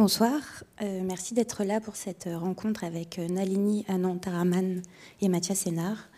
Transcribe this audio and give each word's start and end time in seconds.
Bonsoir, 0.00 0.40
euh, 0.80 1.02
merci 1.04 1.34
d'être 1.34 1.62
là 1.62 1.78
pour 1.78 1.94
cette 1.94 2.26
rencontre 2.32 2.84
avec 2.84 3.18
euh, 3.18 3.28
Nalini 3.28 3.84
Anantaraman 3.86 4.80
et 5.20 5.28
Mathias 5.28 5.58
Sénard. 5.58 6.08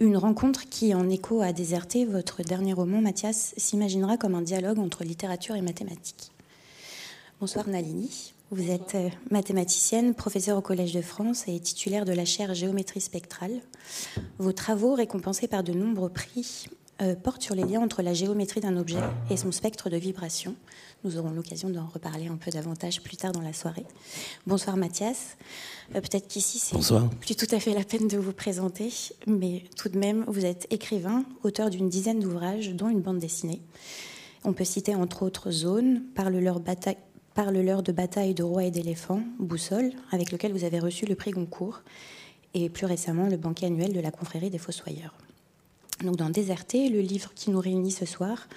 Une 0.00 0.16
rencontre 0.16 0.68
qui, 0.68 0.96
en 0.96 1.08
écho 1.08 1.40
à 1.40 1.52
Déserté, 1.52 2.06
votre 2.06 2.42
dernier 2.42 2.72
roman, 2.72 3.00
Mathias, 3.00 3.54
s'imaginera 3.56 4.16
comme 4.16 4.34
un 4.34 4.42
dialogue 4.42 4.80
entre 4.80 5.04
littérature 5.04 5.54
et 5.54 5.60
mathématiques. 5.60 6.32
Bonsoir 7.38 7.68
Nalini, 7.68 8.32
vous 8.50 8.68
êtes 8.68 8.96
euh, 8.96 9.08
mathématicienne, 9.30 10.12
professeure 10.14 10.58
au 10.58 10.60
Collège 10.60 10.92
de 10.92 11.00
France 11.00 11.44
et 11.46 11.60
titulaire 11.60 12.04
de 12.04 12.12
la 12.12 12.24
chaire 12.24 12.52
Géométrie 12.52 13.00
spectrale. 13.00 13.60
Vos 14.38 14.52
travaux, 14.52 14.94
récompensés 14.94 15.46
par 15.46 15.62
de 15.62 15.72
nombreux 15.72 16.10
prix, 16.10 16.66
euh, 17.02 17.14
porte 17.14 17.42
sur 17.42 17.54
les 17.54 17.64
liens 17.64 17.80
entre 17.80 18.02
la 18.02 18.14
géométrie 18.14 18.60
d'un 18.60 18.76
objet 18.76 19.00
et 19.30 19.36
son 19.36 19.52
spectre 19.52 19.90
de 19.90 19.96
vibration. 19.96 20.54
Nous 21.04 21.16
aurons 21.16 21.30
l'occasion 21.30 21.70
d'en 21.70 21.86
reparler 21.86 22.28
un 22.28 22.36
peu 22.36 22.50
davantage 22.50 23.02
plus 23.02 23.16
tard 23.16 23.32
dans 23.32 23.40
la 23.40 23.52
soirée. 23.52 23.86
Bonsoir 24.46 24.76
Mathias. 24.76 25.36
Euh, 25.94 26.00
peut-être 26.00 26.28
qu'ici 26.28 26.58
c'est 26.58 26.76
plus 27.20 27.36
tout 27.36 27.54
à 27.54 27.60
fait 27.60 27.74
la 27.74 27.84
peine 27.84 28.08
de 28.08 28.18
vous 28.18 28.32
présenter, 28.32 28.92
mais 29.26 29.64
tout 29.76 29.88
de 29.88 29.98
même 29.98 30.24
vous 30.28 30.44
êtes 30.44 30.66
écrivain, 30.70 31.24
auteur 31.42 31.70
d'une 31.70 31.88
dizaine 31.88 32.20
d'ouvrages, 32.20 32.74
dont 32.74 32.88
une 32.88 33.00
bande 33.00 33.18
dessinée. 33.18 33.60
On 34.44 34.52
peut 34.52 34.64
citer 34.64 34.94
entre 34.94 35.22
autres 35.22 35.50
Zone, 35.50 36.02
Parle-leur 36.14 36.60
Parle 37.34 37.82
de 37.82 37.92
bataille 37.92 38.34
de 38.34 38.42
rois 38.42 38.64
et 38.64 38.70
d'éléphants, 38.70 39.22
Boussole, 39.38 39.92
avec 40.10 40.32
lequel 40.32 40.52
vous 40.52 40.64
avez 40.64 40.80
reçu 40.80 41.06
le 41.06 41.14
prix 41.14 41.30
Goncourt, 41.30 41.82
et 42.54 42.68
plus 42.68 42.86
récemment 42.86 43.28
le 43.28 43.36
banquet 43.36 43.66
annuel 43.66 43.92
de 43.92 44.00
la 44.00 44.10
confrérie 44.10 44.50
des 44.50 44.58
Fossoyeurs. 44.58 45.14
Donc 46.02 46.16
dans 46.16 46.30
Déserté, 46.30 46.88
le 46.88 47.00
livre 47.00 47.32
qui 47.34 47.50
nous 47.50 47.60
réunit 47.60 47.90
ce 47.90 48.06
soir, 48.06 48.48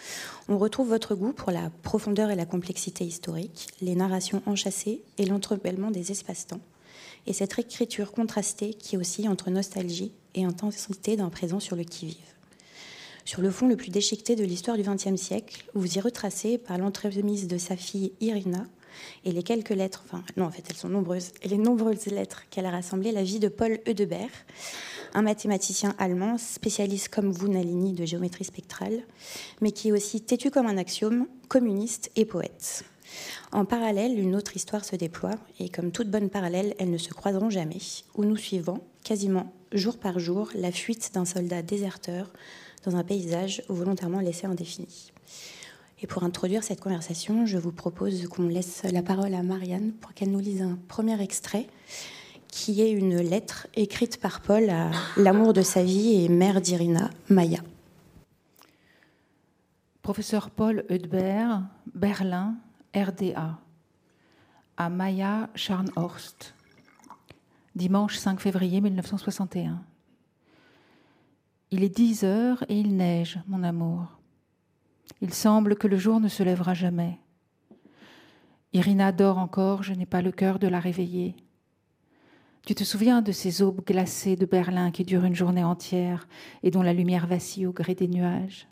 on 0.48 0.58
retrouve 0.58 0.88
votre 0.88 1.14
goût 1.14 1.34
pour 1.34 1.52
la 1.52 1.70
profondeur 1.82 2.32
et 2.32 2.36
la 2.36 2.46
complexité 2.46 3.04
historique, 3.04 3.68
les 3.82 3.96
narrations 3.96 4.42
enchâssées 4.46 5.02
et 5.18 5.26
l'entremêlement 5.26 5.92
des 5.92 6.12
espaces-temps, 6.12 6.62
et 7.28 7.34
cette 7.34 7.60
écriture 7.60 8.14
contrastée 8.14 8.74
qui 8.74 8.96
oscille 8.96 9.28
entre 9.28 9.50
nostalgie 9.50 10.14
et 10.36 10.46
intensité 10.46 11.18
d'un 11.18 11.30
présent 11.30 11.60
sur 11.60 11.76
le 11.76 11.84
qui-vive. 11.84 12.16
Sur 13.26 13.42
le 13.42 13.52
fond 13.52 13.68
le 13.68 13.76
plus 13.76 13.90
déchiqueté 13.90 14.36
de 14.36 14.44
l'histoire 14.44 14.78
du 14.78 14.84
XXe 14.84 15.22
siècle, 15.22 15.66
vous 15.74 15.98
y 15.98 16.00
retracez, 16.00 16.58
par 16.58 16.78
l'entremise 16.78 17.48
de 17.48 17.58
sa 17.58 17.76
fille 17.76 18.14
Irina, 18.22 18.68
et 19.26 19.32
les 19.32 19.44
quelques 19.44 19.70
lettres, 19.70 20.04
enfin 20.06 20.24
non 20.38 20.46
en 20.46 20.52
fait 20.52 20.64
elles 20.70 20.78
sont 20.78 20.90
nombreuses, 20.90 21.32
et 21.42 21.50
les 21.50 21.58
nombreuses 21.58 22.06
lettres 22.06 22.44
qu'elle 22.50 22.66
a 22.66 22.72
rassemblées, 22.72 23.12
la 23.12 23.24
vie 23.24 23.40
de 23.40 23.48
Paul 23.50 23.80
Eudebert, 23.88 24.30
un 25.14 25.22
mathématicien 25.22 25.96
allemand, 25.98 26.38
spécialiste 26.38 27.10
comme 27.10 27.32
vous, 27.32 27.48
Nalini, 27.48 27.94
de 27.94 28.06
géométrie 28.06 28.44
spectrale, 28.44 29.02
mais 29.62 29.72
qui 29.72 29.90
est 29.90 29.92
aussi 29.92 30.22
têtu 30.22 30.52
comme 30.52 30.68
un 30.68 30.78
axiome, 30.78 31.28
communiste 31.48 32.12
et 32.16 32.26
poète. 32.26 32.84
En 33.52 33.66
parallèle, 33.66 34.20
une 34.20 34.36
autre 34.36 34.56
histoire 34.56 34.84
se 34.84 34.96
déploie, 34.96 35.36
et 35.60 35.70
comme 35.70 35.92
toute 35.92 36.10
bonne 36.10 36.30
parallèle, 36.30 36.74
elles 36.80 36.90
ne 36.90 36.98
se 36.98 37.14
croiseront 37.14 37.50
jamais, 37.50 37.78
où 38.16 38.24
nous 38.24 38.38
suivons, 38.38 38.82
quasiment 39.04 39.54
jour 39.72 39.98
par 39.98 40.20
jour, 40.20 40.50
la 40.56 40.72
fuite 40.72 41.12
d'un 41.14 41.26
soldat 41.26 41.62
déserteur 41.62 42.32
dans 42.86 42.96
un 42.96 43.04
paysage 43.04 43.64
volontairement 43.70 44.20
laissé 44.20 44.46
indéfini. 44.46 45.12
Et 46.02 46.08
pour 46.08 46.24
introduire 46.24 46.64
cette 46.64 46.82
conversation, 46.82 47.46
je 47.46 47.58
vous 47.58 47.72
propose 47.72 48.28
qu'on 48.28 48.48
laisse 48.48 48.84
la 48.92 49.02
parole 49.02 49.34
à 49.34 49.42
Marianne 49.42 49.94
pour 49.94 50.14
qu'elle 50.14 50.32
nous 50.32 50.40
lise 50.40 50.62
un 50.62 50.78
premier 50.90 51.22
extrait 51.22 51.68
qui 52.54 52.82
est 52.82 52.92
une 52.92 53.18
lettre 53.18 53.66
écrite 53.74 54.22
par 54.22 54.40
Paul 54.40 54.70
à 54.70 54.92
l'amour 55.18 55.54
de 55.54 55.64
sa 55.64 55.84
vie 55.84 56.24
et 56.24 56.30
mère 56.30 56.62
d'Irina, 56.62 57.10
Maya. 57.28 57.60
Professeur 60.04 60.52
Paul 60.52 60.86
Eudbert, 60.92 61.64
Berlin, 61.96 62.56
RDA, 62.96 63.58
à 64.78 64.90
Maya 64.90 65.50
Scharnhorst, 65.56 66.54
dimanche 67.76 68.18
5 68.18 68.40
février 68.40 68.82
1961. 68.82 69.82
Il 71.72 71.84
est 71.84 71.90
10 71.90 72.24
heures 72.24 72.64
et 72.70 72.80
il 72.80 72.96
neige, 72.96 73.40
mon 73.48 73.64
amour. 73.64 74.20
Il 75.22 75.34
semble 75.34 75.76
que 75.76 75.88
le 75.88 75.98
jour 75.98 76.20
ne 76.20 76.28
se 76.28 76.44
lèvera 76.44 76.76
jamais. 76.76 77.18
Irina 78.74 79.12
dort 79.12 79.40
encore, 79.40 79.82
je 79.82 79.94
n'ai 79.94 80.06
pas 80.06 80.22
le 80.22 80.32
cœur 80.32 80.60
de 80.60 80.68
la 80.68 80.80
réveiller. 80.80 81.36
Tu 82.66 82.76
te 82.76 82.86
souviens 82.86 83.22
de 83.22 83.34
ces 83.34 83.62
aubes 83.62 83.84
glacées 83.86 84.38
de 84.38 84.46
Berlin 84.46 84.92
qui 84.92 85.04
durent 85.04 85.26
une 85.26 85.36
journée 85.36 85.66
entière 85.66 86.30
et 86.64 86.72
dont 86.72 86.82
la 86.82 86.94
lumière 86.94 87.28
vacille 87.28 87.68
au 87.68 87.74
gré 87.74 87.94
des 87.94 88.08
nuages? 88.08 88.70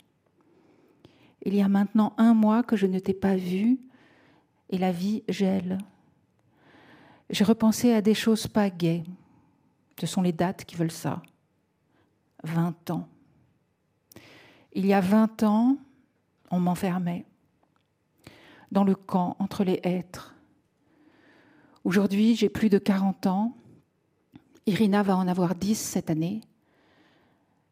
Il 1.44 1.54
y 1.54 1.60
a 1.60 1.68
maintenant 1.68 2.14
un 2.16 2.32
mois 2.32 2.62
que 2.62 2.74
je 2.74 2.86
ne 2.86 2.98
t'ai 2.98 3.12
pas 3.12 3.36
vue 3.36 3.78
et 4.70 4.78
la 4.78 4.92
vie 4.92 5.24
gèle. 5.28 5.76
J'ai 7.28 7.44
repensé 7.44 7.92
à 7.92 8.00
des 8.00 8.14
choses 8.14 8.46
pas 8.46 8.70
gaies. 8.70 9.02
Ce 10.00 10.06
sont 10.06 10.22
les 10.22 10.32
dates 10.32 10.64
qui 10.64 10.76
veulent 10.76 10.90
ça. 10.90 11.20
Vingt 12.44 12.90
ans. 12.90 13.06
Il 14.72 14.86
y 14.86 14.94
a 14.94 15.00
vingt 15.00 15.42
ans, 15.42 15.76
on 16.50 16.60
m'enfermait 16.60 17.26
dans 18.70 18.84
le 18.84 18.94
camp 18.94 19.36
entre 19.38 19.64
les 19.64 19.80
êtres. 19.82 20.34
Aujourd'hui, 21.84 22.36
j'ai 22.36 22.48
plus 22.48 22.70
de 22.70 22.78
quarante 22.78 23.26
ans 23.26 23.54
Irina 24.66 25.02
va 25.02 25.16
en 25.16 25.26
avoir 25.26 25.54
10 25.54 25.74
cette 25.74 26.10
année. 26.10 26.40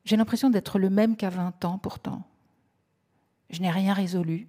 J'ai 0.04 0.16
l'impression 0.16 0.50
d'être 0.50 0.78
le 0.78 0.90
même 0.90 1.16
qu'à 1.16 1.30
20 1.30 1.64
ans 1.64 1.78
pourtant. 1.78 2.22
Je 3.50 3.60
n'ai 3.60 3.70
rien 3.70 3.94
résolu. 3.94 4.48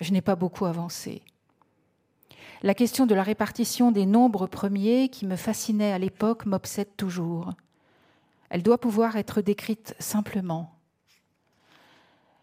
Je 0.00 0.12
n'ai 0.12 0.20
pas 0.20 0.36
beaucoup 0.36 0.66
avancé. 0.66 1.22
La 2.62 2.74
question 2.74 3.06
de 3.06 3.14
la 3.14 3.22
répartition 3.22 3.92
des 3.92 4.06
nombres 4.06 4.46
premiers 4.46 5.08
qui 5.08 5.26
me 5.26 5.36
fascinait 5.36 5.92
à 5.92 5.98
l'époque 5.98 6.46
m'obsède 6.46 6.96
toujours. 6.96 7.52
Elle 8.50 8.62
doit 8.62 8.78
pouvoir 8.78 9.16
être 9.16 9.40
décrite 9.40 9.94
simplement. 9.98 10.74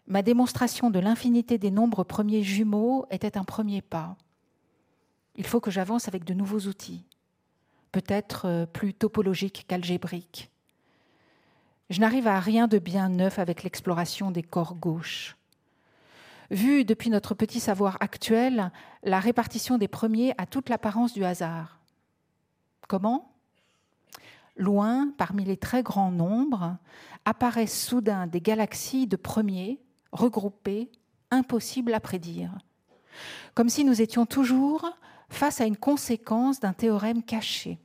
Ma 0.08 0.22
démonstration 0.22 0.90
de 0.90 0.98
l'infinité 0.98 1.56
des 1.58 1.70
nombres 1.70 2.02
premiers 2.02 2.42
jumeaux 2.42 3.06
était 3.10 3.38
un 3.38 3.44
premier 3.44 3.80
pas. 3.80 4.16
Il 5.36 5.46
faut 5.46 5.60
que 5.60 5.70
j'avance 5.70 6.08
avec 6.08 6.24
de 6.24 6.34
nouveaux 6.34 6.66
outils 6.66 7.04
peut-être 7.92 8.46
euh, 8.46 8.66
plus 8.66 8.94
topologique 8.94 9.64
qu'algébrique. 9.68 10.50
Je 11.90 12.00
n'arrive 12.00 12.28
à 12.28 12.38
rien 12.38 12.68
de 12.68 12.78
bien 12.78 13.08
neuf 13.08 13.38
avec 13.38 13.62
l'exploration 13.62 14.30
des 14.30 14.42
corps 14.42 14.74
gauches. 14.74 15.36
Vu 16.50 16.84
depuis 16.84 17.10
notre 17.10 17.34
petit 17.34 17.60
savoir 17.60 17.96
actuel, 18.00 18.70
la 19.02 19.20
répartition 19.20 19.78
des 19.78 19.88
premiers 19.88 20.34
a 20.38 20.46
toute 20.46 20.68
l'apparence 20.68 21.12
du 21.12 21.24
hasard. 21.24 21.78
Comment? 22.88 23.32
Loin, 24.56 25.12
parmi 25.16 25.44
les 25.44 25.56
très 25.56 25.82
grands 25.82 26.10
nombres, 26.10 26.76
apparaissent 27.24 27.86
soudain 27.86 28.26
des 28.26 28.40
galaxies 28.40 29.06
de 29.06 29.16
premiers, 29.16 29.80
regroupés, 30.12 30.90
impossibles 31.30 31.94
à 31.94 32.00
prédire. 32.00 32.52
Comme 33.54 33.68
si 33.68 33.84
nous 33.84 34.00
étions 34.02 34.26
toujours 34.26 34.90
face 35.30 35.60
à 35.60 35.64
une 35.64 35.76
conséquence 35.76 36.60
d'un 36.60 36.72
théorème 36.72 37.22
caché. 37.22 37.78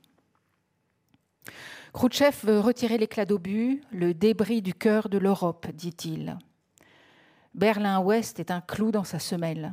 Khrouchtchev 1.94 2.36
veut 2.42 2.60
retirer 2.60 2.98
l'éclat 2.98 3.24
d'obus, 3.24 3.80
le 3.90 4.12
débris 4.12 4.60
du 4.60 4.74
cœur 4.74 5.08
de 5.08 5.16
l'Europe, 5.16 5.66
dit-il. 5.72 6.36
Berlin-Ouest 7.54 8.38
est 8.38 8.50
un 8.50 8.60
clou 8.60 8.90
dans 8.90 9.04
sa 9.04 9.18
semelle. 9.18 9.70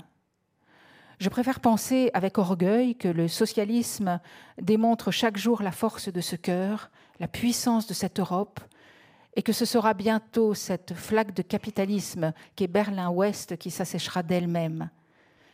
Je 1.19 1.27
préfère 1.27 1.59
penser 1.59 2.09
avec 2.13 2.37
orgueil 2.37 2.95
que 2.95 3.09
le 3.09 3.27
socialisme 3.27 4.21
démontre 4.61 5.11
chaque 5.11 5.37
jour 5.37 5.61
la 5.61 5.71
force 5.71 6.07
de 6.07 6.21
ce 6.21 6.37
cœur, 6.37 6.91
la 7.19 7.27
puissance 7.27 7.87
de 7.87 7.93
cette 7.93 8.19
Europe, 8.19 8.61
et 9.35 9.41
que 9.41 9.51
ce 9.51 9.65
sera 9.65 9.93
bientôt 9.93 10.53
cette 10.53 10.93
flaque 10.93 11.33
de 11.33 11.41
capitalisme 11.41 12.33
qu'est 12.55 12.67
Berlin-Ouest 12.67 13.57
qui 13.57 13.71
s'asséchera 13.71 14.23
d'elle-même. 14.23 14.89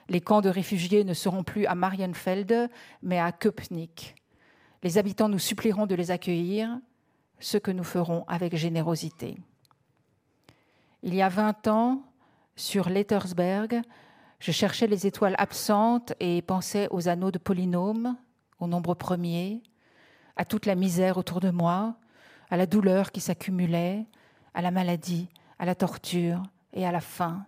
Les 0.10 0.22
camps 0.22 0.42
de 0.42 0.50
réfugiés 0.50 1.04
ne 1.04 1.14
seront 1.14 1.44
plus 1.44 1.68
à 1.68 1.76
Marienfelde, 1.76 2.70
mais 3.04 3.20
à 3.20 3.32
Köpenick. 3.32 4.16
Les 4.82 4.98
habitants 4.98 5.30
nous 5.30 5.40
supplieront 5.40 5.86
de 5.86 5.94
les 5.94 6.10
accueillir, 6.10 6.80
ce 7.40 7.58
que 7.58 7.70
nous 7.70 7.84
ferons 7.84 8.26
avec 8.28 8.56
générosité. 8.56 9.38
Il 11.04 11.14
y 11.14 11.22
a 11.22 11.30
20 11.30 11.68
ans, 11.68 12.04
sur 12.56 12.90
Lettersberg, 12.90 13.82
je 14.40 14.52
cherchais 14.52 14.88
les 14.88 15.06
étoiles 15.06 15.36
absentes 15.38 16.14
et 16.20 16.42
pensais 16.42 16.88
aux 16.90 17.08
anneaux 17.08 17.32
de 17.32 17.38
polynômes, 17.38 18.18
au 18.60 18.68
nombre 18.68 18.96
premier, 18.96 19.62
à 20.36 20.44
toute 20.44 20.66
la 20.66 20.76
misère 20.76 21.18
autour 21.18 21.40
de 21.40 21.52
moi, 21.52 21.96
à 22.50 22.58
la 22.58 22.66
douleur 22.66 23.12
qui 23.12 23.22
s'accumulait, 23.22 24.06
à 24.54 24.62
la 24.62 24.72
maladie, 24.72 25.30
à 25.60 25.66
la 25.66 25.76
torture 25.76 26.42
et 26.74 26.86
à 26.86 26.92
la 26.92 27.02
faim, 27.02 27.46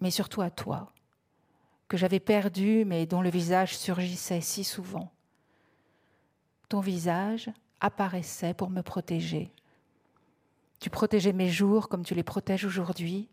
mais 0.00 0.10
surtout 0.10 0.42
à 0.42 0.50
toi 0.50 0.92
que 1.88 1.96
j'avais 1.96 2.20
perdu 2.20 2.84
mais 2.84 3.06
dont 3.06 3.22
le 3.22 3.30
visage 3.30 3.76
surgissait 3.76 4.40
si 4.40 4.64
souvent. 4.64 5.10
Ton 6.68 6.80
visage 6.80 7.50
apparaissait 7.80 8.54
pour 8.54 8.70
me 8.70 8.82
protéger. 8.82 9.50
Tu 10.80 10.90
protégeais 10.90 11.32
mes 11.32 11.48
jours 11.48 11.88
comme 11.88 12.04
tu 12.04 12.14
les 12.14 12.22
protèges 12.22 12.64
aujourd'hui. 12.64 13.28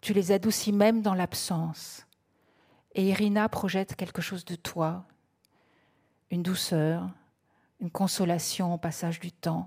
Tu 0.00 0.12
les 0.12 0.32
adoucis 0.32 0.72
même 0.72 1.02
dans 1.02 1.14
l'absence. 1.14 2.06
Et 2.94 3.08
Irina 3.08 3.48
projette 3.48 3.96
quelque 3.96 4.22
chose 4.22 4.44
de 4.44 4.54
toi, 4.54 5.04
une 6.30 6.42
douceur, 6.42 7.10
une 7.80 7.90
consolation 7.90 8.72
au 8.72 8.78
passage 8.78 9.20
du 9.20 9.32
temps, 9.32 9.66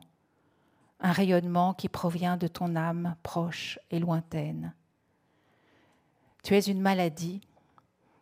un 0.99 1.11
rayonnement 1.11 1.73
qui 1.73 1.89
provient 1.89 2.37
de 2.37 2.47
ton 2.47 2.75
âme 2.75 3.15
proche 3.21 3.77
et 3.91 3.99
lointaine. 3.99 4.73
Tu 6.43 6.55
es 6.55 6.61
une 6.61 6.81
maladie. 6.81 7.41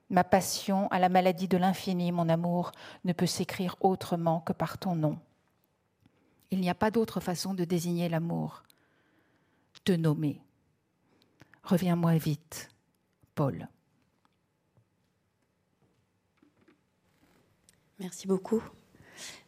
Ma 0.10 0.24
passion 0.24 0.88
à 0.90 1.00
la 1.00 1.10
maladie 1.10 1.48
de 1.48 1.58
l'infini, 1.58 2.12
mon 2.12 2.30
amour, 2.30 2.72
ne 3.04 3.14
peut 3.14 3.26
s'écrire 3.26 3.76
autrement 3.82 4.40
que 4.42 4.54
par 4.54 4.78
ton 4.78 4.96
nom. 4.96 5.20
Il 6.52 6.62
n'y 6.62 6.70
a 6.70 6.76
pas 6.76 6.92
d'autre 6.92 7.20
façon 7.20 7.54
de 7.54 7.66
désigner 7.66 8.08
l'amour. 8.08 8.64
Te 9.84 9.92
nommer. 9.92 10.42
Reviens-moi 11.64 12.18
vite, 12.18 12.70
Paul. 13.36 13.68
Merci 18.00 18.28
beaucoup. 18.28 18.64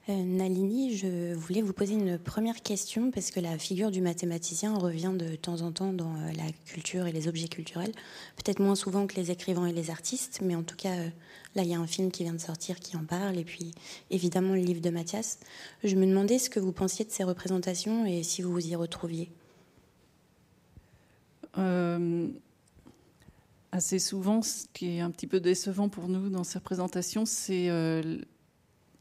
Euh, 0.08 0.24
Nalini, 0.24 0.96
je 0.96 1.34
voulais 1.34 1.62
vous 1.62 1.74
poser 1.74 1.94
une 1.94 2.18
première 2.18 2.62
question 2.62 3.12
parce 3.12 3.32
que 3.32 3.40
la 3.40 3.58
figure 3.58 3.92
du 3.92 4.02
mathématicien 4.02 4.76
revient 4.76 5.14
de 5.14 5.36
temps 5.36 5.62
en 5.62 5.72
temps 5.72 5.92
dans 5.92 6.16
euh, 6.16 6.32
la 6.38 6.52
culture 6.66 7.06
et 7.06 7.12
les 7.12 7.28
objets 7.28 7.50
culturels. 7.50 7.92
Peut-être 8.38 8.60
moins 8.60 8.76
souvent 8.76 9.08
que 9.08 9.16
les 9.16 9.30
écrivains 9.30 9.68
et 9.68 9.74
les 9.74 9.92
artistes, 9.92 10.40
mais 10.42 10.56
en 10.56 10.64
tout 10.64 10.78
cas, 10.78 10.96
euh, 10.96 11.10
là, 11.54 11.64
il 11.64 11.70
y 11.70 11.76
a 11.76 11.80
un 11.80 11.86
film 11.86 12.12
qui 12.12 12.24
vient 12.24 12.34
de 12.34 12.40
sortir 12.40 12.80
qui 12.80 12.96
en 12.96 13.04
parle, 13.04 13.38
et 13.38 13.44
puis 13.44 13.72
évidemment 14.10 14.54
le 14.54 14.62
livre 14.62 14.82
de 14.82 14.90
Mathias. 14.90 15.40
Je 15.84 15.96
me 15.96 16.08
demandais 16.08 16.40
ce 16.40 16.50
que 16.50 16.60
vous 16.60 16.72
pensiez 16.72 17.06
de 17.06 17.12
ces 17.12 17.24
représentations 17.24 18.06
et 18.06 18.24
si 18.24 18.42
vous 18.42 18.52
vous 18.52 18.68
y 18.68 18.76
retrouviez. 18.76 19.30
assez 23.72 24.00
souvent, 24.00 24.42
ce 24.42 24.66
qui 24.74 24.98
est 24.98 25.02
un 25.02 25.12
petit 25.12 25.28
peu 25.28 25.40
décevant 25.42 25.90
pour 25.90 26.08
nous 26.08 26.30
dans 26.30 26.46
ces 26.46 26.58
représentations, 26.58 27.26
c'est 27.26 27.70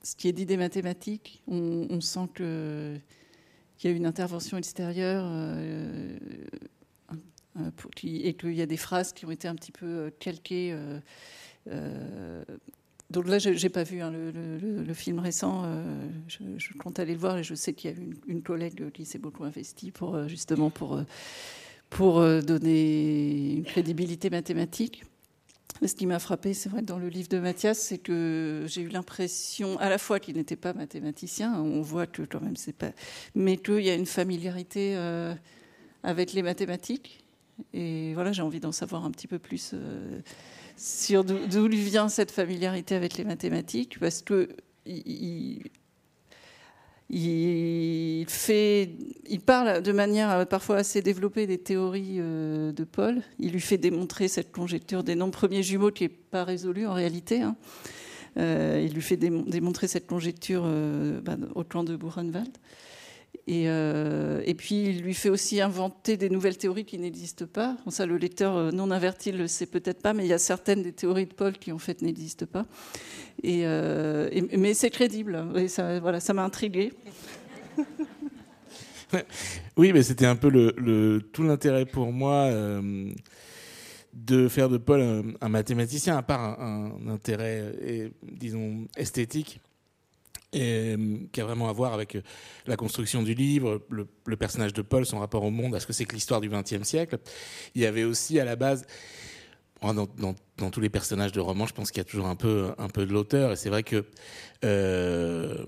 ce 0.02 0.14
qui 0.16 0.28
est 0.28 0.32
dit 0.32 0.46
des 0.46 0.56
mathématiques, 0.56 1.42
on, 1.48 2.00
sent 2.00 2.28
qu'il 2.34 3.00
y 3.84 3.92
a 3.92 3.96
une 3.96 4.06
intervention 4.06 4.56
extérieure 4.56 5.24
euh, 5.26 6.18
et 8.04 8.34
qu'il 8.34 8.54
y 8.54 8.62
a 8.62 8.66
des 8.66 8.76
phrases 8.76 9.12
qui 9.12 9.26
ont 9.26 9.30
été 9.30 9.48
un 9.48 9.54
petit 9.54 9.72
peu 9.72 9.86
euh, 9.86 10.10
calquées. 10.18 10.76
Euh, 11.68 12.44
donc 13.10 13.26
là, 13.26 13.38
je 13.38 13.50
n'ai 13.50 13.68
pas 13.68 13.84
vu 13.84 14.00
hein, 14.00 14.12
le, 14.12 14.94
film 14.94 15.18
récent. 15.18 15.64
je, 16.28 16.78
compte 16.78 16.98
aller 16.98 17.14
le 17.14 17.18
voir 17.18 17.38
et 17.38 17.42
je 17.42 17.54
sais 17.54 17.72
qu'il 17.72 17.90
y 17.90 17.94
a 17.94 17.96
une, 17.96 18.14
une 18.26 18.42
collègue 18.42 18.90
qui 18.92 19.06
s'est 19.06 19.18
beaucoup 19.18 19.44
investie 19.44 19.90
pour 19.90 20.28
justement 20.28 20.68
pour 20.68 21.00
pour 21.88 22.20
donner 22.20 23.54
une 23.54 23.64
crédibilité 23.64 24.28
mathématique. 24.28 25.04
Ce 25.86 25.94
qui 25.94 26.06
m'a 26.06 26.18
frappé, 26.18 26.54
c'est 26.54 26.68
vrai, 26.68 26.82
dans 26.82 26.98
le 26.98 27.08
livre 27.08 27.28
de 27.28 27.38
Mathias, 27.38 27.78
c'est 27.78 27.98
que 27.98 28.64
j'ai 28.66 28.80
eu 28.82 28.88
l'impression 28.88 29.78
à 29.78 29.88
la 29.88 29.98
fois 29.98 30.18
qu'il 30.18 30.36
n'était 30.36 30.56
pas 30.56 30.72
mathématicien, 30.72 31.60
on 31.60 31.82
voit 31.82 32.06
que 32.06 32.22
quand 32.22 32.40
même 32.40 32.56
c'est 32.56 32.72
pas, 32.72 32.90
mais 33.36 33.56
qu'il 33.56 33.80
y 33.80 33.90
a 33.90 33.94
une 33.94 34.06
familiarité 34.06 34.96
euh, 34.96 35.34
avec 36.02 36.32
les 36.32 36.42
mathématiques. 36.42 37.24
Et 37.72 38.12
voilà, 38.14 38.32
j'ai 38.32 38.42
envie 38.42 38.60
d'en 38.60 38.72
savoir 38.72 39.04
un 39.04 39.10
petit 39.10 39.28
peu 39.28 39.38
plus 39.38 39.72
euh, 39.74 40.20
sur 40.76 41.24
d'où 41.24 41.68
lui 41.68 41.80
vient 41.80 42.08
cette 42.08 42.32
familiarité 42.32 42.96
avec 42.96 43.16
les 43.16 43.24
mathématiques, 43.24 43.98
parce 44.00 44.22
que 44.22 44.48
il 47.10 48.26
parle 49.44 49.82
de 49.82 49.92
manière 49.92 50.30
euh, 50.30 50.44
parfois 50.44 50.76
assez 50.76 51.00
développée 51.00 51.46
des 51.46 51.58
théories 51.58 52.16
euh, 52.18 52.72
de 52.72 52.84
Paul. 52.84 53.22
Il 53.38 53.52
lui 53.52 53.60
fait 53.60 53.78
démontrer 53.78 54.28
cette 54.28 54.52
conjecture 54.52 55.02
des 55.02 55.14
nombres 55.14 55.32
premiers 55.32 55.62
jumeaux 55.62 55.90
qui 55.90 56.04
n'est 56.04 56.10
pas 56.10 56.44
résolue 56.44 56.86
en 56.86 56.92
réalité. 56.92 57.40
Hein. 57.40 57.56
Euh, 58.36 58.84
il 58.84 58.92
lui 58.92 59.00
fait 59.02 59.16
démontrer 59.16 59.88
cette 59.88 60.06
conjecture 60.06 60.68
bah, 61.22 61.36
au 61.54 61.64
plan 61.64 61.82
de 61.82 61.96
Buchenwald. 61.96 62.52
Euh, 63.50 64.42
et, 64.44 64.54
puis, 64.54 64.84
il 64.84 65.02
lui 65.02 65.14
fait 65.14 65.30
aussi 65.30 65.60
inventer 65.60 66.16
des 66.16 66.28
nouvelles 66.28 66.58
théories 66.58 66.84
qui 66.84 66.98
n'existent 66.98 67.46
pas. 67.46 67.76
ça, 67.88 68.04
le 68.04 68.16
lecteur 68.16 68.56
euh, 68.56 68.70
non 68.70 68.90
averti 68.90 69.32
le 69.32 69.46
sait 69.46 69.66
peut-être 69.66 70.02
pas, 70.02 70.12
mais 70.12 70.24
il 70.24 70.28
y 70.28 70.34
a 70.34 70.38
certaines 70.38 70.82
des 70.82 70.92
théories 70.92 71.26
de 71.26 71.32
Paul 71.32 71.54
qui, 71.54 71.72
en 71.72 71.78
fait, 71.78 72.02
n'existent 72.02 72.46
pas. 72.46 72.66
Et, 73.42 73.62
euh, 73.64 74.28
mais 74.56 74.74
c'est 74.74 74.90
crédible. 74.90 75.46
Ça, 75.68 75.98
voilà, 76.00 76.20
ça 76.20 76.34
m'a 76.34 76.44
intrigué. 76.44 76.92
oui, 79.76 79.92
mais 79.92 80.02
c'était 80.02 80.26
un 80.26 80.36
peu 80.36 80.50
tout 81.32 81.42
l'intérêt 81.42 81.86
pour 81.86 82.12
moi 82.12 82.50
de 84.12 84.48
faire 84.48 84.68
de 84.68 84.76
Paul 84.76 85.34
un, 85.40 85.48
mathématicien, 85.48 86.18
à 86.18 86.22
part 86.22 86.60
un 86.60 86.92
intérêt, 87.08 88.10
disons, 88.22 88.86
esthétique 88.96 89.60
euh, 90.54 91.18
qui 91.30 91.42
a 91.42 91.44
vraiment 91.44 91.68
à 91.68 91.72
voir 91.72 91.92
avec 91.92 92.16
euh, 92.16 92.22
la 92.66 92.76
construction 92.76 93.22
du 93.22 93.34
livre, 93.34 93.82
le, 93.90 94.36
personnage 94.36 94.72
de 94.72 94.80
Paul, 94.80 95.04
son 95.04 95.18
rapport 95.18 95.44
au 95.44 95.50
monde, 95.50 95.74
à 95.74 95.80
ce 95.80 95.86
que 95.86 95.92
c'est 95.92 96.06
que 96.06 96.14
l'histoire 96.14 96.40
du 96.40 96.48
XXe 96.48 96.84
siècle. 96.84 97.18
Il 97.74 97.82
y 97.82 97.86
avait 97.86 98.04
aussi 98.04 98.40
à 98.40 98.46
la 98.46 98.56
base, 98.56 98.86
dans, 99.82 100.06
tous 100.70 100.80
les 100.80 100.88
personnages 100.88 101.32
de 101.32 101.40
romans, 101.40 101.66
je 101.66 101.74
pense 101.74 101.90
qu'il 101.90 101.98
y 101.98 102.00
a 102.00 102.04
toujours 102.04 102.26
un 102.26 102.34
peu, 102.34 102.72
un 102.78 102.88
peu 102.88 103.04
de 103.04 103.12
l'auteur. 103.12 103.52
Et 103.52 103.56
c'est 103.56 103.68
vrai 103.68 103.82
que 103.82 104.06
euh, 104.64 105.66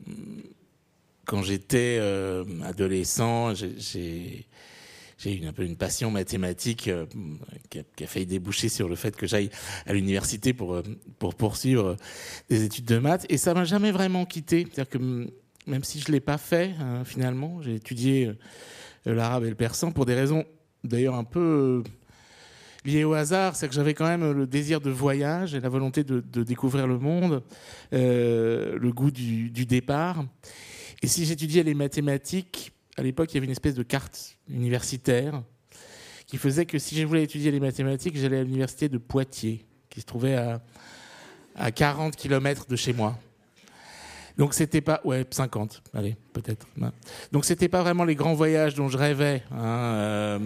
quand 1.26 1.42
j'étais 1.42 2.00
adolescent, 2.64 3.54
j'ai 3.54 4.46
j'ai 5.20 5.38
eu 5.38 5.46
un 5.46 5.52
peu 5.52 5.64
une 5.64 5.76
passion 5.76 6.10
mathématique 6.10 6.88
euh, 6.88 7.04
qui, 7.68 7.78
a, 7.78 8.06
failli 8.06 8.24
déboucher 8.24 8.70
sur 8.70 8.88
le 8.88 8.96
fait 8.96 9.14
que 9.14 9.26
j'aille 9.26 9.50
à 9.86 9.92
l'université 9.92 10.54
pour, 10.54 10.74
euh, 10.74 10.82
pour 11.18 11.34
poursuivre 11.34 11.96
des 12.48 12.64
études 12.64 12.86
de 12.86 12.98
maths. 12.98 13.26
Et 13.28 13.36
ça 13.36 13.52
m'a 13.52 13.64
jamais 13.64 13.92
vraiment 13.92 14.24
quitté. 14.24 14.66
C'est-à-dire 14.72 14.88
que 14.88 15.30
même 15.66 15.84
si 15.84 16.00
je 16.00 16.10
l'ai 16.10 16.20
pas 16.20 16.38
fait, 16.38 16.74
hein, 16.80 17.04
finalement, 17.04 17.60
j'ai 17.60 17.74
étudié 17.74 18.28
euh, 19.06 19.14
l'arabe 19.14 19.44
et 19.44 19.50
le 19.50 19.54
persan 19.54 19.92
pour 19.92 20.06
des 20.06 20.14
raisons 20.14 20.44
d'ailleurs 20.84 21.16
un 21.16 21.24
peu 21.24 21.82
liées 22.86 23.04
au 23.04 23.12
hasard. 23.12 23.56
C'est 23.56 23.68
que 23.68 23.74
j'avais 23.74 23.92
quand 23.92 24.06
même 24.06 24.32
le 24.32 24.46
désir 24.46 24.80
de 24.80 24.88
voyage 24.88 25.54
et 25.54 25.60
la 25.60 25.68
volonté 25.68 26.02
de, 26.02 26.42
découvrir 26.42 26.86
le 26.86 26.98
monde, 26.98 27.42
le 27.92 28.90
goût 28.90 29.10
du 29.10 29.66
départ. 29.66 30.24
Et 31.02 31.06
si 31.06 31.26
j'étudiais 31.26 31.62
les 31.62 31.74
mathématiques, 31.74 32.72
à 33.00 33.02
l'époque, 33.02 33.32
il 33.32 33.36
y 33.36 33.38
avait 33.38 33.46
une 33.46 33.52
espèce 33.52 33.74
de 33.74 33.82
carte 33.82 34.36
universitaire 34.50 35.42
qui 36.26 36.36
faisait 36.36 36.66
que 36.66 36.78
si 36.78 37.00
je 37.00 37.06
voulais 37.06 37.22
étudier 37.22 37.50
les 37.50 37.58
mathématiques, 37.58 38.14
j'allais 38.14 38.40
à 38.40 38.44
l'université 38.44 38.90
de 38.90 38.98
Poitiers, 38.98 39.64
qui 39.88 40.02
se 40.02 40.06
trouvait 40.06 40.34
à, 40.34 40.60
à 41.56 41.70
40 41.70 42.14
km 42.14 42.66
de 42.68 42.76
chez 42.76 42.92
moi. 42.92 43.18
Donc 44.36 44.52
c'était 44.52 44.82
pas 44.82 45.00
ouais 45.04 45.26
50 45.28 45.82
allez 45.92 46.16
peut-être 46.32 46.66
donc 47.32 47.44
c'était 47.44 47.68
pas 47.68 47.82
vraiment 47.82 48.04
les 48.04 48.14
grands 48.14 48.32
voyages 48.32 48.74
dont 48.74 48.88
je 48.88 48.96
rêvais 48.96 49.42
hein, 49.50 49.58
euh, 49.58 50.38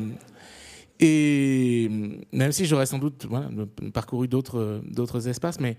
et 0.98 1.88
même 2.32 2.50
si 2.50 2.66
j'aurais 2.66 2.86
sans 2.86 2.98
doute 2.98 3.28
parcouru 3.92 4.26
d'autres 4.26 4.80
d'autres 4.84 5.28
espaces 5.28 5.58
mais 5.60 5.76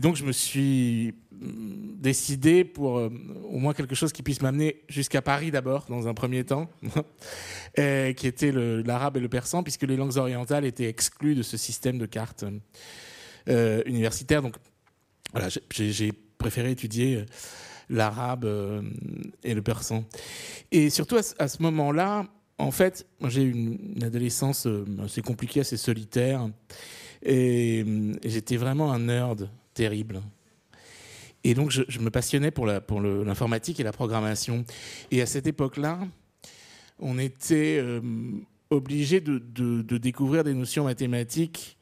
donc 0.00 0.16
je 0.16 0.24
me 0.24 0.32
suis 0.32 1.14
décidé 1.42 2.64
pour 2.64 2.98
euh, 2.98 3.10
au 3.50 3.58
moins 3.58 3.74
quelque 3.74 3.94
chose 3.94 4.12
qui 4.12 4.22
puisse 4.22 4.42
m'amener 4.42 4.82
jusqu'à 4.88 5.22
Paris 5.22 5.50
d'abord, 5.50 5.86
dans 5.88 6.08
un 6.08 6.14
premier 6.14 6.44
temps, 6.44 6.70
qui 7.76 8.26
était 8.26 8.52
l'arabe 8.52 9.16
et 9.16 9.20
le 9.20 9.28
persan, 9.28 9.62
puisque 9.62 9.82
les 9.82 9.96
langues 9.96 10.16
orientales 10.16 10.64
étaient 10.64 10.88
exclues 10.88 11.34
de 11.34 11.42
ce 11.42 11.56
système 11.56 11.98
de 11.98 12.06
cartes 12.06 12.44
euh, 13.48 13.82
universitaires. 13.86 14.42
Donc 14.42 14.56
voilà, 15.32 15.48
j'ai 15.70 16.12
préféré 16.38 16.70
étudier 16.70 17.16
euh, 17.16 17.24
l'arabe 17.88 18.48
et 19.42 19.54
le 19.54 19.62
persan. 19.62 20.04
Et 20.70 20.90
surtout 20.90 21.16
à, 21.16 21.48
ce 21.48 21.62
moment-là, 21.62 22.26
en 22.58 22.70
fait, 22.70 23.06
j'ai 23.26 23.42
eu 23.42 23.50
une, 23.50 24.04
adolescence 24.04 24.68
assez 25.04 25.22
compliquée, 25.22 25.60
assez 25.60 25.76
solitaire. 25.76 26.48
Et, 27.24 27.84
j'étais 28.24 28.56
vraiment 28.56 28.92
un 28.92 29.00
nerd 29.00 29.50
terrible. 29.74 30.22
Et 31.44 31.54
donc, 31.54 31.70
je, 31.70 31.98
me 31.98 32.10
passionnais 32.10 32.50
pour 32.50 32.66
l'informatique 32.66 33.80
et 33.80 33.82
la 33.82 33.92
programmation. 33.92 34.64
Et 35.10 35.22
à 35.22 35.26
cette 35.26 35.46
époque-là, 35.46 35.98
on 36.98 37.18
était 37.18 37.78
euh, 37.80 38.00
obligé 38.70 39.20
de, 39.20 39.38
découvrir 39.98 40.44
des 40.44 40.54
notions 40.54 40.84
mathématiques 40.84 41.76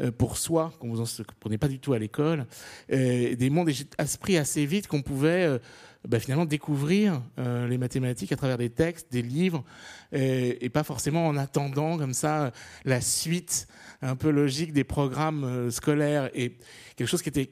euh, 0.00 0.10
pour 0.10 0.36
soi, 0.36 0.72
qu'on 0.80 0.92
vous 0.92 1.04
prenait 1.38 1.58
pas 1.58 1.68
du 1.68 1.78
tout 1.78 1.92
à 1.92 1.98
l'école, 1.98 2.46
euh, 2.92 3.36
des 3.36 3.50
mondes. 3.50 3.68
Et 3.68 3.72
j'ai 3.72 3.86
appris 3.98 4.36
assez 4.36 4.66
vite 4.66 4.88
qu'on 4.88 5.02
pouvait 5.02 5.60
bah, 6.08 6.18
finalement 6.18 6.46
découvrir 6.46 7.22
les 7.36 7.78
mathématiques 7.78 8.32
à 8.32 8.36
travers 8.36 8.58
des 8.58 8.70
textes, 8.70 9.12
des 9.12 9.22
livres, 9.22 9.64
et 10.12 10.68
pas 10.70 10.84
forcément 10.84 11.26
en 11.28 11.36
attendant 11.36 11.98
comme 11.98 12.14
ça 12.14 12.52
la 12.84 13.00
suite 13.00 13.68
un 14.00 14.16
peu 14.16 14.30
logique 14.30 14.72
des 14.72 14.84
programmes 14.84 15.70
scolaires. 15.70 16.30
Et 16.34 16.56
quelque 16.96 17.08
chose 17.08 17.22
qui 17.22 17.28
était 17.28 17.50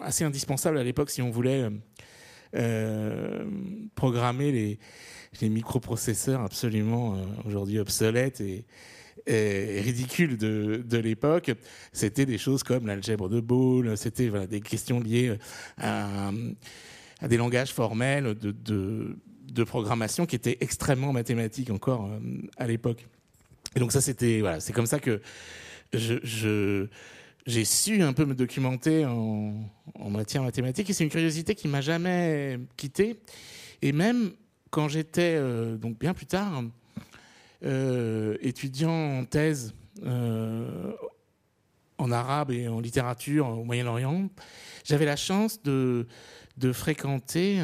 assez 0.00 0.24
indispensable 0.24 0.78
à 0.78 0.84
l'époque 0.84 1.10
si 1.10 1.22
on 1.22 1.30
voulait 1.30 1.62
euh, 1.62 1.70
euh, 2.54 3.44
programmer 3.94 4.78
les, 5.40 5.48
microprocesseurs 5.48 6.42
absolument 6.42 7.16
aujourd'hui 7.46 7.78
obsolètes 7.78 8.40
et, 8.40 8.64
ridicules 9.26 10.36
de, 10.36 10.84
de 10.84 10.98
l'époque, 10.98 11.52
c'était 11.92 12.26
des 12.26 12.38
choses 12.38 12.62
comme 12.62 12.86
l'algèbre 12.86 13.28
de 13.28 13.40
Ball, 13.40 13.96
c'était 13.96 14.28
voilà, 14.28 14.46
des 14.46 14.60
questions 14.60 15.00
liées 15.00 15.38
à, 15.78 16.32
des 17.26 17.36
langages 17.36 17.72
formels 17.72 18.34
de, 18.34 18.52
de, 18.52 19.64
programmation 19.64 20.26
qui 20.26 20.36
étaient 20.36 20.58
extrêmement 20.60 21.12
mathématiques 21.12 21.70
encore 21.70 22.10
à 22.58 22.66
l'époque. 22.66 23.06
Et 23.74 23.80
donc 23.80 23.92
ça, 23.92 24.00
c'était 24.00 24.40
voilà, 24.40 24.60
c'est 24.60 24.72
comme 24.72 24.86
ça 24.86 24.98
que 24.98 25.22
je 25.94 26.88
j'ai 27.46 27.64
su 27.64 28.02
un 28.02 28.12
peu 28.12 28.24
me 28.24 28.34
documenter 28.34 29.04
en, 29.04 29.54
matière 30.10 30.42
mathématique 30.42 30.90
et 30.90 30.92
c'est 30.92 31.04
une 31.04 31.10
curiosité 31.10 31.54
qui 31.54 31.68
m'a 31.68 31.80
jamais 31.80 32.58
quitté. 32.76 33.20
Et 33.80 33.92
même 33.92 34.32
quand 34.70 34.88
j'étais 34.88 35.34
euh, 35.36 35.76
donc 35.76 35.98
bien 35.98 36.14
plus 36.14 36.26
tard 36.26 36.62
euh, 37.64 38.36
étudiant 38.40 39.18
en 39.18 39.24
thèse 39.24 39.74
euh, 40.04 40.92
en 41.98 42.10
arabe 42.10 42.50
et 42.50 42.68
en 42.68 42.80
littérature 42.80 43.48
au 43.48 43.64
Moyen-Orient, 43.64 44.28
j'avais 44.84 45.04
la 45.04 45.16
chance 45.16 45.62
de, 45.62 46.06
de 46.58 46.72
fréquenter 46.72 47.60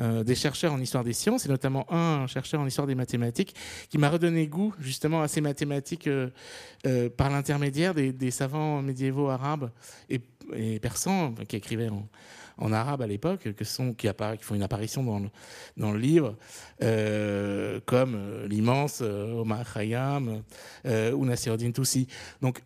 euh, 0.00 0.24
des 0.24 0.34
chercheurs 0.34 0.72
en 0.72 0.80
histoire 0.80 1.04
des 1.04 1.12
sciences, 1.12 1.44
et 1.44 1.48
notamment 1.48 1.90
un 1.92 2.26
chercheur 2.26 2.60
en 2.60 2.66
histoire 2.66 2.86
des 2.86 2.94
mathématiques, 2.94 3.54
qui 3.90 3.98
m'a 3.98 4.08
redonné 4.08 4.46
goût 4.46 4.74
justement 4.78 5.20
à 5.20 5.28
ces 5.28 5.40
mathématiques 5.40 6.06
euh, 6.06 6.30
euh, 6.86 7.10
par 7.10 7.28
l'intermédiaire 7.28 7.94
des, 7.94 8.30
savants 8.30 8.80
médiévaux 8.80 9.28
arabes 9.28 9.70
et, 10.08 10.20
persans 10.80 11.34
qui 11.46 11.56
écrivaient 11.56 11.90
en, 12.58 12.72
arabe 12.72 13.02
à 13.02 13.06
l'époque, 13.06 13.52
que 13.52 13.64
sont 13.64 13.92
qui, 13.94 14.08
font 14.40 14.54
une 14.54 14.62
apparition 14.62 15.02
dans 15.02 15.18
le, 15.18 15.28
dans 15.76 15.92
le 15.92 15.98
livre, 15.98 16.36
comme 17.86 18.46
l'immense 18.48 19.00
Omar 19.00 19.70
Khayyam 19.72 20.42
ou 20.84 21.24
Nasiruddin 21.24 21.70
Toussi. 21.72 22.08
Donc 22.40 22.62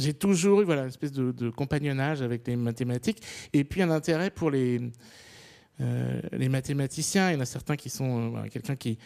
j'ai 0.00 0.14
toujours 0.14 0.62
eu 0.62 0.64
voilà, 0.64 0.82
une 0.82 0.88
espèce 0.88 1.12
de, 1.12 1.50
compagnonnage 1.50 2.22
avec 2.22 2.46
les 2.46 2.56
mathématiques 2.56 3.22
et 3.52 3.64
puis 3.64 3.82
un 3.82 3.90
intérêt 3.90 4.30
pour 4.30 4.50
les, 4.50 4.80
euh, 5.80 6.20
les 6.32 6.48
mathématiciens. 6.48 7.30
Il 7.30 7.34
y 7.34 7.36
en 7.36 7.40
a 7.40 7.46
certains 7.46 7.76
qui 7.76 7.90
sont 7.90 8.36
euh, 8.36 8.48
quelqu'un 8.48 8.76
qui 8.76 8.98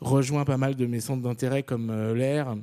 rejoint 0.00 0.44
pas 0.44 0.56
mal 0.56 0.76
de 0.76 0.86
mes 0.86 1.00
centres 1.00 1.22
d'intérêt 1.22 1.62
comme 1.62 1.90
euh, 1.90 2.14
l'air, 2.14 2.56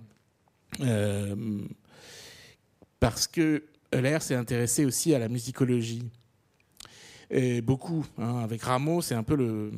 parce 3.00 3.27
que 3.27 3.63
l'air 3.94 4.22
s'est 4.22 4.36
intéressé 4.36 4.86
aussi 4.86 5.13
à 5.13 5.20
la 5.20 5.29
musicologie. 5.29 6.03
Beaucoup. 7.63 8.05
Hein, 8.17 8.39
avec 8.39 8.62
Rameau, 8.62 9.01
c'est 9.01 9.15
un 9.15 9.24
peu 9.24 9.36
le, 9.36 9.72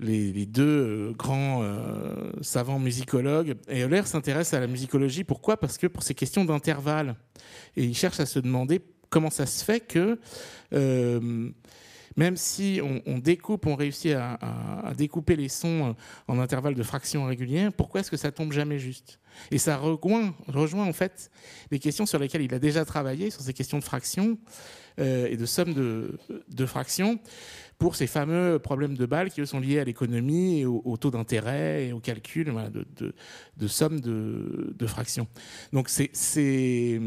les, 0.00 0.46
deux 0.46 0.62
euh, 0.62 1.12
grands 1.12 1.62
euh, 1.62 2.30
savants 2.42 2.78
musicologues. 2.78 3.54
Et 3.68 3.82
Euler 3.82 4.02
s'intéresse 4.04 4.54
à 4.54 4.60
la 4.60 4.66
musicologie. 4.66 5.24
Pourquoi? 5.24 5.56
Parce 5.56 5.78
que 5.78 5.86
pour 5.86 6.02
ces 6.02 6.14
questions 6.14 6.44
d'intervalle. 6.44 7.16
Et 7.76 7.84
il 7.84 7.96
cherche 7.96 8.20
à 8.20 8.26
se 8.26 8.38
demander 8.38 8.80
comment 9.10 9.30
ça 9.30 9.46
se 9.46 9.64
fait 9.64 9.80
que, 9.80 10.18
euh, 10.72 11.50
même 12.16 12.36
si 12.36 12.80
on, 12.82 13.18
découpe, 13.18 13.66
on 13.66 13.74
réussit 13.74 14.12
à, 14.12 14.92
découper 14.96 15.36
les 15.36 15.48
sons 15.48 15.94
en 16.28 16.38
intervalles 16.38 16.74
de 16.74 16.82
fractions 16.82 17.26
régulières, 17.26 17.72
pourquoi 17.72 18.00
est-ce 18.00 18.10
que 18.10 18.16
ça 18.16 18.32
tombe 18.32 18.52
jamais 18.52 18.78
juste? 18.78 19.20
Et 19.50 19.58
ça 19.58 19.76
rejoint, 19.76 20.86
en 20.86 20.92
fait 20.92 21.30
les 21.70 21.78
questions 21.78 22.06
sur 22.06 22.18
lesquelles 22.18 22.42
il 22.42 22.54
a 22.54 22.58
déjà 22.58 22.84
travaillé, 22.84 23.30
sur 23.30 23.42
ces 23.42 23.52
questions 23.52 23.78
de 23.78 23.84
fractions 23.84 24.38
et 24.98 25.36
de 25.36 25.44
sommes 25.44 25.74
de, 25.74 26.66
fractions 26.66 27.18
pour 27.78 27.96
ces 27.96 28.06
fameux 28.06 28.58
problèmes 28.58 28.96
de 28.96 29.04
balles 29.04 29.30
qui 29.30 29.42
eux, 29.42 29.46
sont 29.46 29.60
liés 29.60 29.78
à 29.78 29.84
l'économie 29.84 30.60
et 30.60 30.64
au, 30.64 30.96
taux 30.96 31.10
d'intérêt 31.10 31.88
et 31.88 31.92
au 31.92 32.00
calcul 32.00 32.46
de, 32.46 33.14
de, 33.56 33.66
sommes 33.66 34.00
de, 34.00 34.86
fractions. 34.86 35.28
Donc 35.74 35.90
c'est 35.90 37.00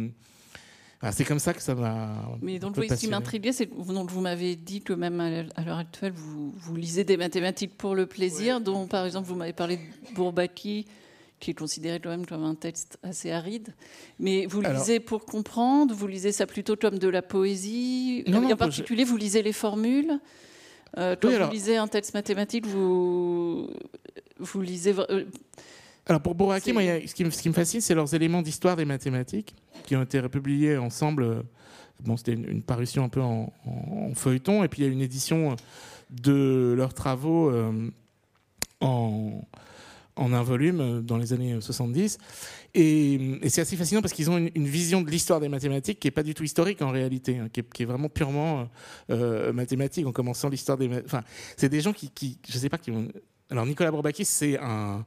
c'est 1.12 1.24
comme 1.24 1.40
ça 1.40 1.54
que 1.54 1.62
ça 1.62 1.76
m'a. 1.76 2.10
Mais 2.42 2.60
donc, 2.60 2.76
ce 2.76 2.94
qui 2.96 3.08
m'intriguait, 3.08 3.54
c'est 3.54 3.68
que 3.68 3.74
vous 3.74 4.22
m'avez 4.22 4.56
dit 4.56 4.82
que 4.82 4.94
même 4.94 5.20
à 5.20 5.64
l'heure 5.64 5.78
actuelle, 5.78 6.14
vous, 6.14 6.54
vous, 6.58 6.76
lisez 6.76 7.04
des 7.04 7.18
mathématiques 7.18 7.78
pour 7.78 7.96
le 7.96 8.06
plaisir, 8.06 8.60
dont 8.60 8.88
par 8.88 9.06
exemple, 9.06 9.28
vous 9.28 9.36
m'avez 9.36 9.54
parlé 9.54 9.78
de 9.78 10.16
Bourbaki, 10.16 10.86
qui 11.40 11.52
est 11.52 11.54
considéré 11.54 12.02
quand 12.02 12.10
même 12.10 12.26
comme 12.26 12.44
un 12.44 12.56
texte 12.56 12.98
assez 13.02 13.32
aride. 13.32 13.74
Mais 14.20 14.46
vous 14.46 14.62
lisez 14.62 15.00
pour 15.00 15.26
comprendre, 15.26 15.94
vous 15.94 16.08
lisez 16.08 16.34
ça 16.34 16.46
plutôt 16.46 16.76
comme 16.76 17.00
de 17.00 17.08
la 17.08 17.22
poésie. 17.22 18.24
Non, 18.28 18.44
en 18.52 18.58
particulier, 18.58 19.06
vous 19.06 19.18
lisez 19.18 19.42
les 19.42 19.54
formules. 19.54 20.20
Euh, 20.98 21.16
quand 21.22 21.30
vous 21.30 21.52
lisez 21.52 21.78
un 21.78 21.88
texte 21.88 22.14
mathématique, 22.14 22.66
vous, 22.66 23.70
vous 24.38 24.62
lisez. 24.62 24.94
Euh, 24.98 25.26
alors 26.10 26.22
pour 26.22 26.34
Bouraki, 26.34 26.74
moi, 26.74 26.82
ce, 27.06 27.14
qui 27.14 27.24
me, 27.24 27.30
ce, 27.30 27.42
qui 27.42 27.50
me, 27.50 27.54
fascine, 27.54 27.82
c'est 27.82 27.94
leurs 27.94 28.14
éléments 28.16 28.42
d'histoire 28.42 28.76
des 28.76 28.86
mathématiques 28.86 29.56
qui 29.86 29.96
ont 29.96 30.02
été 30.02 30.20
republiés 30.20 30.76
ensemble. 30.76 31.46
Bon, 32.02 32.18
c'était 32.18 32.34
une, 32.34 32.64
parution 32.64 33.04
un 33.04 33.10
peu 33.10 33.22
en, 33.22 33.52
feuilleton, 34.16 34.64
et 34.64 34.68
puis 34.70 34.82
il 34.82 34.86
y 34.86 34.90
a 34.90 34.92
une 34.92 35.02
édition 35.02 35.56
de 36.10 36.74
leurs 36.76 36.96
travaux 36.96 37.52
euh, 37.52 37.92
en, 38.82 39.48
en 40.16 40.34
un 40.34 40.44
volume 40.44 40.82
euh, 40.82 41.02
dans 41.02 41.18
les 41.18 41.34
années 41.34 41.60
70. 41.60 42.18
Et, 42.76 43.40
c'est 43.48 43.62
assez 43.62 43.76
fascinant 43.76 44.02
parce 44.02 44.14
qu'ils 44.14 44.30
ont 44.30 44.38
une, 44.38 44.68
vision 44.68 45.02
de 45.02 45.10
l'histoire 45.10 45.40
des 45.40 45.50
mathématiques 45.50 46.00
qui 46.00 46.08
n'est 46.08 46.12
pas 46.12 46.24
du 46.24 46.34
tout 46.34 46.44
historique 46.44 46.82
en 46.82 46.92
réalité, 46.92 47.38
hein, 47.38 47.50
qui, 47.52 47.84
est, 47.84 47.86
vraiment 47.86 48.10
purement 48.10 48.68
euh, 49.10 49.54
mathématique 49.54 50.06
en 50.06 50.12
commençant 50.12 50.50
l'histoire 50.50 50.78
des... 50.78 50.90
Enfin, 51.06 51.24
c'est 51.58 51.70
des 51.70 51.82
gens 51.82 51.94
qui, 51.94 52.10
qui, 52.10 52.38
je 52.48 52.58
sais 52.58 52.70
pas, 52.70 52.78
qui 52.78 52.92
vont... 52.92 53.08
Alors 53.50 53.66
Nicolas 53.66 53.92
Bourbakis, 53.92 54.26
c'est 54.26 54.60
un, 54.60 55.06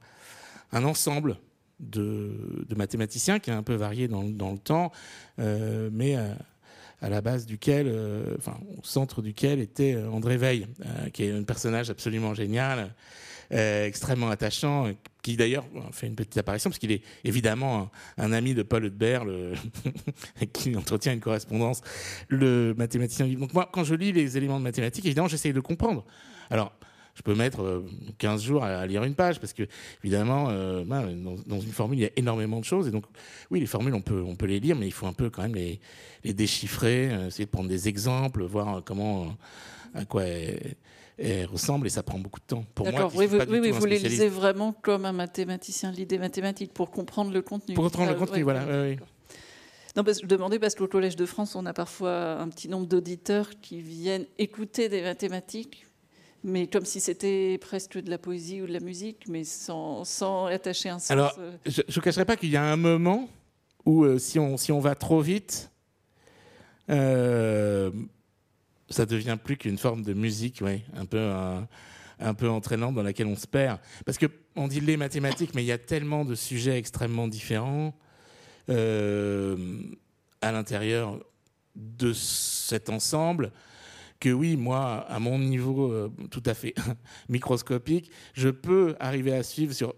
un 0.72 0.84
ensemble 0.84 1.36
de, 1.80 2.66
mathématiciens 2.76 3.38
qui 3.38 3.50
est 3.50 3.54
un 3.54 3.62
peu 3.62 3.74
varié 3.74 4.08
dans, 4.08 4.22
le 4.22 4.58
temps, 4.58 4.92
euh, 5.38 5.90
mais 5.92 6.16
à 6.16 7.08
la 7.08 7.20
base 7.20 7.46
duquel, 7.46 7.92
enfin, 8.38 8.58
au 8.78 8.84
centre 8.84 9.22
duquel 9.22 9.60
était 9.60 9.96
André 9.96 10.36
Veil, 10.36 10.66
qui 11.12 11.24
est 11.24 11.32
un 11.32 11.42
personnage 11.42 11.90
absolument 11.90 12.34
génial, 12.34 12.92
euh, 13.52 13.86
extrêmement 13.86 14.30
attachant, 14.30 14.90
qui 15.22 15.36
d'ailleurs 15.36 15.66
fait 15.92 16.06
une 16.06 16.14
petite 16.14 16.38
apparition, 16.38 16.70
parce 16.70 16.78
qu'il 16.78 16.90
est 16.90 17.02
évidemment 17.22 17.90
un, 18.16 18.32
ami 18.32 18.54
de 18.54 18.62
Paul 18.62 18.86
Hudbert, 18.86 19.26
qui 20.54 20.74
entretient 20.74 21.12
une 21.12 21.20
correspondance, 21.20 21.82
le 22.28 22.72
mathématicien. 22.78 23.26
Donc 23.26 23.52
moi, 23.52 23.68
quand 23.70 23.84
je 23.84 23.94
lis 23.94 24.12
les 24.12 24.38
éléments 24.38 24.58
de 24.58 24.64
mathématiques, 24.64 25.04
évidemment, 25.04 25.28
j'essaye 25.28 25.52
de 25.52 25.60
comprendre. 25.60 26.06
Alors, 26.48 26.72
je 27.14 27.22
peux 27.22 27.34
mettre 27.34 27.84
15 28.18 28.40
euh, 28.40 28.44
jours 28.44 28.64
à, 28.64 28.86
lire 28.86 29.04
une 29.04 29.14
page 29.14 29.40
parce 29.40 29.52
que 29.52 29.64
évidemment 30.02 30.46
euh, 30.48 30.84
ben, 30.84 31.14
dans, 31.46 31.60
une 31.60 31.72
formule 31.72 31.98
il 31.98 32.02
y 32.02 32.06
a 32.06 32.10
énormément 32.16 32.58
de 32.58 32.64
choses 32.64 32.88
et 32.88 32.90
donc 32.90 33.04
oui 33.50 33.60
les 33.60 33.66
formules 33.66 33.94
on 33.94 34.00
peut 34.00 34.22
on 34.26 34.34
peut 34.34 34.46
les 34.46 34.60
lire 34.60 34.76
mais 34.76 34.86
il 34.86 34.92
faut 34.92 35.06
un 35.06 35.12
peu 35.12 35.30
quand 35.30 35.42
même 35.42 35.54
les, 35.54 35.80
les 36.24 36.32
déchiffrer 36.32 37.26
essayer 37.26 37.44
de 37.44 37.50
prendre 37.50 37.68
des 37.68 37.88
exemples 37.88 38.42
voir 38.44 38.82
comment 38.84 39.36
à 39.94 40.04
quoi 40.04 40.24
et 41.18 41.44
ressemble 41.44 41.86
et 41.86 41.90
ça 41.90 42.02
prend 42.02 42.18
beaucoup 42.18 42.40
de 42.40 42.46
temps. 42.46 42.64
Pour 42.74 42.90
moi, 42.90 43.08
oui, 43.14 43.28
oui, 43.30 43.70
vous 43.70 43.86
les 43.86 43.98
lisez 43.98 44.28
vraiment 44.28 44.72
comme 44.72 45.04
un 45.04 45.12
mathématicien 45.12 45.92
lit 45.92 46.06
des 46.06 46.18
mathématiques 46.18 46.72
pour 46.72 46.90
comprendre 46.90 47.32
le 47.32 47.42
contenu. 47.42 47.74
Pour 47.74 47.84
comprendre 47.84 48.10
le 48.10 48.18
contenu, 48.18 48.42
voilà. 48.42 48.64
Non, 49.94 50.04
parce 50.04 50.18
que 50.18 50.24
je 50.24 50.28
demandais 50.28 50.58
parce 50.58 50.74
qu'au 50.74 50.88
Collège 50.88 51.16
de 51.16 51.26
France, 51.26 51.54
on 51.54 51.66
a 51.66 51.74
parfois 51.74 52.40
un 52.40 52.48
petit 52.48 52.68
nombre 52.68 52.86
d'auditeurs 52.86 53.50
qui 53.60 53.82
viennent 53.82 54.24
écouter 54.38 54.88
des 54.88 55.02
mathématiques, 55.02 55.86
mais 56.44 56.66
comme 56.66 56.84
si 56.84 57.00
c'était 57.00 57.58
presque 57.58 57.98
de 57.98 58.10
la 58.10 58.18
poésie 58.18 58.62
ou 58.62 58.66
de 58.66 58.72
la 58.72 58.80
musique, 58.80 59.28
mais 59.28 59.44
sans, 59.44 60.04
sans 60.04 60.46
attacher 60.46 60.88
un 60.88 60.98
sens. 60.98 61.10
Alors, 61.10 61.34
euh. 61.38 61.52
je 61.66 61.82
ne 61.86 62.02
cacherai 62.02 62.24
pas 62.24 62.36
qu'il 62.36 62.50
y 62.50 62.56
a 62.56 62.64
un 62.64 62.76
moment 62.76 63.28
où, 63.84 64.04
euh, 64.04 64.18
si, 64.18 64.38
on, 64.38 64.56
si 64.56 64.72
on 64.72 64.80
va 64.80 64.94
trop 64.94 65.20
vite, 65.20 65.70
euh, 66.90 67.90
ça 68.90 69.06
devient 69.06 69.38
plus 69.42 69.56
qu'une 69.56 69.78
forme 69.78 70.02
de 70.02 70.12
musique, 70.12 70.60
ouais, 70.62 70.82
un 70.94 71.06
peu 71.06 71.30
un, 72.18 72.34
peu 72.34 72.48
entraînante 72.48 72.94
dans 72.94 73.02
laquelle 73.02 73.26
on 73.26 73.36
se 73.36 73.46
perd. 73.46 73.78
Parce 74.04 74.18
que 74.18 74.26
on 74.54 74.68
dit 74.68 74.80
les 74.80 74.96
mathématiques, 74.96 75.54
mais 75.54 75.62
il 75.62 75.66
y 75.66 75.72
a 75.72 75.78
tellement 75.78 76.24
de 76.24 76.34
sujets 76.34 76.76
extrêmement 76.76 77.26
différents 77.26 77.94
euh, 78.68 79.82
à 80.40 80.52
l'intérieur 80.52 81.18
de 81.74 82.12
cet 82.12 82.90
ensemble 82.90 83.50
que 84.22 84.28
oui, 84.30 84.56
moi, 84.56 85.04
à 85.08 85.18
mon 85.18 85.36
niveau 85.36 85.90
euh, 85.90 86.08
tout 86.30 86.42
à 86.46 86.54
fait 86.54 86.74
microscopique, 87.28 88.10
je 88.34 88.50
peux 88.50 88.94
arriver 89.00 89.34
à 89.34 89.42
suivre 89.42 89.72
sur 89.72 89.94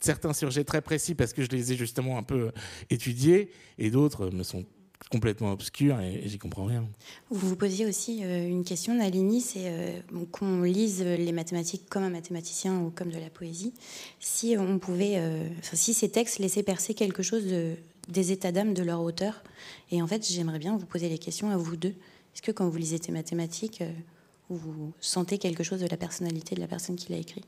certains 0.00 0.34
sujets 0.34 0.64
très 0.64 0.82
précis 0.82 1.14
parce 1.14 1.32
que 1.32 1.42
je 1.42 1.48
les 1.48 1.72
ai 1.72 1.76
justement 1.76 2.18
un 2.18 2.22
peu 2.22 2.52
étudiés 2.90 3.50
et 3.78 3.90
d'autres 3.90 4.30
me 4.30 4.42
sont 4.42 4.66
complètement 5.10 5.52
obscur 5.52 5.98
et, 6.00 6.22
j'y 6.26 6.38
comprends 6.38 6.66
rien. 6.66 6.86
Vous 7.30 7.48
vous 7.48 7.56
posiez 7.56 7.86
aussi 7.86 8.22
euh, 8.22 8.46
une 8.46 8.64
question, 8.64 8.94
Nalini, 8.94 9.40
c'est 9.40 9.64
euh, 9.64 10.00
qu'on 10.30 10.62
lise 10.62 11.02
les 11.02 11.32
mathématiques 11.32 11.88
comme 11.88 12.02
un 12.02 12.10
mathématicien 12.10 12.80
ou 12.80 12.90
comme 12.90 13.10
de 13.10 13.18
la 13.18 13.30
poésie. 13.30 13.72
Si 14.20 14.56
on 14.58 14.78
pouvait, 14.78 15.14
euh, 15.16 15.48
si 15.72 15.94
ces 15.94 16.10
textes 16.10 16.38
laissaient 16.38 16.62
percer 16.62 16.92
quelque 16.92 17.22
chose 17.22 17.46
de, 17.46 17.76
des 18.08 18.32
états 18.32 18.52
d'âme 18.52 18.74
de 18.74 18.82
leur 18.82 19.00
auteur. 19.00 19.42
Et 19.90 20.02
en 20.02 20.06
fait, 20.06 20.26
j'aimerais 20.28 20.58
bien 20.58 20.76
vous 20.76 20.86
poser 20.86 21.08
les 21.08 21.18
questions 21.18 21.50
à 21.50 21.56
vous 21.56 21.76
deux. 21.76 21.94
Est-ce 22.34 22.42
que 22.42 22.50
quand 22.50 22.68
vous 22.68 22.76
lisez 22.76 22.98
tes 22.98 23.12
mathématiques, 23.12 23.82
euh, 23.82 23.92
vous 24.48 24.92
sentez 25.00 25.38
quelque 25.38 25.62
chose 25.62 25.80
de 25.80 25.86
la 25.86 25.96
personnalité 25.96 26.54
de 26.56 26.60
la 26.60 26.66
personne 26.66 26.96
qui 26.96 27.12
l'a 27.12 27.18
écrit 27.18 27.44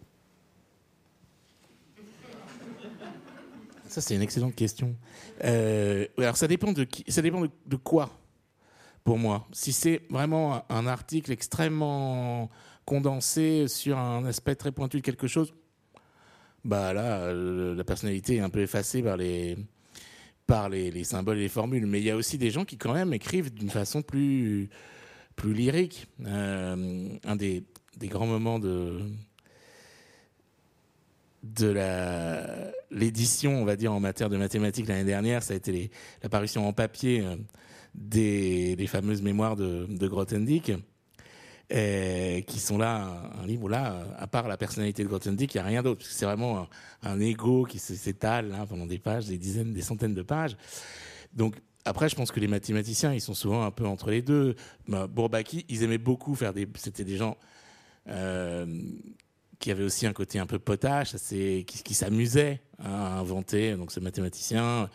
Ça, 3.89 4.01
c'est 4.01 4.15
une 4.15 4.23
excellente 4.23 4.55
question. 4.55 4.95
Euh, 5.45 6.07
alors, 6.19 6.37
ça 6.37 6.47
dépend 6.47 6.73
de, 6.73 6.85
qui, 6.85 7.05
ça 7.11 7.23
dépend 7.23 7.41
de, 7.41 7.51
de 7.67 7.77
quoi, 7.77 8.11
pour 9.03 9.19
moi. 9.19 9.49
Si 9.53 9.73
c'est 9.73 10.03
vraiment 10.09 10.65
un 10.69 10.87
article 10.87 11.33
extrêmement 11.33 12.51
condensé 12.85 13.67
sur 13.69 13.99
un 13.99 14.25
aspect 14.25 14.55
très 14.55 14.71
pointu 14.71 14.99
de 14.99 15.03
quelque 15.03 15.27
chose, 15.27 15.53
bah 16.65 16.93
là, 16.93 17.23
euh, 17.23 17.75
la 17.75 17.85
personnalité 17.85 18.37
est 18.37 18.41
un 18.41 18.51
peu 18.51 18.61
effacée 18.61 19.03
par 19.03 19.17
les, 19.17 19.57
par 20.47 20.69
les, 20.69 21.05
symboles 21.05 21.39
et 21.39 21.43
les 21.43 21.49
formules. 21.49 21.87
Mais 21.87 22.01
il 22.01 22.05
y 22.05 22.11
a 22.11 22.17
aussi 22.17 22.39
des 22.39 22.51
gens 22.51 22.65
qui 22.65 22.77
quand 22.77 22.95
même 22.95 23.13
écrivent 23.13 23.53
d'une 23.53 23.71
façon 23.71 24.03
plus 24.03 24.69
plus 25.35 25.53
lyrique. 25.53 26.07
Euh, 26.25 27.09
un 27.25 27.37
des, 27.37 27.65
des 27.99 28.09
grands 28.09 28.27
moments 28.27 28.59
de 28.59 29.01
de 31.43 31.69
la 31.69 32.73
l'édition, 32.91 33.61
on 33.61 33.65
va 33.65 33.77
dire, 33.77 33.93
en 33.93 34.01
matière 34.01 34.29
de 34.29 34.37
mathématiques 34.37 34.89
l'année 34.89 35.05
dernière, 35.05 35.43
ça 35.43 35.55
a 35.55 35.57
été 35.57 35.91
l'apparition 36.23 36.67
en 36.67 36.73
papier 36.73 37.21
euh, 37.21 37.37
des, 37.95 38.87
fameuses 38.89 39.23
mémoires 39.23 39.57
de, 39.57 39.87
de 39.89 40.09
Grothendieck, 40.09 40.73
qui 41.69 42.61
sont 42.61 42.79
là, 42.79 43.31
un 43.43 43.47
livre 43.47 43.69
là, 43.69 44.05
à 44.19 44.27
part 44.27 44.49
la 44.49 44.57
personnalité 44.57 45.03
de 45.03 45.09
Grothendieck, 45.09 45.55
il 45.55 45.57
n'y 45.59 45.63
a 45.63 45.67
rien 45.67 45.83
d'autre, 45.83 46.05
c'est 46.07 46.25
vraiment 46.25 46.69
un, 47.03 47.21
ego 47.21 47.65
qui 47.65 47.79
s'étale 47.79 48.55
pendant 48.69 48.87
des 48.87 48.99
pages, 48.99 49.27
des 49.27 49.39
dizaines, 49.39 49.73
des 49.73 49.83
centaines 49.83 50.15
de 50.15 50.23
pages. 50.23 50.57
Donc 51.33 51.57
après, 51.85 52.09
je 52.09 52.17
pense 52.17 52.33
que 52.33 52.41
les 52.41 52.49
mathématiciens, 52.49 53.15
ils 53.15 53.21
sont 53.21 53.35
souvent 53.35 53.65
un 53.65 53.71
peu 53.71 53.87
entre 53.87 54.11
les 54.11 54.21
deux. 54.21 54.57
Bah, 54.89 55.07
Bourbaki, 55.07 55.65
ils 55.69 55.85
aimaient 55.85 55.99
beaucoup 55.99 56.35
faire 56.35 56.53
des. 56.53 56.69
C'était 56.77 57.05
des 57.05 57.17
gens 57.17 57.37
euh, 58.09 58.67
qui 59.61 59.71
avait 59.71 59.85
aussi 59.85 60.05
un 60.07 60.13
côté 60.13 60.41
un 60.41 60.47
peu 60.47 60.59
potache, 60.59 61.15
qui, 61.15 61.65
qui 61.65 61.95
s'amusait 61.95 62.61
à 62.79 63.19
inventer 63.19 63.77
donc 63.77 63.93
ce 63.93 64.01
mathématicien 64.01 64.91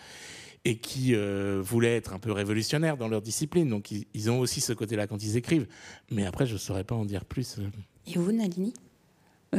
et 0.64 0.78
qui 0.78 1.16
euh, 1.16 1.60
voulait 1.64 1.96
être 1.96 2.14
un 2.14 2.20
peu 2.20 2.32
révolutionnaire 2.32 2.98
dans 2.98 3.08
leur 3.08 3.22
discipline. 3.22 3.70
Donc 3.70 3.92
ils, 3.92 4.32
ont 4.32 4.40
aussi 4.40 4.62
ce 4.62 4.74
côté-là 4.74 5.08
quand 5.08 5.24
ils 5.24 5.38
écrivent. 5.38 5.68
Mais 6.12 6.26
après, 6.26 6.46
je 6.46 6.54
ne 6.54 6.60
saurais 6.60 6.84
pas 6.84 6.96
en 6.96 7.06
dire 7.06 7.26
plus. 7.26 7.58
Et 8.08 8.18
vous, 8.18 8.32
Nalini? 8.32 8.74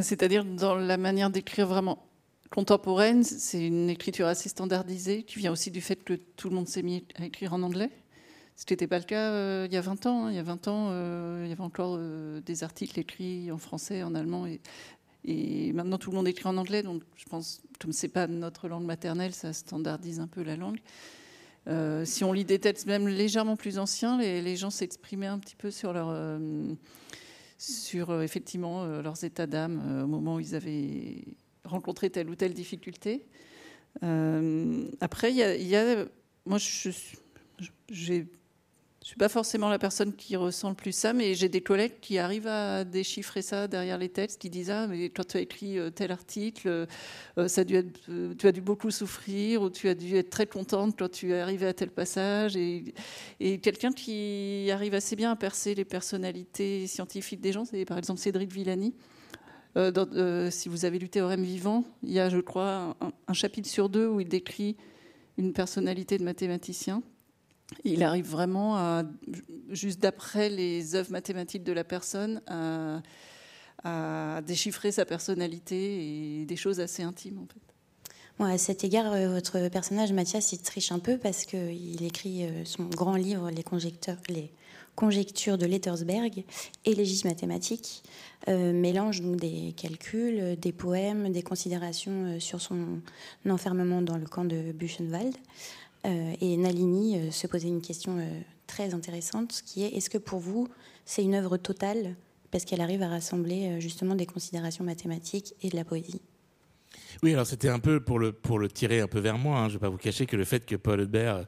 C'est-à-dire 0.01 0.45
dans 0.45 0.75
la 0.75 0.97
manière 0.97 1.31
d'écrire 1.31 1.67
vraiment 1.67 2.07
contemporaine, 2.51 3.25
c'est 3.25 3.67
une 3.67 3.91
écriture 3.91 4.27
assez 4.27 4.49
standardisée 4.49 5.23
qui 5.23 5.39
vient 5.39 5.53
aussi 5.53 5.71
du 5.71 5.81
fait 5.81 6.03
que 6.05 6.15
tout 6.15 6.49
le 6.49 6.55
monde 6.55 6.69
s'est 6.69 6.83
mis 6.83 7.05
à 7.17 7.25
écrire 7.25 7.53
en 7.53 7.63
anglais. 7.63 7.91
Ce 8.57 8.65
n'était 8.71 8.87
pas 8.87 8.99
le 8.99 9.05
cas 9.05 9.31
euh, 9.31 9.67
il 9.69 9.75
y 9.75 9.77
a 9.77 9.81
20 9.81 10.07
ans. 10.07 10.27
Hein. 10.27 10.31
Il 10.31 10.37
y 10.37 10.39
a 10.39 10.43
20 10.43 10.69
ans, 10.69 10.89
euh, 10.91 11.43
il 11.45 11.49
y 11.49 11.53
avait 11.53 11.63
encore 11.63 11.97
euh, 11.99 12.41
des 12.43 12.63
articles 12.63 12.99
écrits 13.01 13.51
en 13.51 13.59
français, 13.59 14.03
en 14.03 14.15
allemand. 14.15 14.47
Et, 14.47 14.61
et, 15.25 15.73
maintenant, 15.73 15.99
tout 15.99 16.11
le 16.11 16.17
monde 16.17 16.29
écrit 16.29 16.49
en 16.49 16.57
anglais. 16.57 16.83
Donc, 16.83 17.03
je 17.17 17.25
pense, 17.25 17.63
comme 17.81 17.93
ce 17.93 18.07
n'est 18.07 18.13
pas 18.13 18.27
notre 18.27 18.69
langue 18.69 18.85
maternelle, 18.85 19.33
ça 19.33 19.53
standardise 19.53 20.21
un 20.21 20.27
peu 20.27 20.43
la 20.43 20.57
langue. 20.57 20.81
si 22.05 22.25
on 22.25 22.33
lit 22.33 22.45
des 22.45 22.59
textes 22.59 22.87
même 22.87 23.09
légèrement 23.09 23.57
plus 23.57 23.79
anciens, 23.79 24.19
les, 24.19 24.57
gens 24.57 24.71
s'exprimaient 24.71 25.27
un 25.27 25.39
petit 25.39 25.57
peu 25.57 25.71
sur 25.71 25.93
leur, 25.93 26.41
sur 27.59 28.21
effectivement 28.23 28.85
leurs 28.85 29.23
états 29.25 29.47
d'âme 29.47 30.03
au 30.05 30.09
moment 30.09 30.37
où 30.37 30.41
ils 30.41 30.55
avaient 30.55 31.25
rencontré 31.65 32.11
telle 32.11 32.29
ou 32.29 32.35
telle 32.35 32.55
difficulté. 32.55 33.27
après, 34.03 35.33
il 35.33 35.37
y 35.37 35.67
y 35.67 35.77
a, 35.77 36.05
moi, 36.45 36.59
j'ai 37.89 38.27
je 39.03 39.09
suis 39.09 39.17
pas 39.17 39.29
forcément 39.29 39.69
la 39.69 39.81
personne 39.81 40.15
qui 40.15 40.37
ressent 40.37 40.69
le 40.69 40.77
plus 40.77 40.93
ça, 40.93 41.13
mais 41.13 41.35
j'ai 41.35 41.49
des 41.49 41.61
collègues 41.61 41.99
qui 42.01 42.19
arrivent 42.19 42.47
à 42.47 42.85
déchiffrer 42.85 43.43
ça 43.43 43.67
derrière 43.67 43.99
les 43.99 44.09
textes, 44.09 44.41
qui 44.41 44.49
disent 44.49 44.71
ah 44.71 44.87
mais 44.87 45.11
quand 45.11 45.27
tu 45.27 45.37
as 45.39 45.41
écrit 45.41 45.77
euh, 45.77 45.91
tel 45.91 46.13
article, 46.13 46.87
euh, 47.37 47.49
ça 47.49 47.63
a 47.63 47.65
dû 47.65 47.75
être, 47.75 48.01
euh, 48.09 48.33
tu 48.39 48.47
as 48.47 48.53
dû 48.53 48.61
beaucoup 48.61 48.93
souffrir 48.93 49.63
ou 49.63 49.71
tu 49.71 49.89
as 49.89 49.97
dû 49.97 50.17
être 50.17 50.31
très 50.31 50.47
contente 50.47 50.95
quand 50.97 51.11
tu 51.11 51.33
es 51.33 51.41
arrivé 51.41 51.67
à 51.67 51.75
tel 51.75 51.91
passage 51.91 52.57
et, 52.57 52.95
quelqu'un 53.61 53.93
qui 53.93 54.69
arrive 54.73 54.95
assez 54.95 55.17
bien 55.17 55.33
à 55.33 55.37
percer 55.37 55.75
les 55.75 55.85
personnalités 55.85 56.87
scientifiques 56.87 57.41
des 57.41 57.53
gens, 57.53 57.65
c'est 57.65 57.85
par 57.85 57.99
exemple 57.99 58.21
Cédric 58.21 58.53
Villani. 58.53 58.95
si 60.51 60.69
vous 60.69 60.85
avez 60.85 60.99
lu 60.99 61.09
Théorème 61.09 61.43
vivant, 61.43 61.85
il 62.03 62.13
y 62.13 62.21
a 62.21 62.29
je 62.29 62.39
crois 62.39 62.97
un 63.27 63.33
chapitre 63.33 63.69
sur 63.69 63.89
deux 63.89 64.07
où 64.07 64.21
il 64.21 64.29
décrit 64.29 64.77
une 65.39 65.53
personnalité 65.53 66.19
de 66.19 66.25
mathématicien 66.25 67.03
il 67.85 68.03
arrive 68.03 68.27
vraiment, 68.27 68.77
à, 68.77 69.05
juste 69.71 70.01
d'après 70.01 70.49
les 70.49 70.95
œuvres 70.95 71.11
mathématiques 71.11 71.65
de 71.65 71.73
la 71.73 71.85
personne, 71.85 72.41
à, 72.47 73.03
déchiffrer 74.47 74.93
sa 74.93 75.05
personnalité 75.05 76.41
et 76.41 76.45
des 76.45 76.57
choses 76.57 76.79
assez 76.79 77.03
intimes 77.03 77.39
en 77.39 77.47
fait. 77.47 77.73
À 78.45 78.59
cet 78.59 78.83
égard, 78.83 79.13
euh, 79.13 79.29
votre 79.29 79.69
personnage 79.69 80.13
Mathias, 80.13 80.53
il 80.53 80.59
triche 80.59 80.91
un 80.91 80.99
peu 80.99 81.17
parce 81.17 81.45
qu'il 81.45 82.03
écrit 82.03 82.45
euh, 82.45 82.65
son 82.65 82.85
grand 82.85 83.15
livre, 83.15 83.51
Les, 83.51 83.63
conjectures 84.95 85.57
de 85.57 85.65
Lettersberg 85.65 86.45
et 86.85 87.05
gis 87.05 87.23
mathématiques, 87.25 88.03
euh, 88.49 88.73
mélange 88.73 89.23
donc 89.23 89.37
des 89.37 89.73
calculs, 89.77 90.57
des 90.59 90.73
poèmes, 90.73 91.33
des 91.33 91.43
considérations 91.43 92.39
sur 92.41 92.61
son 92.61 93.01
enfermement 93.49 94.03
dans 94.03 94.19
le 94.19 94.27
camp 94.27 94.45
de 94.45 94.73
Buchenwald. 94.73 95.35
Euh, 96.05 96.35
et 96.41 96.57
Nalini 96.57 97.17
euh, 97.17 97.31
se 97.31 97.47
posait 97.47 97.69
une 97.69 97.81
question 97.81 98.19
euh, 98.19 98.41
très 98.67 98.95
intéressante, 98.95 99.63
qui 99.65 99.85
est 99.85 99.97
est-ce 99.97 100.11
que 100.11 100.19
pour 100.19 100.41
vous, 100.41 100.69
c'est 101.05 101.23
une 101.23 101.35
œuvre 101.35 101.57
totale 101.57 102.17
parce 102.51 102.65
qu'elle 102.65 102.81
arrive 102.81 103.03
à 103.03 103.09
rassembler 103.09 103.81
justement 103.81 104.15
des 104.15 104.27
considérations 104.27 104.85
mathématiques 104.85 105.55
et 105.63 105.71
de 105.71 105.77
la 105.77 105.85
poésie? 105.85 106.21
Oui, 107.23 107.33
alors 107.33 107.47
c'était 107.47 107.71
un 107.71 107.79
peu 107.79 108.01
pour 108.01 108.19
le, 108.19 108.33
pour 108.33 108.59
le 108.59 108.69
tirer 108.69 109.01
un 109.01 109.07
peu 109.07 109.21
vers 109.21 109.39
moi. 109.39 109.59
Hein. 109.59 109.69
Je 109.69 109.75
ne 109.75 109.79
vais 109.79 109.87
pas 109.87 109.89
vous 109.89 109.97
cacher 109.97 110.27
que 110.27 110.37
le 110.37 110.45
fait 110.45 110.67
que 110.67 110.77
Paul 110.77 111.01
Hudbert 111.01 111.47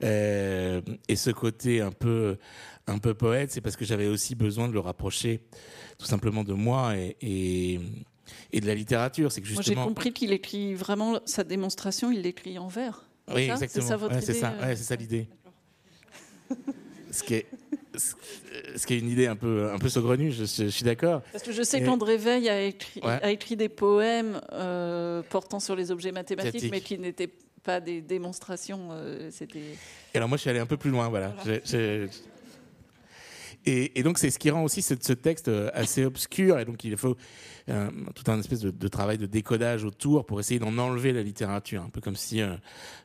ait 0.00 0.82
ce 1.14 1.30
côté 1.30 1.82
un 1.82 1.92
peu, 1.92 2.38
un 2.86 2.96
peu 2.96 3.12
poète, 3.12 3.50
c'est 3.50 3.60
parce 3.60 3.76
que 3.76 3.84
j'avais 3.84 4.06
aussi 4.06 4.34
besoin 4.34 4.66
de 4.66 4.72
le 4.72 4.80
rapprocher 4.80 5.42
tout 5.98 6.06
simplement 6.06 6.42
de 6.42 6.54
moi 6.54 6.96
et, 6.96 7.16
et 7.20 7.80
et 8.52 8.60
de 8.60 8.66
la 8.66 8.74
littérature. 8.74 9.32
C'est 9.32 9.40
que 9.40 9.46
justement. 9.46 9.74
Moi, 9.74 9.82
j'ai 9.82 9.88
compris 9.88 10.12
qu'il 10.12 10.32
écrit 10.32 10.74
vraiment 10.74 11.20
sa 11.24 11.44
démonstration, 11.44 12.10
il 12.10 12.22
l'écrit 12.22 12.58
en 12.58 12.68
vers. 12.68 13.09
Oui, 13.34 13.50
exactement. 13.50 13.86
C'est 14.20 14.34
ça, 14.34 14.54
euh 14.60 14.74
c'est 14.76 14.84
ça, 14.84 14.96
l'idée. 14.96 15.28
ce 17.10 17.22
qui 17.22 17.34
est 17.34 17.46
ce 18.76 18.86
qui 18.86 18.94
est 18.94 18.98
une 18.98 19.10
idée 19.10 19.26
un 19.26 19.36
peu 19.36 19.70
un 19.72 19.78
peu 19.78 19.88
saugrenue, 19.88 20.32
je, 20.32 20.44
suis 20.44 20.84
d'accord. 20.84 21.22
Parce 21.32 21.44
que 21.44 21.52
je 21.52 21.62
sais 21.62 21.82
qu'André 21.82 22.16
Veil 22.16 22.48
a 22.48 22.62
écrit, 22.62 23.00
a 23.02 23.30
écrit 23.30 23.56
des 23.56 23.68
poèmes 23.68 24.40
euh, 24.52 25.22
portant 25.28 25.60
sur 25.60 25.76
les 25.76 25.90
objets 25.90 26.12
mathématiques, 26.12 26.70
mais 26.70 26.80
qui 26.80 26.98
n'étaient 26.98 27.30
pas 27.62 27.80
des 27.80 28.00
démonstrations. 28.00 28.88
Euh, 28.92 29.28
c'était. 29.30 29.76
Alors 30.14 30.28
moi, 30.28 30.36
je 30.36 30.42
suis 30.42 30.50
allé 30.50 30.60
un 30.60 30.66
peu 30.66 30.76
plus 30.76 30.90
loin, 30.90 31.08
voilà. 31.08 31.34
Et, 33.66 34.02
donc 34.02 34.18
c'est 34.18 34.30
ce 34.30 34.38
qui 34.38 34.50
rend 34.50 34.64
aussi 34.64 34.80
ce, 34.80 34.94
ce, 35.00 35.12
texte 35.12 35.50
assez 35.74 36.04
obscur, 36.04 36.58
et 36.58 36.64
donc 36.64 36.82
il 36.84 36.96
faut 36.96 37.16
tout 38.14 38.30
un 38.30 38.38
espèce 38.38 38.60
de, 38.60 38.88
travail 38.88 39.18
de 39.18 39.26
décodage 39.26 39.84
autour 39.84 40.26
pour 40.26 40.40
essayer 40.40 40.58
d'en 40.58 40.76
enlever 40.78 41.12
la 41.12 41.22
littérature, 41.22 41.82
un 41.82 41.90
peu 41.90 42.00
comme 42.00 42.16
si 42.16 42.40
euh, 42.40 42.54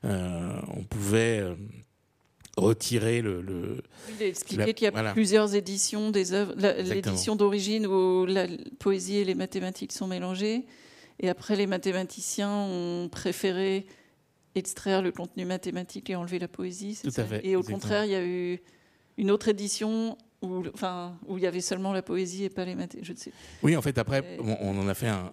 euh, 0.06 0.60
on 0.76 0.84
pouvait 0.84 1.40
euh, 1.40 1.56
retirer 2.58 3.22
le. 3.22 3.42
le 3.42 3.84
il 4.18 4.24
a 4.24 4.28
expliqué 4.28 4.74
qu'il 4.74 4.86
y 4.86 4.96
a 4.96 5.14
plusieurs 5.14 5.56
éditions 5.56 6.10
des 6.12 6.34
œuvres. 6.34 6.54
L'édition 6.56 7.36
d'origine 7.36 7.86
où 7.86 8.26
la 8.26 8.48
poésie 8.80 9.18
et 9.18 9.26
les 9.26 9.36
mathématiques 9.36 9.92
sont 9.92 10.08
mélangées, 10.08 10.66
et 11.20 11.30
après 11.30 11.56
les 11.56 11.68
mathématiciens 11.68 12.52
ont 12.52 13.10
préféré 13.10 13.86
extraire 14.56 15.02
le 15.02 15.12
contenu 15.12 15.46
mathématique 15.46 16.10
et 16.10 16.16
enlever 16.16 16.40
la 16.40 16.48
poésie. 16.48 16.98
Tout 17.04 17.10
à 17.18 17.26
fait. 17.26 17.46
Et 17.46 17.56
au 17.56 17.64
contraire, 17.64 18.06
il 18.06 18.12
y 18.12 18.16
a 18.16 18.26
eu 18.26 18.62
une 19.18 19.32
autre 19.32 19.50
édition 19.50 20.18
où, 20.42 20.64
enfin, 20.74 21.18
où 21.28 21.38
il 21.38 21.44
y 21.44 21.48
avait 21.48 21.62
seulement 21.62 21.94
la 21.94 22.02
poésie 22.02 22.44
et 22.44 22.50
pas 22.50 22.66
les 22.66 22.76
mathématiques. 22.76 23.16
Je 23.18 23.20
sais. 23.20 23.32
Oui, 23.64 23.76
en 23.76 23.82
fait, 23.82 23.98
après, 23.98 24.38
on, 24.40 24.78
en 24.78 24.88
a 24.88 24.94
fait 24.94 25.08
un, 25.08 25.32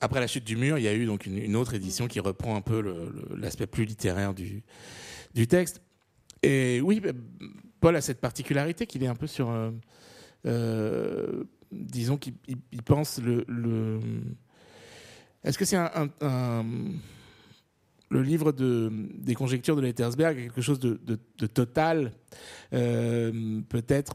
Après 0.00 0.20
la 0.20 0.26
chute 0.26 0.44
du 0.44 0.56
mur, 0.56 0.78
il 0.78 0.84
y 0.84 0.88
a 0.88 0.94
eu 0.94 1.06
donc 1.06 1.26
une, 1.26 1.56
autre 1.56 1.74
édition 1.74 2.08
qui 2.08 2.20
reprend 2.20 2.56
un 2.56 2.60
peu 2.60 2.82
l'aspect 3.36 3.66
plus 3.66 3.84
littéraire 3.84 4.34
du, 4.34 4.62
du 5.34 5.46
texte. 5.46 5.80
Et 6.42 6.80
oui, 6.80 7.00
bah, 7.00 7.10
Paul 7.80 7.96
a 7.96 8.00
cette 8.00 8.20
particularité 8.20 8.86
qu'il 8.86 9.02
est 9.02 9.08
un 9.08 9.14
peu 9.14 9.26
sur. 9.26 9.50
Euh, 9.50 9.70
euh, 10.46 11.44
disons 11.72 12.16
qu'il 12.16 12.34
pense 12.84 13.18
le. 13.18 13.44
le... 13.48 14.00
Est-ce 15.44 15.58
que 15.58 15.64
c'est 15.64 15.76
un, 15.76 16.64
le 18.08 18.22
livre 18.22 18.52
de, 18.52 18.90
des 19.14 19.34
conjectures 19.34 19.76
de 19.76 19.80
Lettersberg 19.80 20.36
quelque 20.36 20.60
chose 20.60 20.78
de, 20.78 20.98
de, 21.04 21.46
total, 21.46 22.12
euh, 22.72 23.60
peut-être 23.68 24.14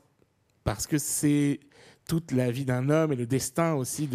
parce 0.63 0.87
que 0.87 0.97
c'est 0.97 1.59
toute 2.07 2.31
la 2.31 2.51
vie 2.51 2.65
d'un 2.65 2.89
homme 2.89 3.11
et 3.11 3.15
le 3.15 3.25
destin 3.25 3.73
aussi 3.73 4.09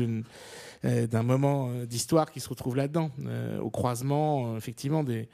euh, 0.85 1.07
d'un 1.07 1.23
moment 1.23 1.69
euh, 1.71 1.87
d'histoire 1.87 2.31
qui 2.31 2.41
se 2.41 2.49
retrouve 2.49 2.77
là-dedans, 2.77 3.11
au 3.61 3.71
croisement 3.71 4.57
effectivement 4.57 5.05
des, 5.05 5.29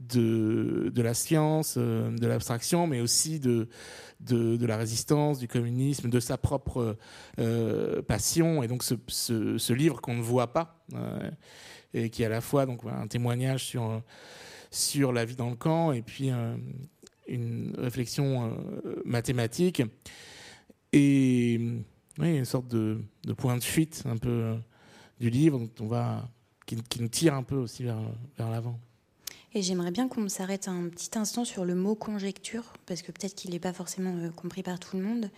de, 0.00 0.92
la 0.96 1.14
science, 1.14 1.78
de 1.78 2.26
l'abstraction, 2.26 2.86
mais 2.86 3.00
aussi 3.00 3.40
de, 3.40 3.68
de, 4.20 4.66
la 4.66 4.76
résistance, 4.76 5.38
du 5.38 5.48
communisme, 5.48 6.10
de 6.10 6.20
sa 6.20 6.36
propre 6.36 6.96
passion. 8.06 8.62
Et 8.62 8.68
donc 8.68 8.82
ce, 8.82 8.94
ce, 9.08 9.72
livre 9.72 10.00
qu'on 10.00 10.14
ne 10.14 10.22
voit 10.22 10.52
pas, 10.52 10.84
et 11.94 12.10
qui 12.10 12.22
est 12.22 12.26
à 12.26 12.30
la 12.30 12.40
fois 12.40 12.66
donc, 12.66 12.80
un 12.84 13.06
témoignage 13.06 13.64
sur, 13.64 14.02
sur 14.70 15.12
la 15.12 15.24
vie 15.24 15.36
dans 15.36 15.50
le 15.50 15.56
camp 15.56 15.92
et 15.92 16.02
puis 16.02 16.30
une 17.28 17.74
réflexion 17.78 18.56
mathématique. 19.04 19.82
Et 20.92 21.60
une 22.24 22.44
sorte 22.44 22.68
de, 22.68 23.00
de, 23.24 23.32
point 23.32 23.56
de 23.56 23.62
fuite 23.62 24.02
un 24.06 24.16
peu 24.16 24.28
euh, 24.28 24.56
du 25.20 25.30
livre 25.30 25.58
dont 25.58 25.70
on 25.80 25.86
va, 25.86 26.28
qui, 26.66 26.76
qui, 26.82 27.02
nous 27.02 27.08
tire 27.08 27.34
un 27.34 27.42
peu 27.42 27.56
aussi 27.56 27.82
vers, 27.82 27.98
vers 28.38 28.50
l'avant. 28.50 28.80
Et 29.54 29.62
j'aimerais 29.62 29.90
bien 29.90 30.08
qu'on 30.08 30.28
s'arrête 30.28 30.68
un 30.68 30.88
petit 30.88 31.18
instant 31.18 31.44
sur 31.44 31.64
le 31.64 31.74
mot 31.74 31.94
conjecture, 31.94 32.74
parce 32.86 33.02
que 33.02 33.12
peut-être 33.12 33.34
qu'il 33.34 33.52
n'est 33.52 33.58
pas 33.58 33.72
forcément 33.72 34.14
euh, 34.16 34.30
compris 34.30 34.62
par 34.62 34.78
tout 34.78 34.96
le 34.96 35.02
monde. 35.02 35.30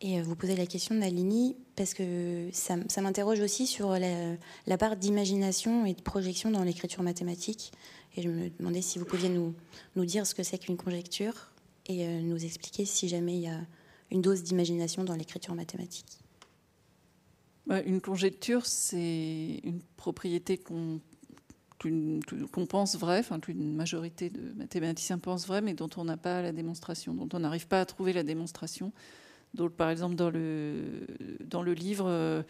Et 0.00 0.20
euh, 0.20 0.22
vous 0.22 0.36
posez 0.36 0.56
la 0.56 0.66
question 0.66 0.94
d'Alini, 0.94 1.56
parce 1.74 1.94
que 1.94 2.48
ça, 2.52 2.76
m'interroge 3.00 3.40
aussi 3.40 3.66
sur 3.66 3.98
la, 3.98 4.36
la 4.66 4.78
part 4.78 4.96
d'imagination 4.96 5.86
et 5.86 5.94
de 5.94 6.02
projection 6.02 6.50
dans 6.50 6.62
l'écriture 6.62 7.02
mathématique. 7.02 7.72
Et 8.16 8.22
je 8.22 8.28
me 8.28 8.50
demandais 8.50 8.82
si 8.82 8.98
vous 8.98 9.04
pouviez 9.04 9.28
nous, 9.28 9.54
nous 9.96 10.04
dire 10.04 10.26
ce 10.26 10.34
que 10.34 10.42
c'est 10.42 10.58
qu'une 10.58 10.76
conjecture 10.76 11.50
et 11.88 12.06
nous 12.22 12.44
expliquer 12.44 12.84
si 12.84 13.08
jamais 13.08 13.34
il 13.34 13.42
y 13.42 13.48
a 13.48 13.60
une 14.10 14.22
dose 14.22 14.42
d'imagination 14.42 15.04
dans 15.04 15.14
l'écriture 15.14 15.54
mathématique 15.54 16.18
bah, 17.66 17.82
Une 17.82 18.00
conjecture, 18.00 18.66
c'est 18.66 19.60
une 19.62 19.80
propriété 19.96 20.58
qu'on 20.58 21.00
qu'on 21.78 22.66
pense 22.66 22.96
vraie, 22.96 23.18
enfin 23.18 23.40
qu'une 23.40 23.74
majorité 23.74 24.30
de 24.30 24.52
mathématiciens 24.56 25.18
pensent 25.18 25.46
vraie, 25.46 25.60
mais 25.60 25.74
dont 25.74 25.90
on 25.96 26.04
n'a 26.04 26.16
pas 26.16 26.42
la 26.42 26.52
démonstration, 26.52 27.14
dont 27.14 27.28
on 27.32 27.40
n'arrive 27.40 27.66
pas 27.66 27.80
à 27.80 27.86
trouver 27.86 28.12
la 28.12 28.22
démonstration. 28.22 28.92
Donc, 29.54 29.72
par 29.72 29.90
exemple, 29.90 30.16
dans 30.16 30.30
le, 30.30 31.06
dans 31.44 31.62
le 31.62 31.74
livre, 31.74 32.06
euh, 32.08 32.42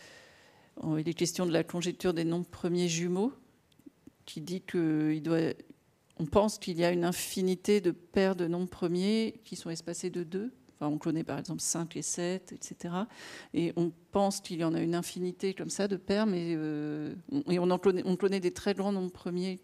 il 0.98 1.08
est 1.08 1.14
question 1.14 1.46
de 1.46 1.52
la 1.52 1.64
conjecture 1.64 2.14
des 2.14 2.24
nombres 2.24 2.46
premiers 2.46 2.88
jumeaux, 2.88 3.32
qui 4.24 4.40
dit 4.40 4.60
qu'il 4.60 5.22
doit, 5.22 5.54
on 6.18 6.26
pense 6.26 6.58
qu'il 6.58 6.78
y 6.78 6.84
a 6.84 6.90
une 6.90 7.04
infinité 7.04 7.80
de 7.80 7.90
paires 7.90 8.36
de 8.36 8.46
nombres 8.46 8.68
premiers 8.68 9.40
qui 9.44 9.56
sont 9.56 9.70
espacés 9.70 10.10
de 10.10 10.24
2 10.80 10.86
on 10.86 10.98
connaît 10.98 11.24
par 11.24 11.38
exemple 11.38 11.60
5 11.60 11.96
et 11.96 12.02
7, 12.02 12.52
etc. 12.52 12.94
Et 13.54 13.72
on 13.76 13.92
pense 14.12 14.40
qu'il 14.40 14.58
y 14.58 14.64
en 14.64 14.74
a 14.74 14.80
une 14.80 14.94
infinité 14.94 15.54
comme 15.54 15.70
ça 15.70 15.88
de 15.88 15.96
paires, 15.96 16.26
mais 16.26 16.54
euh, 16.56 17.14
et 17.48 17.58
on, 17.58 17.70
en 17.70 17.78
connaît, 17.78 18.02
on 18.04 18.14
des 18.14 18.52
très 18.52 18.74
grands 18.74 18.92
nombres 18.92 19.12
premiers 19.12 19.60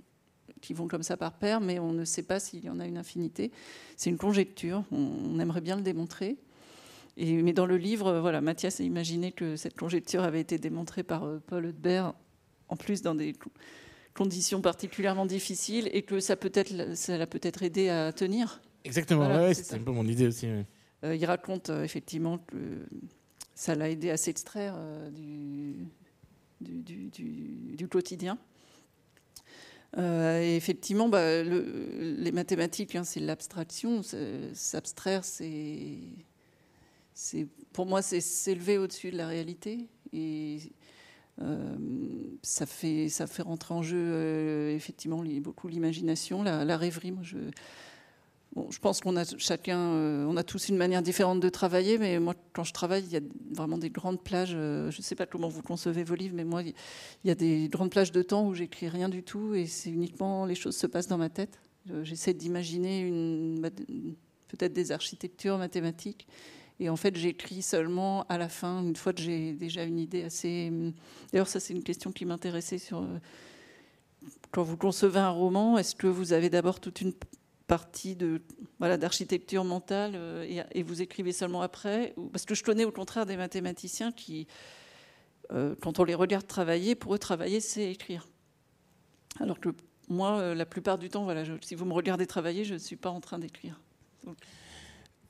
qui 0.61 0.75
vont 0.75 0.89
comme 0.89 1.03
ça 1.03 1.17
par 1.17 1.35
paire, 1.39 1.61
mais 1.61 1.79
on 1.79 1.93
ne 1.93 2.05
sait 2.05 2.23
pas 2.23 2.41
s'il 2.41 2.65
y 2.65 2.71
en 2.71 2.81
a 2.81 2.87
une 2.87 2.97
infinité. 2.97 3.51
C'est 3.97 4.11
une 4.11 4.19
conjecture, 4.19 4.85
on, 4.93 5.39
aimerait 5.39 5.61
bien 5.61 5.77
le 5.77 5.83
démontrer. 5.83 6.39
Et, 7.17 7.43
mais 7.43 7.53
dans 7.53 7.67
le 7.67 7.77
livre, 7.77 8.21
voilà, 8.21 8.41
Mathias 8.41 8.81
a 8.81 8.85
imaginé 8.85 9.33
que 9.33 9.57
cette 9.57 9.77
conjecture 9.77 10.23
avait 10.23 10.41
été 10.41 10.59
démontrée 10.59 11.03
par 11.03 11.25
euh, 11.25 11.43
Paul 11.47 11.67
Hudbert, 11.67 12.15
en 12.69 12.77
plus 12.77 13.03
dans 13.03 13.15
des 13.15 13.35
conditions 14.15 14.63
particulièrement 14.63 15.27
difficiles, 15.27 15.91
et 15.93 16.03
que 16.03 16.21
ça, 16.21 16.37
peut 16.37 16.53
être, 16.55 16.97
ça 16.97 17.19
l'a 17.19 17.27
peut-être 17.27 17.63
aidé 17.63 17.89
à 17.89 18.13
tenir. 18.13 18.63
Exactement, 18.85 19.27
ouais, 19.27 19.55
c'est 19.55 19.75
un 19.75 19.83
peu 19.83 19.93
mon 19.93 20.07
idée 20.07 20.27
aussi. 20.27 20.47
Il 21.03 21.25
raconte 21.25 21.71
euh, 21.71 21.83
effectivement 21.83 22.39
que 22.39 22.57
ça 23.55 23.75
l'a 23.75 23.91
aidé 23.91 24.11
à 24.11 24.17
s'extraire 24.17 24.75
euh, 24.77 25.11
du, 26.61 27.89
quotidien. 27.89 28.39
effectivement, 29.97 31.09
bah, 31.09 31.43
les 31.43 32.33
mathématiques, 32.33 32.95
hein, 32.95 33.05
c'est 33.05 33.21
l'abstraction. 33.21 34.03
S'abstraire, 34.55 35.25
c'est, 35.25 35.99
pour 37.73 37.87
moi, 37.87 38.01
c'est 38.01 38.21
s'élever 38.21 38.79
au-dessus 38.79 39.11
de 39.11 39.17
la 39.17 39.27
réalité. 39.27 39.89
Et 40.13 40.59
ça, 42.43 42.67
fait, 42.67 43.09
ça 43.09 43.27
fait 43.27 43.43
rentrer 43.43 43.75
en 43.75 43.83
jeu, 43.83 44.71
effectivement, 44.71 45.23
beaucoup 45.41 45.69
l'imagination, 45.69 46.43
la, 46.43 46.65
la, 46.65 46.77
rêverie. 46.79 47.11
Moi, 47.11 47.25
je, 47.25 47.39
je 48.55 48.79
pense 48.79 49.01
qu'on 49.01 49.17
a 49.17 49.25
chacun, 49.39 49.79
euh, 49.79 50.27
on 50.29 50.37
a 50.37 50.43
tous 50.43 50.69
une 50.69 50.77
manière 50.77 51.03
différente 51.03 51.41
de 51.41 51.49
travailler, 51.49 51.97
mais 51.97 52.19
moi, 52.19 52.35
quand 52.53 52.65
je 52.65 52.73
travaille, 52.73 53.03
il 53.05 53.13
y 53.13 53.17
a 53.17 53.21
vraiment 53.51 53.79
des 53.79 53.89
grandes 53.89 54.23
plages. 54.23 54.53
Euh, 54.55 54.91
je 54.91 54.99
ne 54.99 55.03
sais 55.03 55.15
pas 55.15 55.27
comment 55.27 55.49
vous 55.49 55.63
concevez 55.63 56.05
vos 56.05 56.15
livres, 56.15 56.35
mais 56.37 56.45
moi, 56.45 56.63
il 56.63 56.75
y 57.25 57.31
a 57.31 57.35
des 57.35 57.69
grandes 57.69 57.91
plages 57.91 58.13
de 58.13 58.23
temps 58.23 58.47
où 58.47 58.55
j'écris 58.55 58.89
rien 58.89 59.09
du 59.09 59.23
tout 59.23 59.55
et 59.55 59.67
c'est 59.67 59.91
uniquement 59.91 60.45
les 60.45 60.55
choses 60.55 60.77
se 60.77 60.87
passent 60.87 61.09
dans 61.09 61.19
ma 61.19 61.31
tête. 61.31 61.59
Euh, 61.91 62.05
j'essaie 62.05 62.35
d'imaginer 62.35 63.11
peut-être 64.49 64.73
des 64.73 64.93
architectures 64.93 65.57
mathématiques. 65.57 66.27
Et 66.79 66.91
en 66.91 66.97
fait, 66.97 67.17
j'écris 67.17 67.63
seulement 67.63 68.25
à 68.29 68.37
la 68.37 68.49
fin, 68.49 68.83
une 68.83 68.97
fois 68.97 69.13
que 69.13 69.23
j'ai 69.23 69.53
déjà 69.53 69.85
une 69.85 69.99
idée 69.99 70.25
assez. 70.25 70.71
D'ailleurs, 71.33 71.49
ça, 71.49 71.61
c'est 71.61 71.73
une 71.73 71.85
question 71.85 72.13
qui 72.13 72.25
m'intéressait 72.25 72.79
sur. 72.79 73.07
Quand 74.51 74.63
vous 74.63 74.77
concevez 74.77 75.21
un 75.21 75.31
roman, 75.31 75.79
est-ce 75.79 75.95
que 75.95 76.07
vous 76.07 76.33
avez 76.33 76.51
d'abord 76.51 76.81
toute 76.81 77.01
une 77.01 77.13
partie 77.73 78.17
de 78.17 78.43
voilà 78.79 78.99
d'architecture 78.99 79.65
mentale 79.65 80.13
euh, 80.15 80.63
et, 80.73 80.83
vous 80.83 81.01
écrivez 81.01 81.33
seulement 81.33 81.63
après 81.63 82.15
Parce 82.31 82.45
que 82.45 82.55
je 82.55 82.63
connais 82.63 82.85
au 82.85 82.93
contraire 82.93 83.25
des 83.25 83.39
mathématiciens 83.39 84.13
qui, 84.13 84.47
euh, 85.53 85.75
quand 85.81 85.99
on 85.99 86.05
les 86.05 86.15
regarde 86.15 86.47
travailler, 86.47 86.95
pour 86.95 87.15
eux 87.15 87.19
travailler 87.19 87.61
c'est 87.61 87.91
écrire. 87.91 88.29
Alors 89.41 89.59
que 89.59 89.71
moi, 90.11 90.39
euh, 90.39 90.55
la 90.55 90.67
plupart 90.67 90.99
du 90.99 91.09
temps, 91.09 91.25
voilà, 91.25 91.45
si 91.63 91.75
vous 91.75 91.87
me 91.87 91.95
regardez 91.95 92.27
travailler, 92.27 92.67
je 92.67 92.75
ne 92.75 92.79
suis 92.79 92.97
pas 92.97 93.09
en 93.09 93.23
train 93.23 93.39
d'écrire. 93.39 93.81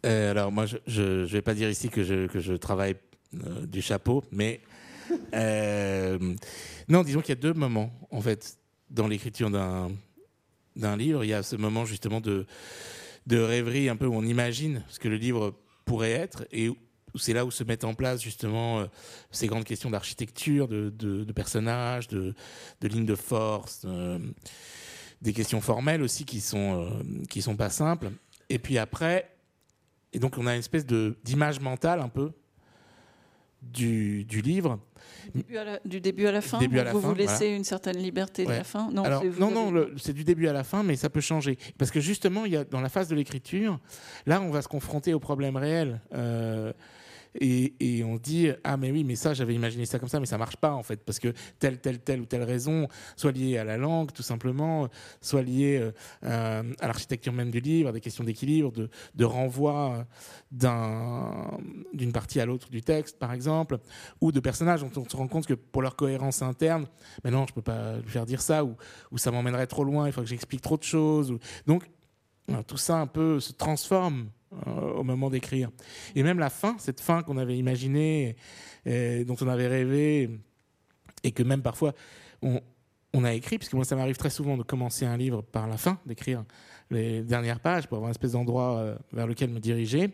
alors 0.03 0.51
moi, 0.51 0.65
je 0.67 1.03
ne 1.03 1.25
vais 1.25 1.43
pas 1.43 1.55
dire 1.55 1.71
ici 1.71 1.91
que 1.91 2.03
je, 2.03 2.27
que 2.27 2.41
je 2.41 2.55
travaille 2.55 2.97
du 3.69 3.83
chapeau, 3.83 4.25
mais 4.33 4.63
non, 6.89 7.05
disons 7.05 7.21
qu'il 7.21 7.29
y 7.37 7.39
a 7.39 7.41
deux 7.41 7.55
moments 7.55 7.93
en 8.11 8.21
fait 8.21 8.59
dans 8.91 9.07
l'écriture 9.07 9.49
d'un 9.49 9.93
d'un 10.77 10.97
livre, 10.97 11.25
il 11.25 11.29
y 11.29 11.35
a 11.35 11.43
ce 11.43 11.57
moment 11.57 11.85
justement 11.85 12.21
de, 12.21 12.47
de 13.27 13.39
rêverie 13.39 13.89
un 13.89 13.97
peu 13.97 14.07
où 14.07 14.15
on 14.15 14.25
imagine 14.25 14.83
ce 14.89 14.99
que 14.99 15.09
le 15.09 15.17
livre 15.17 15.55
pourrait 15.85 16.13
être 16.13 16.45
et 16.53 16.71
c'est 17.15 17.33
là 17.33 17.45
où 17.45 17.51
se 17.51 17.65
mettent 17.65 17.85
en 17.85 17.95
place 17.95 18.23
justement 18.23 18.81
euh, 18.81 18.87
ces 19.31 19.47
grandes 19.47 19.65
questions 19.65 19.91
d'architecture, 19.91 20.69
de, 20.69 20.91
de, 20.91 21.33
personnages, 21.33 22.09
de, 22.09 22.35
de 22.81 22.89
lignes 22.89 23.07
de 23.07 23.15
force, 23.15 23.83
euh, 23.85 24.19
des 25.21 25.33
questions 25.33 25.61
formelles 25.61 26.03
aussi 26.03 26.25
qui 26.25 26.41
sont 26.41 26.87
euh, 26.87 27.03
qui 27.29 27.43
sont 27.43 27.57
pas 27.57 27.71
simples. 27.71 28.11
Et 28.49 28.59
puis 28.59 28.79
après, 28.79 29.31
et 30.13 30.19
donc 30.19 30.39
on 30.39 30.47
a 30.47 30.55
une 30.55 30.61
espèce 30.61 30.87
de 30.87 31.17
d'image 31.25 31.61
mentale 31.61 32.01
un 32.01 32.09
peu 32.09 32.33
du, 33.63 34.25
du 34.25 34.41
livre 34.43 34.79
du 35.85 36.01
début 36.01 36.27
à 36.27 36.33
la, 36.33 36.41
fin 36.41 36.59
Vous 36.93 37.01
vous 37.01 37.15
laissez 37.15 37.47
une 37.49 37.65
certaine 37.65 37.99
liberté 37.99 38.45
de 38.45 38.51
la 38.51 38.65
fin 38.65 38.91
Non, 38.91 39.05
non, 39.39 39.71
non 39.71 39.87
c'est 39.97 40.13
du 40.13 40.25
début 40.25 40.49
à 40.49 40.53
la 40.53 40.65
fin, 40.65 40.83
mais 40.83 40.97
ça 40.97 41.11
peut 41.11 41.21
changer. 41.21 41.59
Parce 41.79 41.91
que 41.91 42.01
justement, 42.01 42.45
il 42.45 42.53
y 42.53 42.57
a, 42.57 42.65
dans 42.65 42.81
la 42.81 42.89
phase 42.89 43.09
de 43.09 43.15
l'écriture, 43.15 43.79
là, 44.27 44.41
on 44.41 44.51
va 44.51 44.63
se 44.63 44.69
confronter 44.69 45.15
au 45.15 45.21
problème 45.21 45.57
réel. 45.57 46.01
Euh, 46.15 46.73
et, 47.41 48.03
on 48.05 48.17
dit 48.17 48.51
ah 48.65 48.77
mais 48.77 48.91
oui 48.91 49.05
mais 49.05 49.17
ça 49.17 49.33
j'avais 49.33 49.55
imaginé 49.55 49.87
ça 49.87 49.99
comme 49.99 50.09
ça 50.09 50.21
mais 50.21 50.27
ça 50.27 50.39
marche 50.39 50.57
pas 50.57 50.73
en 50.73 50.83
fait 50.83 51.03
parce 51.05 51.19
que 51.19 51.33
telle 51.59 51.81
telle 51.81 52.01
telle 52.01 52.21
ou 52.21 52.27
telle 52.27 52.43
raison 52.43 52.89
soit 53.17 53.33
liée 53.33 53.59
à 53.59 53.65
la 53.65 53.77
langue 53.77 54.13
tout 54.13 54.23
simplement 54.23 54.89
soit 55.21 55.43
liée 55.43 55.91
euh, 56.25 56.63
à 56.81 56.87
l'architecture 56.87 57.33
même 57.33 57.51
du 57.51 57.61
livre 57.61 57.89
à 57.89 57.93
des 57.93 58.01
questions 58.01 58.25
d'équilibre 58.25 58.73
de, 58.73 58.91
de 59.15 59.25
renvoi 59.25 60.07
d'une 60.51 62.13
partie 62.13 62.41
à 62.41 62.47
l'autre 62.47 62.69
du 62.69 62.83
texte 62.83 63.19
par 63.19 63.33
exemple 63.33 63.79
ou 64.21 64.33
de 64.33 64.41
personnages 64.41 64.81
dont 64.81 64.93
on 65.01 65.09
se 65.09 65.17
rend 65.17 65.29
compte 65.29 65.47
que 65.47 65.55
pour 65.55 65.83
leur 65.83 65.97
cohérence 65.97 66.43
interne 66.43 66.87
mais 67.25 67.31
non 67.31 67.47
je 67.47 67.55
peux 67.55 67.63
pas 67.63 67.97
lui 67.99 68.11
faire 68.11 68.27
dire 68.27 68.43
ça 68.43 68.65
ou, 68.65 68.77
ou 69.11 69.19
ça 69.19 69.31
m'emmènerait 69.31 69.67
trop 69.67 69.85
loin 69.85 70.07
il 70.07 70.13
faut 70.13 70.23
que 70.23 70.29
j'explique 70.29 70.61
trop 70.61 70.77
de 70.77 70.83
choses 70.83 71.35
donc 71.67 71.89
tout 72.67 72.77
ça 72.77 72.99
un 72.99 73.07
peu 73.07 73.41
se 73.41 73.53
transforme 73.53 74.27
euh, 74.27 74.42
au 74.67 75.03
moment 75.03 75.31
d'écrire. 75.31 75.71
Et 76.15 76.23
même 76.23 76.39
la 76.39 76.51
fin, 76.51 76.77
cette 76.79 77.01
fin 77.01 77.23
qu'on 77.23 77.37
avait 77.37 77.57
imaginée, 77.57 78.37
dont 78.87 79.37
on 79.41 79.49
avait 79.49 79.69
rêvé, 79.69 80.31
et 81.25 81.33
que 81.33 81.43
même 81.43 81.63
parfois 81.63 81.95
on, 82.43 83.25
a 83.25 83.35
écrit, 83.35 83.59
puisque 83.59 83.75
moi 83.75 83.85
ça 83.85 83.97
m'arrive 83.97 84.17
très 84.17 84.31
souvent 84.31 84.57
de 84.57 84.63
commencer 84.63 85.05
un 85.05 85.17
livre 85.17 85.43
par 85.43 85.69
la 85.69 85.77
fin, 85.77 85.99
d'écrire 86.07 86.45
les 86.91 87.23
dernières 87.23 87.61
pages 87.61 87.87
pour 87.87 87.97
avoir 87.97 88.09
une 88.09 88.13
espèce 88.13 88.33
d'endroit 88.33 88.79
euh, 88.79 88.97
vers 89.13 89.27
lequel 89.27 89.51
me 89.51 89.61
diriger, 89.61 90.13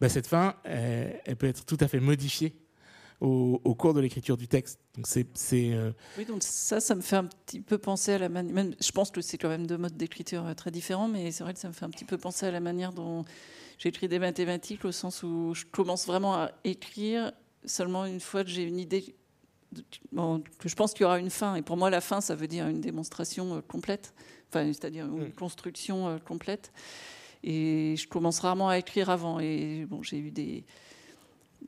bah, 0.00 0.08
cette 0.08 0.26
fin, 0.26 0.54
elle 0.64 1.36
peut 1.36 1.46
être 1.46 1.64
tout 1.64 1.78
à 1.80 1.88
fait 1.88 2.00
modifiée 2.00 2.56
au, 3.20 3.74
cours 3.74 3.94
de 3.94 4.00
l'écriture 4.00 4.36
du 4.36 4.46
texte. 4.46 4.78
Donc 4.94 5.06
c'est, 5.06 5.26
euh, 5.72 5.92
Oui, 6.18 6.26
donc 6.26 6.42
ça, 6.42 6.80
ça 6.80 6.94
me 6.94 7.00
fait 7.00 7.16
un 7.16 7.24
petit 7.24 7.60
peu 7.60 7.78
penser 7.78 8.12
à 8.12 8.18
la 8.18 8.28
manière. 8.28 8.72
Je 8.78 8.92
pense 8.92 9.10
que 9.10 9.22
c'est 9.22 9.38
quand 9.38 9.48
même 9.48 9.66
deux 9.66 9.78
modes 9.78 9.96
d'écriture 9.96 10.54
très 10.54 10.70
différents, 10.70 11.08
mais 11.08 11.32
c'est 11.32 11.42
vrai 11.42 11.54
que 11.54 11.60
ça 11.60 11.68
me 11.68 11.72
fait 11.72 11.84
un 11.84 11.90
petit 11.90 12.04
peu 12.04 12.18
penser 12.18 12.46
à 12.46 12.50
la 12.50 12.60
manière 12.60 12.92
dont 12.92 13.24
j'écris 13.78 14.08
des 14.08 14.18
mathématiques, 14.18 14.84
au 14.84 14.92
sens 14.92 15.22
où 15.22 15.54
je 15.54 15.64
commence 15.64 16.06
vraiment 16.06 16.34
à 16.34 16.50
écrire 16.64 17.32
seulement 17.64 18.06
une 18.06 18.20
fois 18.20 18.44
que 18.44 18.50
j'ai 18.50 18.62
une 18.62 18.78
idée 18.78 19.16
que 19.74 20.68
je 20.68 20.74
pense 20.74 20.92
qu'il 20.92 21.02
y 21.02 21.04
aura 21.04 21.18
une 21.18 21.30
fin. 21.30 21.56
Et 21.56 21.62
pour 21.62 21.76
moi, 21.76 21.90
la 21.90 22.00
fin, 22.00 22.20
ça 22.20 22.34
veut 22.34 22.46
dire 22.46 22.66
une 22.68 22.80
démonstration 22.80 23.62
complète, 23.68 24.14
enfin, 24.48 24.66
c'est-à-dire 24.66 25.06
une 25.06 25.28
mm. 25.28 25.32
construction 25.32 26.18
complète. 26.20 26.72
Et 27.42 27.94
je 27.96 28.08
commence 28.08 28.40
rarement 28.40 28.68
à 28.68 28.78
écrire 28.78 29.10
avant. 29.10 29.38
Et 29.40 29.84
bon, 29.86 30.02
j'ai 30.02 30.18
eu 30.18 30.30
des, 30.30 30.64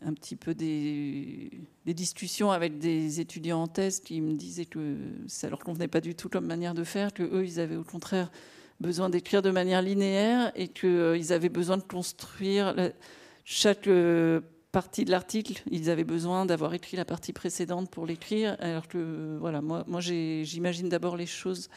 un 0.02 0.14
petit 0.14 0.36
peu 0.36 0.54
des, 0.54 1.50
discussions 1.86 2.50
avec 2.50 2.78
des 2.78 3.20
étudiants 3.20 3.62
en 3.62 3.68
thèse 3.68 4.00
qui 4.00 4.20
me 4.20 4.34
disaient 4.34 4.66
que 4.66 4.96
ça 5.26 5.48
leur 5.48 5.58
convenait 5.58 5.88
pas 5.88 6.00
du 6.00 6.14
tout 6.14 6.28
comme 6.28 6.46
manière 6.46 6.74
de 6.74 6.84
faire, 6.84 7.12
que 7.12 7.22
eux, 7.22 7.44
ils 7.44 7.60
avaient 7.60 7.76
au 7.76 7.84
contraire 7.84 8.30
besoin 8.80 9.10
d'écrire 9.10 9.42
de 9.42 9.50
manière 9.50 9.82
linéaire 9.82 10.52
et 10.54 10.68
qu'ils 10.68 10.88
euh, 10.88 11.30
avaient 11.32 11.48
besoin 11.48 11.76
de 11.76 11.82
construire 11.82 12.74
chaque 13.44 13.86
euh, 13.86 14.40
partie 14.72 15.04
de 15.04 15.10
l'article. 15.10 15.62
Ils 15.70 15.90
avaient 15.90 16.04
besoin 16.04 16.46
d'avoir 16.46 16.74
écrit 16.74 16.96
la 16.96 17.04
partie 17.04 17.32
précédente 17.32 17.90
pour 17.90 18.06
l'écrire, 18.06 18.56
alors 18.60 18.86
que 18.88 19.36
voilà, 19.40 19.60
moi, 19.60 19.84
j'imagine 20.00 20.88
d'abord 20.88 21.16
les 21.16 21.26
choses 21.26 21.68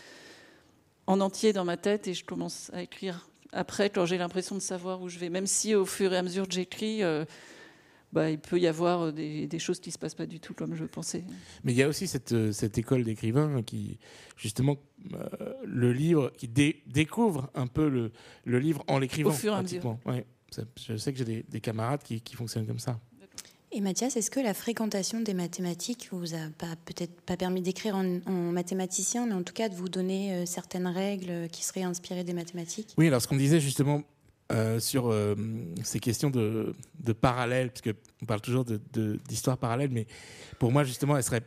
en 1.08 1.20
entier 1.20 1.54
dans 1.54 1.66
ma 1.66 1.78
tête 1.78 2.08
et 2.08 2.14
je 2.14 2.24
commence 2.24 2.70
à 2.74 2.84
écrire 2.84 3.28
après 3.52 3.90
quand 3.90 4.06
j'ai 4.06 4.18
l'impression 4.18 4.56
de 4.56 4.62
savoir 4.62 5.02
où 5.02 5.10
je 5.10 5.20
vais. 5.20 5.30
Même 5.30 5.48
si 5.48 5.76
au 5.76 5.86
fur 5.86 6.14
et 6.14 6.18
à 6.18 6.22
mesure 6.22 6.48
que 6.48 6.54
j'écris, 6.54 7.04
euh, 7.04 7.26
bah, 8.14 8.30
il 8.30 8.40
peut 8.40 8.60
y 8.60 8.68
avoir 8.68 9.02
euh, 9.02 9.12
des, 9.12 9.60
choses 9.60 9.80
qui 9.80 9.90
ne 9.90 9.94
se 9.94 9.98
passent 9.98 10.16
pas 10.16 10.26
du 10.26 10.40
tout 10.40 10.54
comme 10.54 10.76
je 10.76 10.86
pensais. 10.86 11.24
Mais 11.64 11.72
il 11.72 11.78
y 11.78 11.84
a 11.84 11.88
aussi 11.88 12.08
cette, 12.08 12.32
euh, 12.34 12.52
cette 12.52 12.78
école 12.78 13.04
d'écrivains 13.04 13.62
qui, 13.64 14.00
justement, 14.38 14.78
le 15.64 15.94
livre, 15.94 16.32
qui 16.38 16.48
découvre 16.48 17.50
un 17.56 17.68
peu 17.68 17.90
le, 17.90 18.12
le 18.46 18.60
livre 18.60 18.84
en 18.88 19.00
l'écrivant. 19.00 19.30
Au 19.30 19.34
fur 19.34 19.54
et 19.54 19.58
à 19.58 19.62
mesure. 19.62 19.98
Ouais, 20.06 20.26
je 20.78 20.98
sais 20.98 21.12
que 21.12 21.18
j'ai 21.18 21.26
des, 21.26 21.44
des, 21.48 21.62
camarades 21.62 22.04
qui, 22.04 22.22
qui 22.22 22.36
fonctionnent 22.36 22.68
comme 22.68 22.80
ça. 22.80 23.00
Et 23.74 23.80
Mathias, 23.80 24.18
est-ce 24.18 24.30
que 24.30 24.42
la 24.42 24.54
fréquentation 24.54 25.22
des 25.22 25.34
mathématiques 25.34 26.10
vous 26.12 26.36
a 26.36 26.50
peut-être 26.86 27.22
pas 27.22 27.38
permis 27.38 27.62
d'écrire 27.62 27.96
en, 27.96 28.04
mathématicien, 28.52 29.28
mais 29.28 29.34
en 29.34 29.44
tout 29.44 29.54
cas 29.54 29.70
de 29.70 29.76
vous 29.76 29.88
donner 29.88 30.34
euh, 30.34 30.46
certaines 30.46 30.88
règles 30.88 31.48
qui 31.50 31.64
seraient 31.64 31.84
inspirées 31.84 32.26
des 32.26 32.34
mathématiques? 32.34 32.94
Oui, 32.98 33.08
alors 33.08 33.22
ce 33.22 33.30
qu'on 33.30 33.38
disait 33.38 33.62
justement 33.62 34.04
euh, 34.52 34.80
sur 34.80 35.10
euh, 35.10 35.36
ces 35.84 36.00
questions 36.00 36.30
de, 36.30 36.74
de 37.00 37.14
parallèle, 37.14 37.72
puisque 37.72 37.96
on 38.22 38.26
parle 38.26 38.42
toujours 38.42 38.66
d'histoire 38.66 39.58
de, 39.58 39.62
parallèle, 39.62 39.90
mais 39.92 40.08
pour 40.60 40.72
moi 40.72 40.84
justement, 40.84 41.18
elle 41.18 41.24
serait 41.24 41.44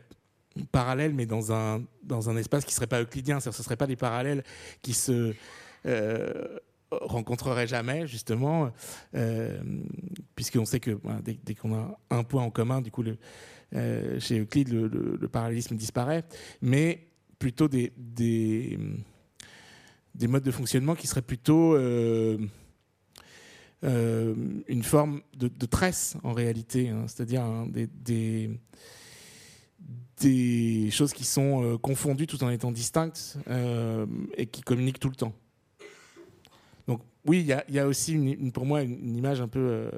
parallèle, 0.71 1.13
mais 1.13 1.25
dans 1.25 1.51
un, 1.51 1.83
dans 2.03 2.29
un 2.29 2.37
espace 2.37 2.63
qui 2.63 2.71
ne 2.71 2.75
serait 2.75 2.87
pas 2.87 3.01
euclidien, 3.01 3.39
ce 3.39 3.49
ne 3.49 3.53
serait 3.53 3.75
pas 3.75 3.87
des 3.87 3.97
parallèles 3.97 4.43
qui 4.81 4.93
se 4.93 5.33
rencontrerait 7.01 7.67
jamais, 7.67 8.07
justement, 8.07 8.71
euh, 9.15 9.59
puisqu'on 10.35 10.65
sait 10.65 10.79
que 10.79 10.97
dès, 11.23 11.55
qu'on 11.55 11.75
a 11.75 11.97
un 12.09 12.23
point 12.23 12.43
en 12.43 12.51
commun, 12.51 12.81
du 12.81 12.91
coup, 12.91 13.03
euh, 13.73 14.19
chez 14.19 14.39
Euclide, 14.39 14.69
le, 14.73 15.27
parallélisme 15.27 15.75
disparaît, 15.75 16.23
mais 16.61 17.07
plutôt 17.39 17.67
des, 17.67 17.91
des, 17.97 18.77
modes 20.27 20.43
de 20.43 20.51
fonctionnement 20.51 20.95
qui 20.95 21.07
seraient 21.07 21.21
plutôt 21.21 21.75
euh, 21.75 22.37
une 23.83 24.83
forme 24.83 25.21
de, 25.35 25.65
tresse, 25.65 26.17
en 26.23 26.33
réalité, 26.33 26.89
hein. 26.89 27.05
c'est-à-dire 27.07 27.43
hein, 27.43 27.67
des, 27.67 27.87
des, 27.87 28.49
des, 30.19 30.89
choses 30.91 31.13
qui 31.13 31.23
sont 31.23 31.77
confondues 31.81 32.27
tout 32.27 32.43
en 32.43 32.49
étant 32.49 32.71
distinctes 32.71 33.37
et 34.37 34.47
qui 34.47 34.61
communiquent 34.61 34.99
tout 34.99 35.09
le 35.09 35.15
temps 35.15 35.33
oui, 37.25 37.39
il 37.39 37.73
y, 37.73 37.79
a 37.79 37.87
aussi 37.87 38.13
une, 38.13 38.51
pour 38.51 38.65
moi 38.65 38.83
une, 38.83 39.15
image 39.15 39.41
un 39.41 39.47
peu 39.47 39.59
euh, 39.59 39.91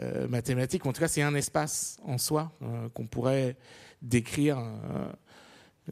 euh, 0.00 0.28
mathématique. 0.28 0.86
En 0.86 0.92
tout 0.92 1.00
cas, 1.00 1.08
c'est 1.08 1.22
un 1.22 1.34
espace 1.34 1.98
en 2.04 2.16
soi 2.16 2.52
euh, 2.62 2.88
qu'on 2.90 3.06
pourrait 3.06 3.56
décrire 4.00 4.58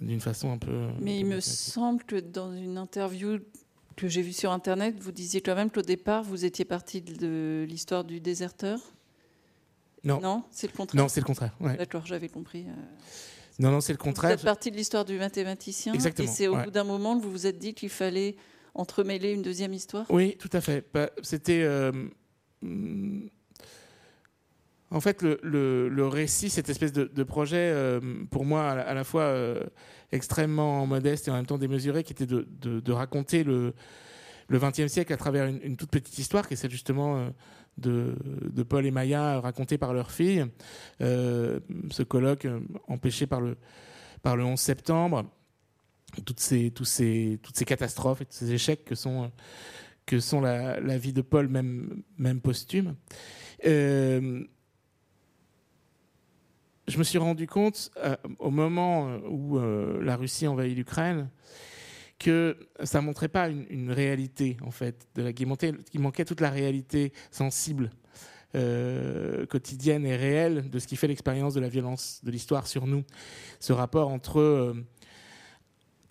d'une 0.00 0.20
façon 0.20 0.50
un 0.50 0.58
peu. 0.58 0.88
Mais 1.00 1.20
il 1.20 1.26
me 1.26 1.40
semble 1.40 2.04
que 2.04 2.16
dans 2.16 2.52
une 2.52 2.78
interview 2.78 3.38
que 3.96 4.08
j'ai 4.08 4.22
vue 4.22 4.32
sur 4.32 4.52
Internet, 4.52 4.96
vous 5.00 5.12
disiez 5.12 5.40
quand 5.40 5.54
même 5.54 5.70
qu'au 5.70 5.82
départ, 5.82 6.22
vous 6.22 6.44
étiez 6.44 6.64
parti 6.64 7.00
de 7.00 7.64
l'histoire 7.68 8.04
du 8.04 8.20
déserteur. 8.20 8.80
Non. 10.04 10.20
Non, 10.20 10.44
c'est 10.50 10.66
le 10.66 10.76
contraire. 10.76 11.02
Non, 11.02 11.08
c'est 11.08 11.20
le 11.20 11.26
contraire. 11.26 11.52
D'accord, 11.60 12.06
j'avais 12.06 12.28
compris. 12.28 12.66
Non, 13.58 13.70
non, 13.70 13.80
c'est 13.80 13.92
le 13.92 13.98
contraire. 13.98 14.30
Vous 14.30 14.40
êtes 14.40 14.44
parti 14.44 14.70
de 14.70 14.76
l'histoire 14.76 15.04
du 15.04 15.18
mathématicien. 15.18 15.92
Exactement. 15.92 16.28
Et 16.28 16.32
c'est 16.32 16.48
au 16.48 16.56
bout 16.56 16.70
d'un 16.70 16.84
moment 16.84 17.18
que 17.18 17.22
vous 17.22 17.30
vous 17.30 17.46
êtes 17.46 17.58
dit 17.58 17.74
qu'il 17.74 17.90
fallait 17.90 18.36
entremêler 18.74 19.32
une 19.32 19.42
deuxième 19.42 19.72
histoire? 19.72 20.06
Oui, 20.10 20.36
tout 20.38 20.50
à 20.52 20.60
fait. 20.60 20.84
Bah, 20.92 21.10
c'était. 21.22 21.62
Euh, 21.62 21.92
en 24.90 25.00
fait, 25.00 25.22
le, 25.22 26.06
récit, 26.06 26.50
cette 26.50 26.68
espèce 26.68 26.92
de, 26.92 27.22
projet, 27.22 27.70
euh, 27.72 28.00
pour 28.30 28.44
moi, 28.44 28.70
à, 28.70 28.94
la 28.94 29.04
fois 29.04 29.22
euh, 29.22 29.64
extrêmement 30.12 30.86
modeste 30.86 31.28
et 31.28 31.30
en 31.30 31.34
même 31.34 31.46
temps 31.46 31.58
démesuré, 31.58 32.04
qui 32.04 32.12
était 32.12 32.26
de, 32.26 32.92
raconter 32.92 33.44
le, 33.44 33.74
XXe 34.50 34.86
siècle 34.86 35.12
à 35.12 35.16
travers 35.16 35.46
une, 35.46 35.76
toute 35.76 35.90
petite 35.90 36.18
histoire, 36.18 36.46
qui 36.46 36.54
est 36.54 36.56
celle 36.56 36.70
justement 36.70 37.30
de, 37.78 38.14
Paul 38.68 38.86
et 38.86 38.90
Maya, 38.90 39.40
racontée 39.40 39.78
par 39.78 39.92
leur 39.92 40.10
fille. 40.10 40.44
ce 41.00 42.02
colloque 42.02 42.46
empêché 42.88 43.26
par 43.26 43.40
le, 43.40 43.56
par 44.22 44.36
le 44.36 44.44
11 44.44 44.60
septembre 44.60 45.24
toutes 46.20 46.40
ces, 46.40 47.40
catastrophes 47.66 48.20
et 48.20 48.26
tous 48.26 48.34
ces 48.34 48.52
échecs 48.52 48.84
que 48.84 48.94
sont, 48.94 50.40
la, 50.40 50.98
vie 50.98 51.12
de 51.12 51.22
Paul, 51.22 51.48
même, 51.48 52.02
même 52.18 52.40
posthume. 52.40 52.96
Euh, 53.64 54.44
je 56.92 56.98
me 56.98 57.04
suis 57.04 57.18
rendu 57.18 57.46
compte, 57.46 57.90
euh, 58.04 58.16
au 58.38 58.50
moment 58.50 59.16
où 59.26 59.58
euh, 59.58 60.02
la 60.02 60.14
Russie 60.14 60.46
envahit 60.46 60.76
l'Ukraine, 60.76 61.30
que 62.18 62.56
ça 62.84 63.00
montrait 63.00 63.28
pas 63.28 63.48
une, 63.48 63.90
réalité, 63.90 64.58
en 64.62 64.70
fait, 64.70 65.08
de 65.14 65.22
la, 65.22 65.32
qui, 65.32 65.46
manquait, 65.46 65.72
qui 65.90 65.98
manquait 65.98 66.26
toute 66.26 66.40
la 66.40 66.50
réalité 66.50 67.12
sensible, 67.30 67.90
quotidienne 69.48 70.04
et 70.04 70.14
réelle 70.14 70.68
de 70.68 70.78
ce 70.78 70.86
qui 70.86 70.96
fait 70.96 71.06
l'expérience 71.06 71.54
de 71.54 71.60
la 71.60 71.70
violence 71.70 72.20
de 72.22 72.30
l'histoire 72.30 72.66
sur 72.66 72.86
nous. 72.86 73.02
Ce 73.60 73.72
rapport 73.72 74.08
entre 74.08 74.74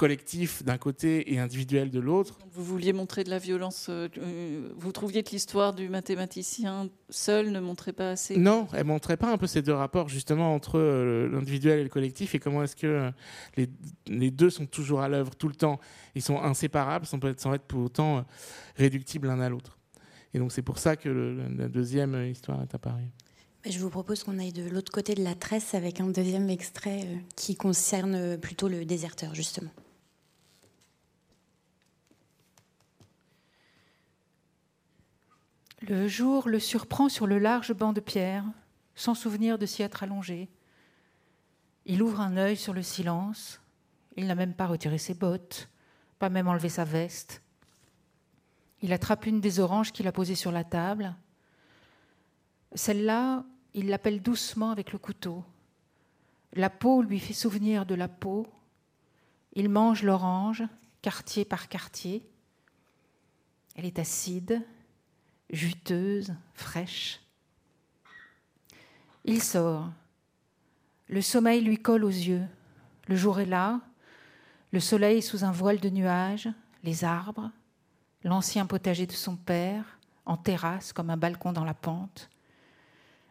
collectif 0.01 0.63
d'un 0.63 0.79
côté 0.79 1.31
et 1.31 1.37
individuel 1.37 1.91
de 1.91 1.99
l'autre. 1.99 2.39
Vous 2.53 2.63
vouliez 2.63 2.91
montrer 2.91 3.23
de 3.23 3.29
la 3.29 3.37
violence. 3.37 3.85
Euh, 3.87 4.07
euh, 4.17 4.73
vous 4.75 4.91
trouviez 4.91 5.21
que 5.21 5.29
l'histoire 5.29 5.75
du 5.75 5.89
mathématicien 5.89 6.89
seul 7.11 7.51
ne 7.51 7.59
montrait 7.59 7.93
pas 7.93 8.09
assez 8.09 8.35
Non, 8.35 8.67
elle 8.73 8.85
montrait 8.85 9.15
pas 9.15 9.31
un 9.31 9.37
peu 9.37 9.45
ces 9.45 9.61
deux 9.61 9.75
rapports 9.75 10.09
justement 10.09 10.55
entre 10.55 10.79
euh, 10.79 11.29
l'individuel 11.29 11.77
et 11.77 11.83
le 11.83 11.89
collectif 11.89 12.33
et 12.33 12.39
comment 12.39 12.63
est-ce 12.63 12.75
que 12.75 13.11
les, 13.57 13.69
les, 14.07 14.31
deux 14.31 14.49
sont 14.49 14.65
toujours 14.65 15.01
à 15.01 15.07
l'œuvre 15.07 15.35
tout 15.35 15.47
le 15.47 15.53
temps. 15.53 15.79
Ils 16.15 16.23
sont 16.23 16.41
inséparables 16.41 17.05
sans, 17.05 17.19
sans 17.37 17.53
être 17.53 17.65
pour 17.65 17.81
autant 17.81 18.25
réductibles 18.77 19.27
l'un 19.27 19.39
à 19.39 19.49
l'autre. 19.49 19.77
Et 20.33 20.39
donc 20.39 20.51
c'est 20.51 20.63
pour 20.63 20.79
ça 20.79 20.95
que 20.95 21.09
la 21.59 21.67
deuxième 21.67 22.25
histoire 22.25 22.59
est 22.63 22.73
apparue. 22.73 23.11
Je 23.69 23.77
vous 23.77 23.91
propose 23.91 24.23
qu'on 24.23 24.39
aille 24.39 24.51
de 24.51 24.67
l'autre 24.67 24.91
côté 24.91 25.13
de 25.13 25.23
la 25.23 25.35
tresse 25.35 25.75
avec 25.75 26.01
un 26.01 26.07
deuxième 26.07 26.49
extrait 26.49 27.05
qui 27.35 27.55
concerne 27.55 28.39
plutôt 28.39 28.67
le 28.67 28.83
déserteur, 28.83 29.35
justement. 29.35 29.69
Le 35.81 36.07
jour 36.07 36.47
le 36.47 36.59
surprend 36.59 37.09
sur 37.09 37.25
le 37.25 37.39
large 37.39 37.73
banc 37.73 37.91
de 37.91 37.99
pierre, 37.99 38.45
sans 38.93 39.15
souvenir 39.15 39.57
de 39.57 39.65
s'y 39.65 39.81
être 39.81 40.03
allongé. 40.03 40.47
Il 41.87 42.03
ouvre 42.03 42.21
un 42.21 42.37
œil 42.37 42.55
sur 42.55 42.73
le 42.73 42.83
silence. 42.83 43.59
Il 44.15 44.27
n'a 44.27 44.35
même 44.35 44.53
pas 44.53 44.67
retiré 44.67 44.99
ses 44.99 45.15
bottes, 45.15 45.69
pas 46.19 46.29
même 46.29 46.47
enlevé 46.47 46.69
sa 46.69 46.85
veste. 46.85 47.41
Il 48.83 48.93
attrape 48.93 49.25
une 49.25 49.41
des 49.41 49.59
oranges 49.59 49.91
qu'il 49.91 50.07
a 50.07 50.11
posées 50.11 50.35
sur 50.35 50.51
la 50.51 50.63
table. 50.63 51.15
Celle-là, 52.75 53.43
il 53.73 53.89
l'appelle 53.89 54.21
doucement 54.21 54.69
avec 54.69 54.91
le 54.91 54.99
couteau. 54.99 55.43
La 56.53 56.69
peau 56.69 57.01
lui 57.01 57.19
fait 57.19 57.33
souvenir 57.33 57.87
de 57.87 57.95
la 57.95 58.07
peau. 58.07 58.45
Il 59.53 59.69
mange 59.69 60.03
l'orange, 60.03 60.63
quartier 61.01 61.43
par 61.43 61.69
quartier. 61.69 62.23
Elle 63.75 63.85
est 63.85 63.97
acide, 63.97 64.61
juteuse, 65.51 66.33
fraîche. 66.53 67.21
Il 69.25 69.41
sort. 69.41 69.89
Le 71.07 71.21
sommeil 71.21 71.61
lui 71.61 71.77
colle 71.77 72.03
aux 72.03 72.09
yeux. 72.09 72.45
Le 73.07 73.15
jour 73.15 73.39
est 73.39 73.45
là, 73.45 73.81
le 74.71 74.79
soleil 74.79 75.21
sous 75.21 75.43
un 75.43 75.51
voile 75.51 75.79
de 75.79 75.89
nuages, 75.89 76.49
les 76.83 77.03
arbres, 77.03 77.51
l'ancien 78.23 78.65
potager 78.65 79.05
de 79.05 79.11
son 79.11 79.35
père, 79.35 79.99
en 80.25 80.37
terrasse 80.37 80.93
comme 80.93 81.09
un 81.09 81.17
balcon 81.17 81.51
dans 81.51 81.65
la 81.65 81.73
pente, 81.73 82.29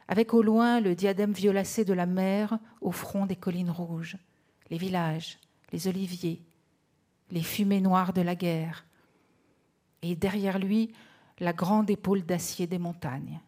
avec 0.09 0.35
au 0.35 0.43
loin 0.43 0.81
le 0.81 0.95
diadème 0.95 1.33
violacé 1.33 1.85
de 1.85 1.95
la 1.95 2.05
mer 2.05 2.59
au 2.81 2.91
front 2.91 3.27
des 3.27 3.37
collines 3.37 3.71
rouges, 3.71 4.19
les 4.69 4.77
villages, 4.77 5.39
les 5.73 5.89
oliviers, 5.89 6.43
les 7.31 7.43
fumées 7.43 7.81
noires 7.81 8.13
de 8.13 8.23
la 8.23 8.35
guerre, 8.35 8.85
et 10.03 10.17
derrière 10.17 10.59
lui 10.59 10.93
la 11.41 11.55
grande 11.55 11.91
épaule 11.91 12.23
d'acier 12.23 12.67
des 12.67 12.79
montagnes. 12.79 13.41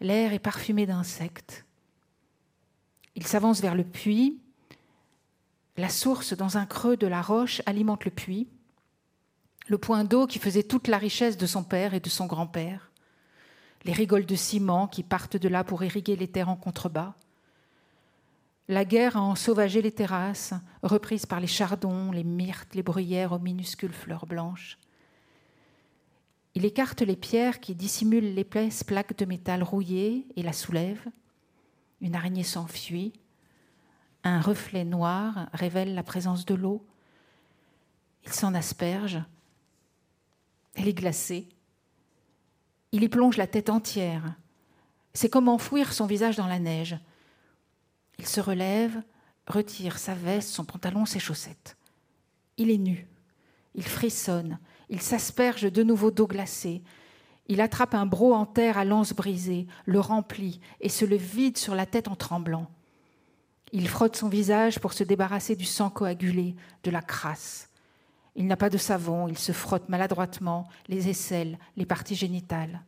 L'air 0.00 0.32
est 0.32 0.38
parfumé 0.38 0.86
d'insectes. 0.86 1.64
Il 3.16 3.26
s'avance 3.26 3.60
vers 3.60 3.74
le 3.74 3.84
puits. 3.84 4.38
La 5.76 5.88
source 5.88 6.34
dans 6.34 6.58
un 6.58 6.66
creux 6.66 6.96
de 6.96 7.06
la 7.06 7.22
roche 7.22 7.62
alimente 7.66 8.04
le 8.04 8.10
puits, 8.10 8.48
le 9.68 9.78
point 9.78 10.04
d'eau 10.04 10.26
qui 10.26 10.38
faisait 10.38 10.62
toute 10.62 10.88
la 10.88 10.98
richesse 10.98 11.36
de 11.36 11.46
son 11.46 11.62
père 11.62 11.94
et 11.94 12.00
de 12.00 12.08
son 12.08 12.26
grand-père, 12.26 12.90
les 13.84 13.92
rigoles 13.92 14.26
de 14.26 14.34
ciment 14.34 14.88
qui 14.88 15.02
partent 15.02 15.36
de 15.36 15.48
là 15.48 15.64
pour 15.64 15.84
irriguer 15.84 16.16
les 16.16 16.28
terres 16.28 16.48
en 16.48 16.56
contrebas. 16.56 17.14
La 18.66 18.84
guerre 18.84 19.16
a 19.16 19.22
ensauvagé 19.22 19.80
les 19.80 19.92
terrasses, 19.92 20.52
reprises 20.82 21.26
par 21.26 21.40
les 21.40 21.46
chardons, 21.46 22.10
les 22.10 22.24
myrtes, 22.24 22.74
les 22.74 22.82
bruyères 22.82 23.32
aux 23.32 23.38
minuscules 23.38 23.92
fleurs 23.92 24.26
blanches. 24.26 24.78
Il 26.54 26.64
écarte 26.64 27.02
les 27.02 27.16
pierres 27.16 27.60
qui 27.60 27.74
dissimulent 27.74 28.34
l'épaisse 28.34 28.84
plaque 28.84 29.16
de 29.16 29.24
métal 29.24 29.62
rouillée 29.62 30.26
et 30.36 30.42
la 30.42 30.52
soulève. 30.52 31.04
Une 32.00 32.14
araignée 32.14 32.44
s'enfuit. 32.44 33.12
Un 34.24 34.40
reflet 34.40 34.84
noir 34.84 35.48
révèle 35.52 35.94
la 35.94 36.02
présence 36.02 36.44
de 36.44 36.54
l'eau. 36.54 36.86
Il 38.24 38.32
s'en 38.32 38.54
asperge. 38.54 39.22
Elle 40.74 40.88
est 40.88 40.94
glacée. 40.94 41.48
Il 42.92 43.02
y 43.02 43.08
plonge 43.08 43.36
la 43.36 43.46
tête 43.46 43.70
entière. 43.70 44.34
C'est 45.12 45.28
comme 45.28 45.48
enfouir 45.48 45.92
son 45.92 46.06
visage 46.06 46.36
dans 46.36 46.46
la 46.46 46.58
neige. 46.58 46.98
Il 48.18 48.26
se 48.26 48.40
relève, 48.40 49.02
retire 49.46 49.98
sa 49.98 50.14
veste, 50.14 50.50
son 50.50 50.64
pantalon, 50.64 51.06
ses 51.06 51.18
chaussettes. 51.18 51.76
Il 52.56 52.70
est 52.70 52.78
nu. 52.78 53.06
Il 53.74 53.84
frissonne. 53.84 54.58
Il 54.90 55.02
s'asperge 55.02 55.70
de 55.70 55.82
nouveau 55.82 56.10
d'eau 56.10 56.26
glacée. 56.26 56.82
Il 57.46 57.60
attrape 57.60 57.94
un 57.94 58.06
broc 58.06 58.34
en 58.34 58.46
terre 58.46 58.78
à 58.78 58.84
lance 58.84 59.12
brisée, 59.12 59.66
le 59.86 60.00
remplit 60.00 60.60
et 60.80 60.88
se 60.88 61.04
le 61.04 61.16
vide 61.16 61.58
sur 61.58 61.74
la 61.74 61.86
tête 61.86 62.08
en 62.08 62.16
tremblant. 62.16 62.70
Il 63.72 63.88
frotte 63.88 64.16
son 64.16 64.28
visage 64.28 64.78
pour 64.78 64.92
se 64.92 65.04
débarrasser 65.04 65.56
du 65.56 65.64
sang 65.64 65.90
coagulé, 65.90 66.56
de 66.84 66.90
la 66.90 67.02
crasse. 67.02 67.68
Il 68.34 68.46
n'a 68.46 68.56
pas 68.56 68.70
de 68.70 68.78
savon, 68.78 69.28
il 69.28 69.36
se 69.36 69.52
frotte 69.52 69.88
maladroitement 69.88 70.68
les 70.88 71.08
aisselles, 71.08 71.58
les 71.76 71.86
parties 71.86 72.14
génitales. 72.14 72.82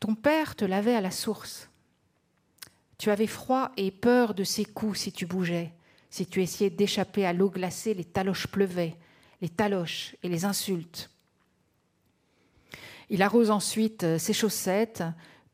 Ton 0.00 0.14
père 0.14 0.54
te 0.54 0.64
lavait 0.64 0.94
à 0.94 1.00
la 1.00 1.10
source. 1.10 1.68
Tu 2.98 3.10
avais 3.10 3.26
froid 3.26 3.72
et 3.76 3.90
peur 3.90 4.34
de 4.34 4.44
ses 4.44 4.64
coups 4.64 5.00
si 5.00 5.12
tu 5.12 5.26
bougeais, 5.26 5.72
si 6.08 6.26
tu 6.26 6.42
essayais 6.42 6.70
d'échapper 6.70 7.26
à 7.26 7.32
l'eau 7.32 7.50
glacée, 7.50 7.92
les 7.92 8.04
taloches 8.04 8.46
pleuvaient, 8.46 8.96
les 9.46 9.50
taloches 9.50 10.16
et 10.24 10.28
les 10.28 10.44
insultes. 10.44 11.08
Il 13.10 13.22
arrose 13.22 13.52
ensuite 13.52 14.02
euh, 14.02 14.18
ses 14.18 14.32
chaussettes, 14.32 15.04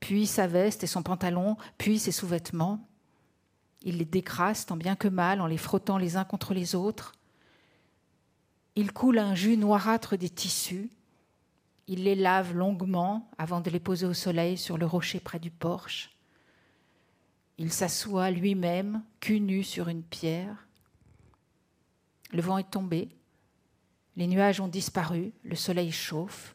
puis 0.01 0.27
sa 0.27 0.47
veste 0.47 0.83
et 0.83 0.87
son 0.87 1.03
pantalon, 1.03 1.59
puis 1.77 1.99
ses 1.99 2.11
sous-vêtements. 2.11 2.89
Il 3.83 3.99
les 3.99 4.07
décrasse 4.07 4.65
tant 4.65 4.79
bien 4.79 4.97
que 4.97 5.09
mal 5.09 5.43
en 5.43 5.47
les 5.47 5.59
frottant 5.59 5.99
les 5.99 6.17
uns 6.17 6.25
contre 6.25 6.55
les 6.55 6.75
autres. 6.75 7.13
Il 8.77 8.95
coule 8.95 9.19
un 9.19 9.35
jus 9.35 9.59
noirâtre 9.59 10.17
des 10.17 10.31
tissus. 10.31 10.89
Il 11.87 12.05
les 12.05 12.15
lave 12.15 12.55
longuement 12.55 13.29
avant 13.37 13.61
de 13.61 13.69
les 13.69 13.79
poser 13.79 14.07
au 14.07 14.15
soleil 14.15 14.57
sur 14.57 14.79
le 14.79 14.87
rocher 14.87 15.21
près 15.21 15.39
du 15.39 15.51
porche. 15.51 16.17
Il 17.59 17.71
s'assoit 17.71 18.31
lui-même, 18.31 19.03
cul 19.21 19.41
nu 19.41 19.63
sur 19.63 19.89
une 19.89 20.03
pierre. 20.03 20.67
Le 22.31 22.41
vent 22.41 22.57
est 22.57 22.71
tombé. 22.71 23.11
Les 24.17 24.27
nuages 24.27 24.61
ont 24.61 24.69
disparu, 24.69 25.33
le 25.43 25.57
soleil 25.57 25.91
chauffe. 25.91 26.55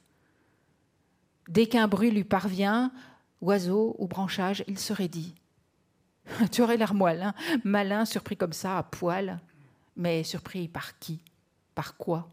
Dès 1.47 1.67
qu'un 1.67 1.87
bruit 1.87 2.11
lui 2.11 2.23
parvient, 2.23 2.91
oiseau 3.41 3.95
ou 3.97 4.07
branchage, 4.07 4.63
il 4.67 4.77
se 4.77 4.93
raidit. 4.93 5.35
Tu 6.51 6.61
aurais 6.61 6.77
l'air 6.77 6.93
malin, 6.93 7.33
malin, 7.63 8.05
surpris 8.05 8.37
comme 8.37 8.53
ça, 8.53 8.77
à 8.77 8.83
poil. 8.83 9.39
Mais 9.95 10.23
surpris 10.23 10.67
par 10.67 10.99
qui? 10.99 11.19
Par 11.73 11.97
quoi? 11.97 12.29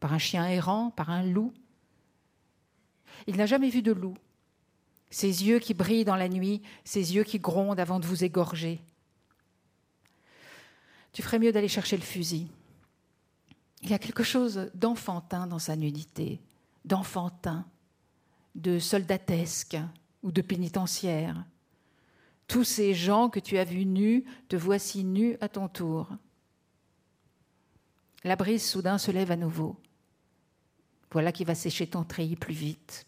Par 0.00 0.12
un 0.12 0.18
chien 0.18 0.46
errant? 0.46 0.90
Par 0.90 1.10
un 1.10 1.22
loup? 1.22 1.52
Il 3.26 3.36
n'a 3.36 3.46
jamais 3.46 3.68
vu 3.68 3.82
de 3.82 3.92
loup. 3.92 4.16
Ses 5.10 5.44
yeux 5.44 5.58
qui 5.58 5.74
brillent 5.74 6.06
dans 6.06 6.16
la 6.16 6.28
nuit, 6.28 6.62
ses 6.84 7.14
yeux 7.14 7.22
qui 7.22 7.38
grondent 7.38 7.78
avant 7.78 8.00
de 8.00 8.06
vous 8.06 8.24
égorger. 8.24 8.80
Tu 11.12 11.22
ferais 11.22 11.38
mieux 11.38 11.52
d'aller 11.52 11.68
chercher 11.68 11.96
le 11.96 12.02
fusil. 12.02 12.48
Il 13.82 13.90
y 13.90 13.94
a 13.94 13.98
quelque 13.98 14.22
chose 14.22 14.70
d'enfantin 14.74 15.46
dans 15.46 15.58
sa 15.58 15.74
nudité, 15.74 16.40
d'enfantin, 16.84 17.66
de 18.54 18.78
soldatesque 18.78 19.76
ou 20.22 20.30
de 20.30 20.40
pénitentiaire. 20.40 21.44
Tous 22.46 22.64
ces 22.64 22.94
gens 22.94 23.28
que 23.28 23.40
tu 23.40 23.58
as 23.58 23.64
vus 23.64 23.86
nus, 23.86 24.24
te 24.48 24.56
voici 24.56 25.04
nus 25.04 25.36
à 25.40 25.48
ton 25.48 25.68
tour. 25.68 26.08
La 28.24 28.36
brise 28.36 28.64
soudain 28.64 28.98
se 28.98 29.10
lève 29.10 29.32
à 29.32 29.36
nouveau. 29.36 29.76
Voilà 31.10 31.32
qui 31.32 31.44
va 31.44 31.56
sécher 31.56 31.88
ton 31.88 32.04
treillis 32.04 32.36
plus 32.36 32.54
vite. 32.54 33.04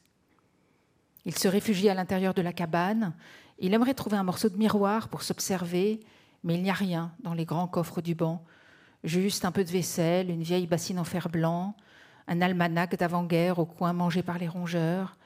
Il 1.25 1.39
se 1.39 1.47
réfugie 1.47 1.89
à 1.89 1.95
l'intérieur 1.95 2.35
de 2.35 2.43
la 2.43 2.53
cabane. 2.53 3.15
Il 3.61 3.73
aimerait 3.75 3.95
trouver 3.95 4.17
un 4.17 4.25
morceau 4.25 4.49
de 4.49 4.57
miroir 4.57 5.09
pour 5.09 5.23
s'observer, 5.23 6.01
mais 6.43 6.57
il 6.57 6.63
n'y 6.63 6.71
a 6.71 6.75
rien 6.75 7.13
dans 7.21 7.33
les 7.33 7.45
grands 7.45 7.69
coffres 7.69 8.03
du 8.03 8.15
banc 8.15 8.45
Juste 9.05 9.45
un 9.45 9.53
peu 9.53 9.63
de 9.65 9.71
vaisselle, 9.71 10.31
une 10.31 10.43
vieille 10.43 10.67
bassine 10.67 10.99
en 10.99 11.05
fer 11.05 11.29
blanc, 11.29 11.77
un 12.27 12.41
almanach 12.41 12.97
d'avant-guerre 12.97 13.59
au 13.59 13.67
coin 13.67 13.93
mangé 13.93 14.23
par 14.23 14.39
les 14.39 14.49
rongeurs, 14.49 15.19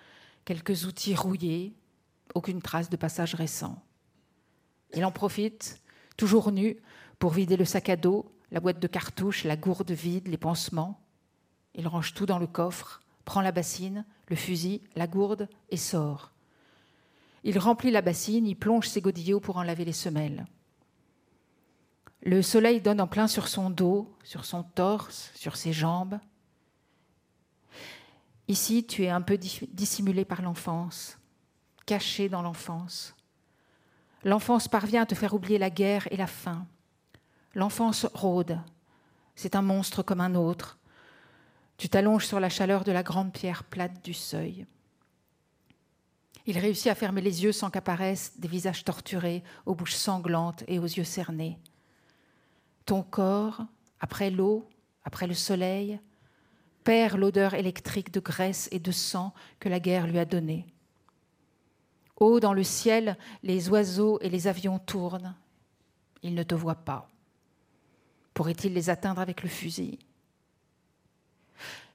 quelques 0.44 0.84
outils 0.84 1.14
rouillés, 1.14 1.76
aucune 2.34 2.60
trace 2.60 2.90
de 2.90 2.96
passage 2.96 3.36
récent. 3.36 3.80
Il 4.94 5.04
en 5.04 5.12
profite, 5.12 5.80
toujours 6.16 6.50
nu, 6.50 6.76
pour 7.20 7.30
vider 7.30 7.56
le 7.56 7.64
sac 7.64 7.88
à 7.88 7.94
dos, 7.94 8.34
la 8.50 8.58
boîte 8.58 8.80
de 8.80 8.88
cartouches, 8.88 9.44
la 9.44 9.56
gourde 9.56 9.92
vide, 9.92 10.26
les 10.26 10.38
pansements. 10.38 11.00
Il 11.76 11.86
range 11.86 12.14
tout 12.14 12.26
dans 12.26 12.40
le 12.40 12.48
coffre, 12.48 13.00
prend 13.24 13.42
la 13.42 13.52
bassine, 13.52 14.04
le 14.26 14.34
fusil, 14.34 14.82
la 14.96 15.06
gourde 15.06 15.48
et 15.70 15.76
sort. 15.76 16.32
Il 17.44 17.60
remplit 17.60 17.92
la 17.92 18.02
bassine, 18.02 18.46
y 18.48 18.56
plonge 18.56 18.88
ses 18.88 19.00
godillots 19.00 19.38
pour 19.38 19.56
en 19.56 19.62
laver 19.62 19.84
les 19.84 19.92
semelles. 19.92 20.46
Le 22.22 22.42
soleil 22.42 22.80
donne 22.80 23.00
en 23.00 23.06
plein 23.06 23.28
sur 23.28 23.48
son 23.48 23.70
dos, 23.70 24.12
sur 24.24 24.44
son 24.44 24.62
torse, 24.62 25.30
sur 25.34 25.56
ses 25.56 25.72
jambes. 25.72 26.18
Ici, 28.48 28.86
tu 28.86 29.04
es 29.04 29.10
un 29.10 29.20
peu 29.20 29.38
dissimulé 29.38 30.24
par 30.24 30.42
l'enfance, 30.42 31.18
caché 31.86 32.28
dans 32.28 32.42
l'enfance. 32.42 33.14
L'enfance 34.24 34.66
parvient 34.68 35.02
à 35.02 35.06
te 35.06 35.14
faire 35.14 35.34
oublier 35.34 35.58
la 35.58 35.70
guerre 35.70 36.08
et 36.10 36.16
la 36.16 36.26
faim. 36.26 36.66
L'enfance 37.54 38.06
rôde. 38.14 38.58
C'est 39.36 39.54
un 39.54 39.62
monstre 39.62 40.02
comme 40.02 40.20
un 40.20 40.34
autre. 40.34 40.78
Tu 41.76 41.88
t'allonges 41.88 42.26
sur 42.26 42.40
la 42.40 42.48
chaleur 42.48 42.82
de 42.82 42.90
la 42.90 43.04
grande 43.04 43.32
pierre 43.32 43.62
plate 43.62 44.04
du 44.04 44.12
seuil. 44.12 44.66
Il 46.46 46.58
réussit 46.58 46.88
à 46.88 46.96
fermer 46.96 47.20
les 47.20 47.44
yeux 47.44 47.52
sans 47.52 47.70
qu'apparaissent 47.70 48.32
des 48.38 48.48
visages 48.48 48.82
torturés, 48.82 49.44
aux 49.66 49.76
bouches 49.76 49.94
sanglantes 49.94 50.64
et 50.66 50.80
aux 50.80 50.84
yeux 50.84 51.04
cernés 51.04 51.60
ton 52.88 53.02
corps, 53.02 53.66
après 54.00 54.30
l'eau, 54.30 54.66
après 55.04 55.26
le 55.26 55.34
soleil, 55.34 56.00
perd 56.84 57.18
l'odeur 57.18 57.52
électrique 57.52 58.10
de 58.10 58.18
graisse 58.18 58.66
et 58.72 58.78
de 58.78 58.92
sang 58.92 59.34
que 59.60 59.68
la 59.68 59.78
guerre 59.78 60.06
lui 60.06 60.18
a 60.18 60.24
donnée. 60.24 60.64
Haut 62.16 62.40
dans 62.40 62.54
le 62.54 62.64
ciel, 62.64 63.18
les 63.42 63.68
oiseaux 63.68 64.18
et 64.22 64.30
les 64.30 64.46
avions 64.46 64.78
tournent. 64.78 65.34
Ils 66.22 66.34
ne 66.34 66.42
te 66.42 66.54
voient 66.54 66.86
pas. 66.86 67.10
Pourrait-il 68.32 68.72
les 68.72 68.88
atteindre 68.88 69.20
avec 69.20 69.42
le 69.42 69.50
fusil? 69.50 69.98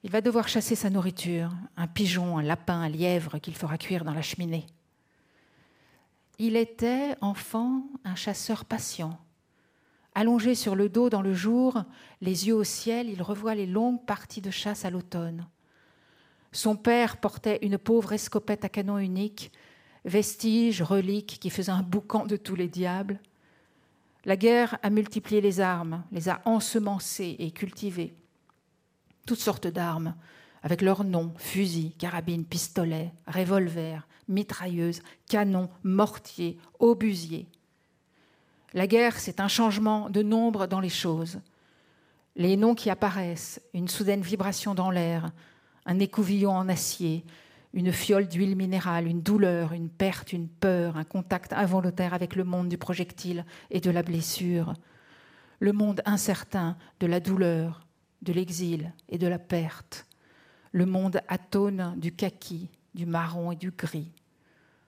Il 0.03 0.11
va 0.11 0.21
devoir 0.21 0.47
chasser 0.47 0.75
sa 0.75 0.91
nourriture, 0.91 1.49
un 1.75 1.87
pigeon, 1.87 2.37
un 2.37 2.43
lapin, 2.43 2.81
un 2.81 2.89
lièvre 2.89 3.39
qu'il 3.39 3.55
fera 3.55 3.79
cuire 3.79 4.05
dans 4.05 4.13
la 4.13 4.21
cheminée. 4.21 4.67
Il 6.37 6.55
était, 6.55 7.15
enfant, 7.19 7.81
un 8.03 8.15
chasseur 8.15 8.63
patient 8.63 9.17
Allongé 10.15 10.53
sur 10.53 10.75
le 10.75 10.89
dos 10.89 11.09
dans 11.09 11.21
le 11.21 11.33
jour, 11.33 11.83
les 12.21 12.47
yeux 12.47 12.55
au 12.55 12.63
ciel, 12.63 13.09
il 13.09 13.21
revoit 13.21 13.55
les 13.55 13.65
longues 13.65 14.05
parties 14.05 14.41
de 14.41 14.51
chasse 14.51 14.85
à 14.85 14.91
l'automne. 14.91 15.47
Son 16.51 16.75
père 16.75 17.17
portait 17.17 17.59
une 17.63 17.79
pauvre 17.79 18.13
escopette 18.13 18.63
à 18.63 18.69
canon 18.69 18.99
unique, 18.99 19.51
vestige, 20.05 20.83
relique 20.83 21.39
qui 21.39 21.49
faisait 21.49 21.71
un 21.71 21.81
boucan 21.81 22.27
de 22.27 22.37
tous 22.37 22.55
les 22.55 22.67
diables. 22.67 23.19
La 24.25 24.37
guerre 24.37 24.77
a 24.83 24.91
multiplié 24.91 25.41
les 25.41 25.59
armes, 25.59 26.03
les 26.11 26.29
a 26.29 26.41
ensemencées 26.45 27.35
et 27.39 27.49
cultivées. 27.49 28.13
Toutes 29.25 29.39
sortes 29.39 29.67
d'armes, 29.67 30.15
avec 30.61 30.81
leurs 30.81 31.03
noms 31.03 31.33
fusils, 31.37 31.95
carabines, 31.97 32.45
pistolets, 32.45 33.11
revolvers, 33.25 34.07
mitrailleuses, 34.27 35.01
canons, 35.27 35.69
mortiers, 35.83 36.59
obusiers. 36.79 37.47
La 38.73 38.87
guerre, 38.87 39.19
c'est 39.19 39.39
un 39.39 39.47
changement 39.47 40.09
de 40.09 40.23
nombre 40.23 40.65
dans 40.65 40.79
les 40.79 40.89
choses. 40.89 41.39
Les 42.35 42.57
noms 42.57 42.73
qui 42.73 42.89
apparaissent, 42.89 43.61
une 43.73 43.87
soudaine 43.87 44.21
vibration 44.21 44.73
dans 44.73 44.89
l'air, 44.89 45.31
un 45.85 45.99
écouvillon 45.99 46.51
en 46.51 46.67
acier, 46.69 47.23
une 47.73 47.91
fiole 47.91 48.27
d'huile 48.27 48.55
minérale, 48.55 49.07
une 49.07 49.21
douleur, 49.21 49.73
une 49.73 49.89
perte, 49.89 50.33
une 50.33 50.47
peur, 50.47 50.97
un 50.97 51.03
contact 51.03 51.53
involontaire 51.53 52.15
avec 52.15 52.35
le 52.35 52.43
monde 52.43 52.69
du 52.69 52.77
projectile 52.77 53.45
et 53.69 53.79
de 53.79 53.91
la 53.91 54.01
blessure, 54.01 54.73
le 55.59 55.71
monde 55.71 56.01
incertain 56.05 56.75
de 56.99 57.07
la 57.07 57.19
douleur, 57.19 57.85
de 58.23 58.33
l'exil 58.33 58.91
et 59.09 59.19
de 59.19 59.27
la 59.27 59.39
perte, 59.39 60.07
le 60.71 60.85
monde 60.87 61.21
atone 61.27 61.93
du 61.97 62.11
kaki, 62.11 62.69
du 62.95 63.05
marron 63.05 63.51
et 63.51 63.55
du 63.55 63.71
gris, 63.71 64.11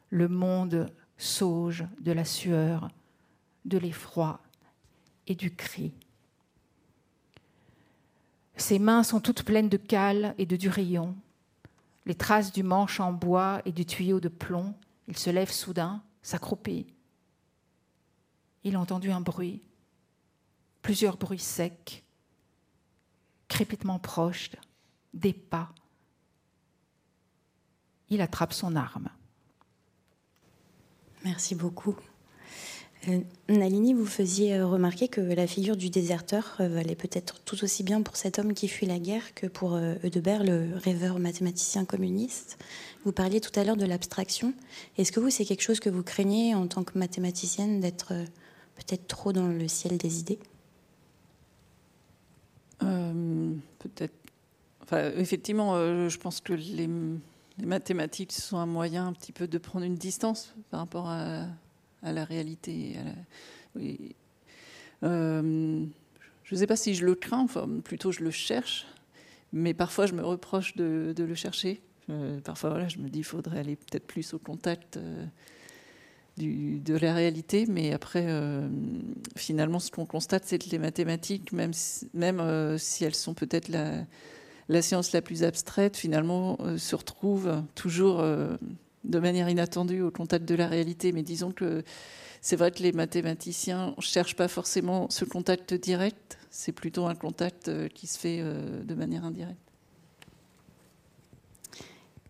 le 0.09 0.27
monde 0.27 0.91
sauge 1.17 1.85
de 2.01 2.11
la 2.11 2.25
sueur, 2.25 2.89
de 3.65 3.77
l'effroi 3.77 4.39
et 5.27 5.35
du 5.35 5.53
cri. 5.53 5.93
Ses 8.55 8.79
mains 8.79 9.03
sont 9.03 9.19
toutes 9.19 9.43
pleines 9.43 9.69
de 9.69 9.77
cales 9.77 10.33
et 10.37 10.45
de 10.45 10.55
durillon, 10.55 11.15
les 12.05 12.15
traces 12.15 12.53
du 12.53 12.63
manche 12.63 12.99
en 12.99 13.11
bois 13.11 13.61
et 13.65 13.71
du 13.71 13.85
tuyau 13.85 14.19
de 14.19 14.29
plomb. 14.29 14.73
Il 15.07 15.17
se 15.17 15.29
lève 15.29 15.51
soudain, 15.51 16.03
s'accroupit. 16.21 16.87
Il 18.63 18.75
a 18.75 18.79
entendu 18.79 19.11
un 19.11 19.21
bruit, 19.21 19.61
plusieurs 20.81 21.17
bruits 21.17 21.39
secs, 21.39 22.03
crépitements 23.47 23.99
proches, 23.99 24.51
des 25.13 25.33
pas. 25.33 25.73
Il 28.09 28.21
attrape 28.21 28.53
son 28.53 28.75
arme. 28.75 29.09
Merci 31.23 31.55
beaucoup. 31.55 31.95
Euh, 33.07 33.19
Nalini, 33.49 33.93
vous 33.93 34.05
faisiez 34.05 34.55
euh, 34.55 34.65
remarquer 34.65 35.07
que 35.07 35.21
la 35.21 35.47
figure 35.47 35.75
du 35.75 35.89
déserteur 35.89 36.57
euh, 36.59 36.67
valait 36.67 36.95
peut-être 36.95 37.39
tout 37.41 37.63
aussi 37.63 37.83
bien 37.83 38.01
pour 38.01 38.15
cet 38.15 38.39
homme 38.39 38.53
qui 38.53 38.67
fuit 38.67 38.87
la 38.87 38.99
guerre 38.99 39.33
que 39.33 39.47
pour 39.47 39.77
Eudebert, 40.03 40.43
le 40.43 40.75
rêveur 40.75 41.19
mathématicien 41.19 41.85
communiste. 41.85 42.57
Vous 43.03 43.11
parliez 43.11 43.41
tout 43.41 43.57
à 43.59 43.63
l'heure 43.63 43.77
de 43.77 43.85
l'abstraction. 43.85 44.53
Est-ce 44.97 45.11
que 45.11 45.19
vous, 45.19 45.29
c'est 45.29 45.45
quelque 45.45 45.61
chose 45.61 45.79
que 45.79 45.89
vous 45.89 46.03
craignez 46.03 46.55
en 46.55 46.67
tant 46.67 46.83
que 46.83 46.97
mathématicienne 46.97 47.79
d'être 47.79 48.13
peut-être 48.75 49.07
trop 49.07 49.31
dans 49.31 49.47
le 49.47 49.67
ciel 49.67 49.97
des 49.97 50.19
idées? 50.19 50.39
Peut-être. 52.79 54.13
Enfin, 54.81 55.11
effectivement, 55.15 55.75
je 56.09 56.17
pense 56.17 56.41
que 56.41 56.53
les, 56.53 56.89
les 57.57 57.65
mathématiques 57.65 58.31
sont 58.31 58.57
un 58.57 58.65
moyen 58.65 59.07
un 59.07 59.13
petit 59.13 59.31
peu 59.31 59.47
de 59.47 59.57
prendre 59.57 59.85
une 59.85 59.95
distance 59.95 60.53
par 60.71 60.79
rapport 60.81 61.07
à 61.07 61.45
à 62.05 62.13
la 62.13 62.23
réalité. 62.23 62.95
Euh, 65.03 65.85
je 66.43 66.55
ne 66.55 66.59
sais 66.59 66.67
pas 66.67 66.75
si 66.75 66.95
je 66.95 67.05
le 67.05 67.15
crains, 67.15 67.43
enfin, 67.43 67.67
plutôt 67.83 68.11
je 68.11 68.23
le 68.23 68.31
cherche, 68.31 68.85
mais 69.51 69.73
parfois 69.73 70.05
je 70.05 70.13
me 70.13 70.23
reproche 70.23 70.75
de, 70.75 71.13
le 71.17 71.35
chercher. 71.35 71.81
Euh, 72.09 72.39
parfois, 72.39 72.69
voilà, 72.69 72.87
je 72.87 72.99
me 72.99 73.05
dis 73.05 73.19
qu'il 73.19 73.23
faudrait 73.23 73.59
aller 73.59 73.75
peut-être 73.75 74.05
plus 74.05 74.33
au 74.33 74.39
contact 74.39 74.97
euh, 74.97 75.25
de 76.37 76.97
la 76.97 77.13
réalité, 77.13 77.65
mais 77.67 77.93
après, 77.93 78.27
finalement, 79.37 79.79
ce 79.79 79.89
qu'on 79.89 80.05
constate, 80.05 80.43
c'est 80.45 80.59
que 80.59 80.69
les 80.69 80.79
mathématiques, 80.79 81.53
même, 81.53 81.71
même 82.13 82.77
si 82.77 83.05
elles 83.05 83.15
sont 83.15 83.33
peut-être 83.33 83.69
la, 83.69 84.81
science 84.81 85.13
la 85.13 85.21
plus 85.21 85.43
abstraite, 85.43 85.95
finalement, 85.95 86.57
se 86.77 86.93
retrouvent 86.93 87.63
toujours 87.73 88.21
de 89.05 89.19
manière 89.19 89.49
inattendue 89.49 90.01
au 90.01 90.11
contact 90.11 90.45
de 90.45 90.55
la 90.55 90.67
réalité. 90.67 91.11
Mais 91.11 91.23
disons 91.23 91.51
que 91.51 91.83
c'est 92.45 92.55
vrai 92.55 92.69
que 92.69 92.83
les 92.83 92.91
mathématiciens 92.91 93.95
ne 93.97 94.01
cherchent 94.03 94.35
pas 94.35 94.47
forcément 94.47 95.09
ce 95.09 95.25
contact 95.25 95.73
direct, 95.73 96.37
c'est 96.51 96.71
plutôt 96.71 97.07
un 97.07 97.15
contact 97.15 97.69
euh, 97.69 97.87
qui 97.87 98.05
se 98.05 98.19
fait 98.19 98.37
euh, 98.39 98.83
de 98.83 98.93
manière 98.93 99.25
indirecte. 99.25 99.57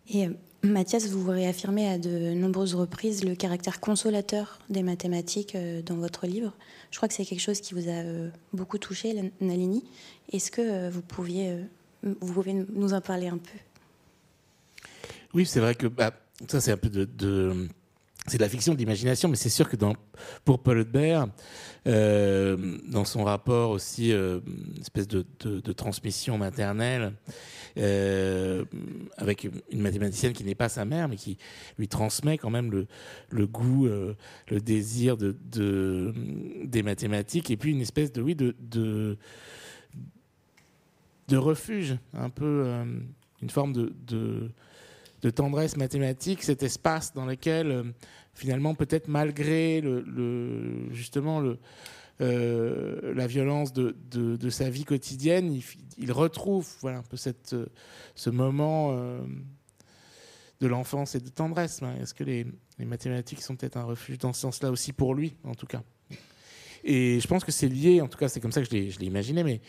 Et 0.09 0.27
euh, 0.27 0.33
Mathias, 0.63 1.07
vous 1.09 1.29
réaffirmez 1.29 1.89
à 1.89 1.97
de 1.97 2.33
nombreuses 2.33 2.75
reprises 2.75 3.25
le 3.25 3.35
caractère 3.35 3.81
consolateur 3.81 4.59
des 4.69 4.83
mathématiques 4.83 5.57
dans 5.85 5.95
votre 5.95 6.27
livre. 6.27 6.53
Je 6.91 6.97
crois 6.97 7.09
que 7.09 7.13
c'est 7.13 7.25
quelque 7.25 7.41
chose 7.41 7.59
qui 7.59 7.73
vous 7.73 7.89
a 7.89 8.03
beaucoup 8.53 8.77
touché, 8.77 9.31
Nalini. 9.41 9.83
Est-ce 10.31 10.49
que 10.49 10.89
vous, 10.89 11.01
pouviez, 11.01 11.57
vous 12.03 12.33
pouvez 12.33 12.53
nous 12.53 12.93
en 12.93 13.01
parler 13.01 13.27
un 13.27 13.37
peu? 13.37 13.59
Oui, 15.33 15.45
c'est 15.45 15.59
vrai 15.59 15.75
que 15.75 15.87
bah, 15.87 16.13
ça 16.47 16.61
c'est 16.61 16.71
un 16.71 16.77
peu 16.77 16.89
de, 16.89 17.67
c'est 18.27 18.37
de 18.37 18.43
la 18.43 18.49
fiction, 18.49 18.73
de 18.73 18.79
l'imagination, 18.79 19.29
mais 19.29 19.35
c'est 19.35 19.49
sûr 19.49 19.69
que 19.69 19.75
pour 20.45 20.59
Paul 20.59 20.79
Hudbert, 20.79 21.27
euh, 21.87 22.77
dans 22.87 23.05
son 23.05 23.23
rapport 23.23 23.69
aussi, 23.69 24.11
euh, 24.11 24.39
une 24.47 24.81
espèce 24.81 25.07
de, 25.07 25.23
transmission 25.73 26.37
maternelle, 26.39 27.13
euh, 27.77 28.65
avec 29.17 29.43
une 29.43 29.81
mathématicienne 29.81 30.33
qui 30.33 30.43
n'est 30.43 30.55
pas 30.55 30.69
sa 30.69 30.85
mère, 30.85 31.07
mais 31.07 31.17
qui 31.17 31.37
lui 31.77 31.87
transmet 31.87 32.39
quand 32.39 32.49
même 32.49 32.71
le, 33.29 33.47
goût, 33.47 33.85
le 33.85 34.59
désir 34.59 35.17
de, 35.17 35.35
des 36.63 36.81
mathématiques, 36.81 37.51
et 37.51 37.57
puis 37.57 37.71
une 37.71 37.81
espèce 37.81 38.11
de, 38.11 38.23
oui, 38.23 38.33
de, 38.35 38.55
de 41.27 41.37
refuge, 41.37 41.95
un 42.13 42.31
peu, 42.31 42.65
une 43.41 43.49
forme 43.51 43.73
de 43.73 44.49
de 45.21 45.29
tendresse 45.29 45.77
mathématique, 45.77 46.43
cet 46.43 46.63
espace 46.63 47.13
dans 47.13 47.25
lequel 47.25 47.71
euh, 47.71 47.83
finalement 48.33 48.75
peut-être 48.75 49.07
malgré 49.07 49.83
justement 50.91 51.41
euh, 52.21 53.13
la 53.13 53.27
violence 53.27 53.73
de, 53.73 54.49
sa 54.49 54.69
vie 54.69 54.85
quotidienne, 54.85 55.59
il, 55.97 56.11
retrouve 56.11 56.67
voilà, 56.81 56.99
un 56.99 57.03
peu 57.03 57.17
euh, 57.53 57.65
ce 58.15 58.29
moment 58.29 58.95
de 60.61 60.67
l'enfance 60.67 61.15
et 61.15 61.19
de 61.19 61.29
tendresse. 61.29 61.81
Est-ce 62.01 62.13
que 62.13 62.23
les, 62.23 62.45
mathématiques 62.79 63.41
sont 63.41 63.55
peut-être 63.55 63.77
un 63.77 63.83
refuge 63.83 64.17
dans 64.17 64.33
ce 64.33 64.41
sens-là 64.41 64.71
aussi 64.71 64.93
pour 64.93 65.15
lui, 65.15 65.35
en 65.43 65.55
tout 65.55 65.67
cas? 65.67 65.81
Et 66.85 67.19
je 67.19 67.27
pense 67.27 67.43
que 67.43 67.51
c'est 67.51 67.67
lié, 67.67 67.99
en 67.99 68.07
tout 68.07 68.17
cas 68.17 68.29
c'est 68.29 68.39
comme 68.39 68.51
ça 68.51 68.61
que 68.61 68.67
je 68.69 68.99
l'ai 68.99 69.05
imaginé, 69.05 69.43
mais 69.43 69.59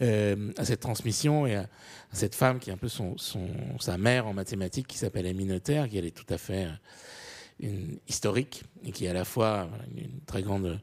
euh, 0.00 0.50
à 0.56 0.64
cette 0.64 0.80
transmission 0.80 1.46
et 1.46 1.56
à, 1.56 1.68
cette 2.12 2.34
femme 2.34 2.58
qui 2.58 2.70
est 2.70 2.72
un 2.72 2.78
peu 2.78 2.88
son, 2.88 3.16
son, 3.18 3.46
sa 3.78 3.98
mère 3.98 4.26
en 4.26 4.32
mathématiques, 4.32 4.86
qui 4.86 4.96
s'appelle 4.96 5.26
Amy 5.26 5.44
Noether, 5.44 5.84
qui 5.90 5.98
elle 5.98 6.06
est 6.06 6.16
tout 6.16 6.32
à 6.32 6.38
fait 6.38 6.64
euh, 6.64 6.68
une, 7.60 7.98
historique 8.08 8.64
et 8.84 8.90
qui 8.90 9.04
est 9.04 9.08
à 9.08 9.12
la 9.12 9.26
fois 9.26 9.68
une 9.94 10.20
très 10.26 10.42
grande... 10.42 10.80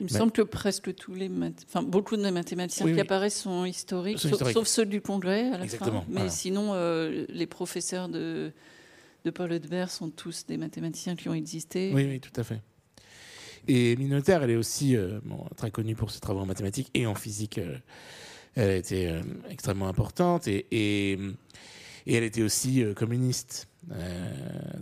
Il 0.00 0.04
me 0.04 0.08
semble 0.10 0.32
que 0.32 0.42
presque 0.42 0.94
tous 0.94 1.14
les, 1.14 1.30
enfin 1.66 1.82
beaucoup 1.82 2.18
de 2.18 2.30
mathématiciens 2.30 2.92
qui 2.92 3.00
apparaissent 3.00 3.40
sont 3.40 3.64
historiques, 3.64 4.18
sauf, 4.18 4.66
ceux 4.66 4.84
du 4.84 5.00
Congrès 5.00 5.50
à 5.50 5.56
la 5.56 5.66
fin. 5.66 6.04
Mais 6.10 6.28
sinon, 6.28 6.74
euh, 6.74 7.24
les 7.30 7.46
professeurs 7.46 8.10
de, 8.10 8.52
de 9.24 9.30
Paul 9.30 9.50
Hudbert 9.50 9.90
sont 9.90 10.10
tous 10.10 10.44
des 10.44 10.58
mathématiciens 10.58 11.16
qui 11.16 11.30
ont 11.30 11.34
existé. 11.34 11.92
Oui, 11.94 12.04
oui, 12.04 12.20
tout 12.20 12.38
à 12.38 12.44
fait. 12.44 12.60
Et 13.68 13.96
Minotaire, 13.96 14.42
elle 14.42 14.50
est 14.50 14.56
aussi 14.56 14.96
euh, 14.96 15.18
très 15.56 15.70
connue 15.70 15.96
pour 15.96 16.10
ses 16.10 16.20
travaux 16.20 16.40
en 16.40 16.46
mathématiques 16.46 16.90
et 16.94 17.06
en 17.06 17.14
physique. 17.14 17.58
Euh, 17.58 17.76
elle 18.54 18.76
était 18.76 19.08
euh, 19.08 19.22
extrêmement 19.50 19.88
importante 19.88 20.46
et, 20.48 21.18
elle 22.06 22.22
était 22.22 22.42
aussi 22.42 22.84
communiste, 22.94 23.68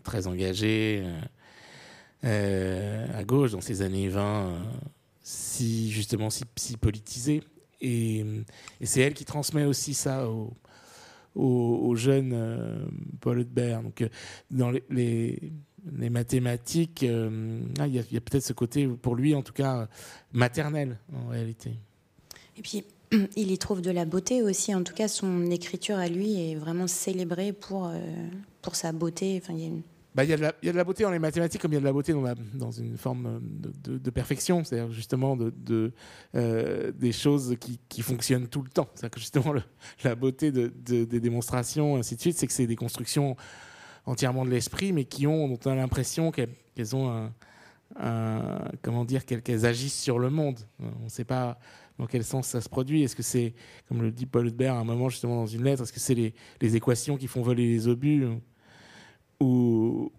très 0.03 0.27
engagée 0.27 1.03
à 2.23 3.25
gauche 3.25 3.53
dans 3.53 3.63
ces 3.63 3.81
années 3.81 4.09
20, 4.09 4.63
si 5.23 5.91
justement 5.91 6.29
si, 6.29 6.77
politisée. 6.77 7.43
Et, 7.81 8.27
c'est 8.83 9.01
elle 9.01 9.15
qui 9.15 9.25
transmet 9.25 9.65
aussi 9.65 9.95
ça 9.95 10.29
au, 10.29 10.53
au, 11.35 11.95
jeune 11.97 12.87
Paul 13.23 13.41
Hudbert. 13.41 13.83
Donc, 13.83 14.07
dans 14.51 14.71
les 14.91 15.51
mathématiques, 15.93 17.03
euh, 17.03 17.61
ah, 17.79 17.87
il 17.87 17.95
y 17.95 17.99
a, 17.99 18.21
peut-être 18.21 18.45
ce 18.45 18.53
côté, 18.53 18.87
pour 18.87 19.15
lui 19.15 19.35
en 19.35 19.43
tout 19.43 19.53
cas, 19.53 19.89
maternel 20.33 20.99
en 21.15 21.29
réalité. 21.29 21.73
Et 22.57 22.63
puis, 22.63 22.85
il 23.37 23.51
y 23.51 23.59
trouve 23.59 23.83
de 23.83 23.91
la 23.91 24.05
beauté 24.05 24.43
aussi. 24.43 24.75
En 24.75 24.83
tout 24.83 24.95
cas, 24.95 25.09
son 25.09 25.51
écriture 25.51 25.97
à 25.97 26.09
lui 26.09 26.51
est 26.51 26.55
vraiment 26.55 26.87
célébrée 26.87 27.53
pour, 27.53 27.87
euh, 27.87 27.99
pour 28.63 28.77
sa 28.77 28.93
beauté. 28.93 29.41
Enfin, 29.43 29.55
il 29.55 29.65
y 29.65 29.67
a 29.67 29.71
bah, 30.15 30.23
il, 30.23 30.31
y 30.31 30.33
a 30.33 30.37
de 30.37 30.43
la, 30.43 30.55
il 30.63 30.67
y, 30.67 30.69
a 30.69 30.73
de 30.73 30.77
la 30.77 30.85
beauté 30.85 31.03
dans 31.03 31.11
les 31.11 31.19
mathématiques 31.19 31.61
comme 31.61 31.73
il 31.73 31.75
y 31.75 31.79
a 31.79 31.81
de 31.81 31.85
la 31.85 31.93
beauté 31.93 32.13
dans, 32.13 32.23
dans 32.55 32.71
une 32.71 32.97
forme 32.97 33.41
de, 33.43 33.99
de, 33.99 34.11
perfection, 34.11 34.63
c'est-à-dire 34.63 34.93
justement 34.93 35.37
de, 35.37 35.53
de 35.57 35.91
euh, 36.37 36.93
des 36.93 37.11
choses 37.11 37.57
qui, 37.59 37.81
qui, 37.89 38.01
fonctionnent 38.03 38.47
tout 38.47 38.63
le 38.63 38.69
temps. 38.69 38.89
C'est-à-dire 38.95 39.11
que 39.11 39.19
justement 39.19 39.53
la 40.05 40.15
beauté 40.15 40.53
des 40.53 41.21
démonstrations, 41.21 41.97
ainsi 41.97 42.15
de 42.15 42.21
suite, 42.21 42.39
c'est 42.39 42.47
que 42.47 42.53
c'est 42.53 42.69
des 42.69 42.77
constructions 42.77 43.37
entièrement 44.07 44.45
de 44.45 44.51
l'esprit, 44.51 44.93
mais 44.93 45.05
qui 45.05 45.27
ont, 45.27 45.49
dont 45.49 45.59
on 45.65 45.71
a 45.71 45.75
l'impression 45.75 46.31
qu'elles 46.31 46.97
ont 46.97 47.31
un, 47.97 48.71
comment 48.83 49.05
dire, 49.05 49.25
qu'elles 49.25 49.67
agissent 49.67 50.01
sur 50.01 50.19
le 50.19 50.31
monde. 50.31 50.59
On 50.81 51.05
ne 51.05 51.09
sait 51.09 51.25
pas 51.25 51.59
dans 51.99 52.07
quel 52.07 52.25
sens 52.25 52.49
ça 52.49 52.61
se 52.61 52.69
produit. 52.69 53.03
Est-ce 53.03 53.17
que 53.17 53.23
c'est, 53.23 53.55
comme 53.89 54.03
le 54.03 54.11
dit 54.11 54.27
Paul 54.27 54.47
Hudbert 54.47 54.75
à 54.75 54.79
un 54.79 54.85
moment 54.85 55.09
justement 55.09 55.37
dans 55.37 55.47
une 55.47 55.65
lettre, 55.65 55.83
est-ce 55.83 55.93
que 55.93 56.01
c'est 56.01 56.15
les, 56.15 56.35
les, 56.61 56.77
équations 56.77 57.17
qui 57.17 57.29
font 57.29 57.43
voler 57.43 57.67
les 57.67 57.89
obus 57.89 58.27
ou, 59.41 60.13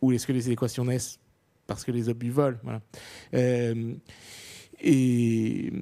ou 0.00 0.12
est-ce 0.12 0.26
que 0.26 0.32
les 0.32 0.50
équations 0.50 0.84
naissent 0.84 1.18
parce 1.66 1.84
que 1.84 1.92
les 1.92 2.08
obus 2.08 2.30
volent? 2.30 2.58
Voilà. 2.62 2.80
Euh, 3.34 3.94
et 4.80 5.72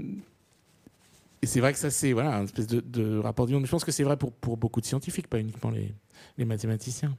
et 1.41 1.47
c'est 1.47 1.61
vrai 1.61 1.72
que 1.72 1.79
ça, 1.79 1.91
c'est 1.91 2.12
voilà, 2.12 2.37
un 2.39 2.45
espèce 2.45 2.66
de, 2.66 3.18
rapport 3.18 3.47
du 3.47 3.55
monde. 3.55 3.64
Je 3.64 3.70
pense 3.70 3.85
que 3.85 3.93
c'est 3.93 4.03
vrai 4.03 4.16
pour, 4.16 4.33
pour 4.33 4.57
beaucoup 4.57 4.81
de 4.81 4.87
scientifiques, 4.87 5.29
pas 5.29 5.39
uniquement 5.39 5.70
les, 5.70 5.95
les 6.37 6.45
mathématiciens. 6.45 7.16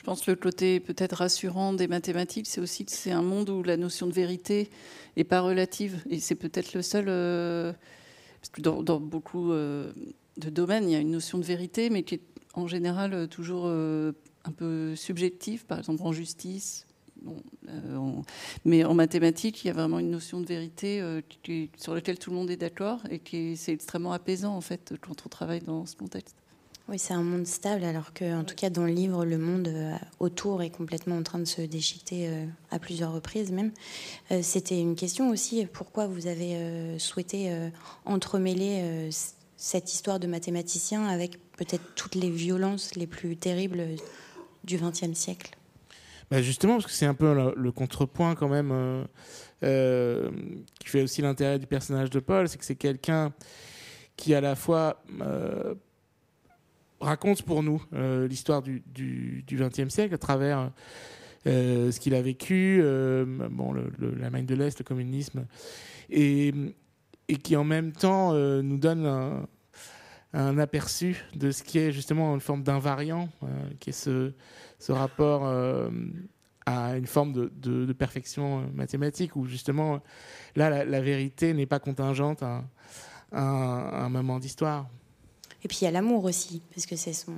Je 0.00 0.06
pense 0.06 0.22
que 0.22 0.30
le 0.30 0.38
côté 0.38 0.80
peut-être 0.80 1.16
rassurant 1.16 1.74
des 1.74 1.86
mathématiques, 1.86 2.46
c'est 2.46 2.62
aussi 2.62 2.86
que 2.86 2.90
c'est 2.90 3.10
un 3.10 3.20
monde 3.20 3.50
où 3.50 3.62
la 3.62 3.76
notion 3.76 4.06
de 4.06 4.14
vérité 4.14 4.70
n'est 5.18 5.24
pas 5.24 5.42
relative. 5.42 6.02
Et 6.08 6.20
c'est 6.20 6.36
peut-être 6.36 6.72
le 6.72 6.80
seul. 6.80 7.04
Euh, 7.08 7.74
parce 8.40 8.48
que 8.48 8.62
dans, 8.62 8.98
beaucoup 8.98 9.52
euh, 9.52 9.92
de 10.38 10.48
domaines, 10.48 10.88
il 10.88 10.92
y 10.92 10.96
a 10.96 11.00
une 11.00 11.10
notion 11.10 11.36
de 11.36 11.44
vérité, 11.44 11.90
mais 11.90 12.02
qui 12.02 12.14
est 12.14 12.22
en 12.54 12.66
général 12.66 13.28
toujours 13.28 13.64
euh, 13.66 14.12
un 14.44 14.52
peu 14.52 14.96
subjective. 14.96 15.66
Par 15.66 15.78
exemple, 15.78 16.00
en 16.02 16.12
justice, 16.12 16.86
mais 18.64 18.84
en 18.84 18.94
mathématiques, 18.94 19.62
il 19.64 19.66
y 19.66 19.70
a 19.70 19.74
vraiment 19.74 19.98
une 19.98 20.10
notion 20.10 20.40
de 20.40 20.46
vérité 20.46 21.04
sur 21.76 21.94
laquelle 21.94 22.18
tout 22.18 22.30
le 22.30 22.36
monde 22.36 22.50
est 22.50 22.56
d'accord 22.56 23.02
et 23.10 23.18
qui 23.18 23.54
c'est 23.58 23.74
extrêmement 23.74 24.12
apaisant 24.12 24.56
en 24.56 24.62
fait 24.62 24.94
quand 25.02 25.26
on 25.26 25.28
travaille 25.28 25.60
dans 25.60 25.84
ce 25.84 25.94
contexte. 25.94 26.39
Oui, 26.90 26.98
c'est 26.98 27.14
un 27.14 27.22
monde 27.22 27.46
stable, 27.46 27.84
alors 27.84 28.12
que, 28.12 28.38
en 28.38 28.44
tout 28.44 28.56
cas, 28.56 28.68
dans 28.68 28.84
le 28.84 28.92
livre, 28.92 29.24
le 29.24 29.38
monde 29.38 29.68
euh, 29.68 29.94
autour 30.18 30.62
est 30.62 30.70
complètement 30.70 31.16
en 31.16 31.22
train 31.22 31.38
de 31.38 31.44
se 31.44 31.62
déchiqueter 31.62 32.28
à 32.70 32.78
plusieurs 32.78 33.12
reprises 33.12 33.52
même. 33.52 33.70
C'était 34.42 34.80
une 34.80 34.96
question 34.96 35.30
aussi, 35.30 35.66
pourquoi 35.66 36.06
vous 36.08 36.26
avez 36.26 36.98
souhaité 36.98 37.52
entremêler 38.04 39.08
cette 39.56 39.92
histoire 39.92 40.18
de 40.18 40.26
mathématicien 40.26 41.06
avec 41.06 41.38
peut-être 41.52 41.94
toutes 41.94 42.16
les 42.16 42.30
violences 42.30 42.96
les 42.96 43.06
plus 43.06 43.36
terribles 43.36 43.84
du 44.64 44.78
XXe 44.78 45.14
siècle? 45.14 45.56
Bah, 46.30 46.42
justement, 46.42 46.74
parce 46.74 46.86
que 46.86 46.92
c'est 46.92 47.06
un 47.06 47.14
peu 47.14 47.52
le, 47.56 47.72
contrepoint 47.72 48.36
quand 48.36 48.48
même 48.48 48.70
euh, 48.72 49.04
euh, 49.64 50.30
qui 50.78 50.88
fait 50.88 51.02
aussi 51.02 51.22
l'intérêt 51.22 51.58
du 51.58 51.66
personnage 51.66 52.08
de 52.08 52.20
Paul, 52.20 52.48
c'est 52.48 52.56
que 52.56 52.64
c'est 52.64 52.76
quelqu'un 52.76 53.32
qui 54.16 54.34
à 54.34 54.40
la 54.40 54.54
fois 54.54 55.02
euh, 55.22 55.74
raconte 57.00 57.42
pour 57.42 57.62
nous 57.62 57.82
l'histoire 58.28 58.62
du 58.62 59.44
XXe 59.50 59.88
siècle 59.88 60.14
à 60.14 60.18
travers 60.18 60.70
ce 61.44 61.98
qu'il 61.98 62.14
a 62.14 62.22
vécu, 62.22 62.82
bon, 63.50 63.72
le, 63.72 63.90
l'Allemagne 64.18 64.46
de 64.46 64.54
l'Est, 64.54 64.78
le 64.78 64.84
communisme, 64.84 65.46
et, 66.10 66.52
qui 67.42 67.56
en 67.56 67.64
même 67.64 67.92
temps 67.92 68.34
nous 68.34 68.78
donne 68.78 69.46
un, 70.32 70.58
aperçu 70.58 71.24
de 71.34 71.50
ce 71.50 71.62
qui 71.62 71.78
est 71.78 71.92
justement 71.92 72.34
une 72.34 72.40
forme 72.40 72.62
d'invariant, 72.62 73.28
qui 73.78 73.90
est 73.90 73.92
ce 73.92 74.92
rapport 74.92 75.46
euh, 75.46 75.90
à 76.66 76.96
une 76.96 77.06
forme 77.06 77.32
de, 77.32 77.92
perfection 77.92 78.68
mathématique 78.74 79.36
où 79.36 79.44
justement 79.44 80.00
là 80.56 80.84
la, 80.84 81.00
vérité 81.00 81.52
n'est 81.52 81.66
pas 81.66 81.78
contingente 81.78 82.42
à, 82.42 82.64
un 83.32 84.08
moment 84.08 84.40
d'histoire. 84.40 84.88
Et 85.62 85.68
puis 85.68 85.78
il 85.82 85.84
y 85.84 85.86
a 85.86 85.90
l'amour 85.90 86.24
aussi, 86.24 86.62
parce 86.74 86.86
que 86.86 86.96
c'est 86.96 87.12
son, 87.12 87.34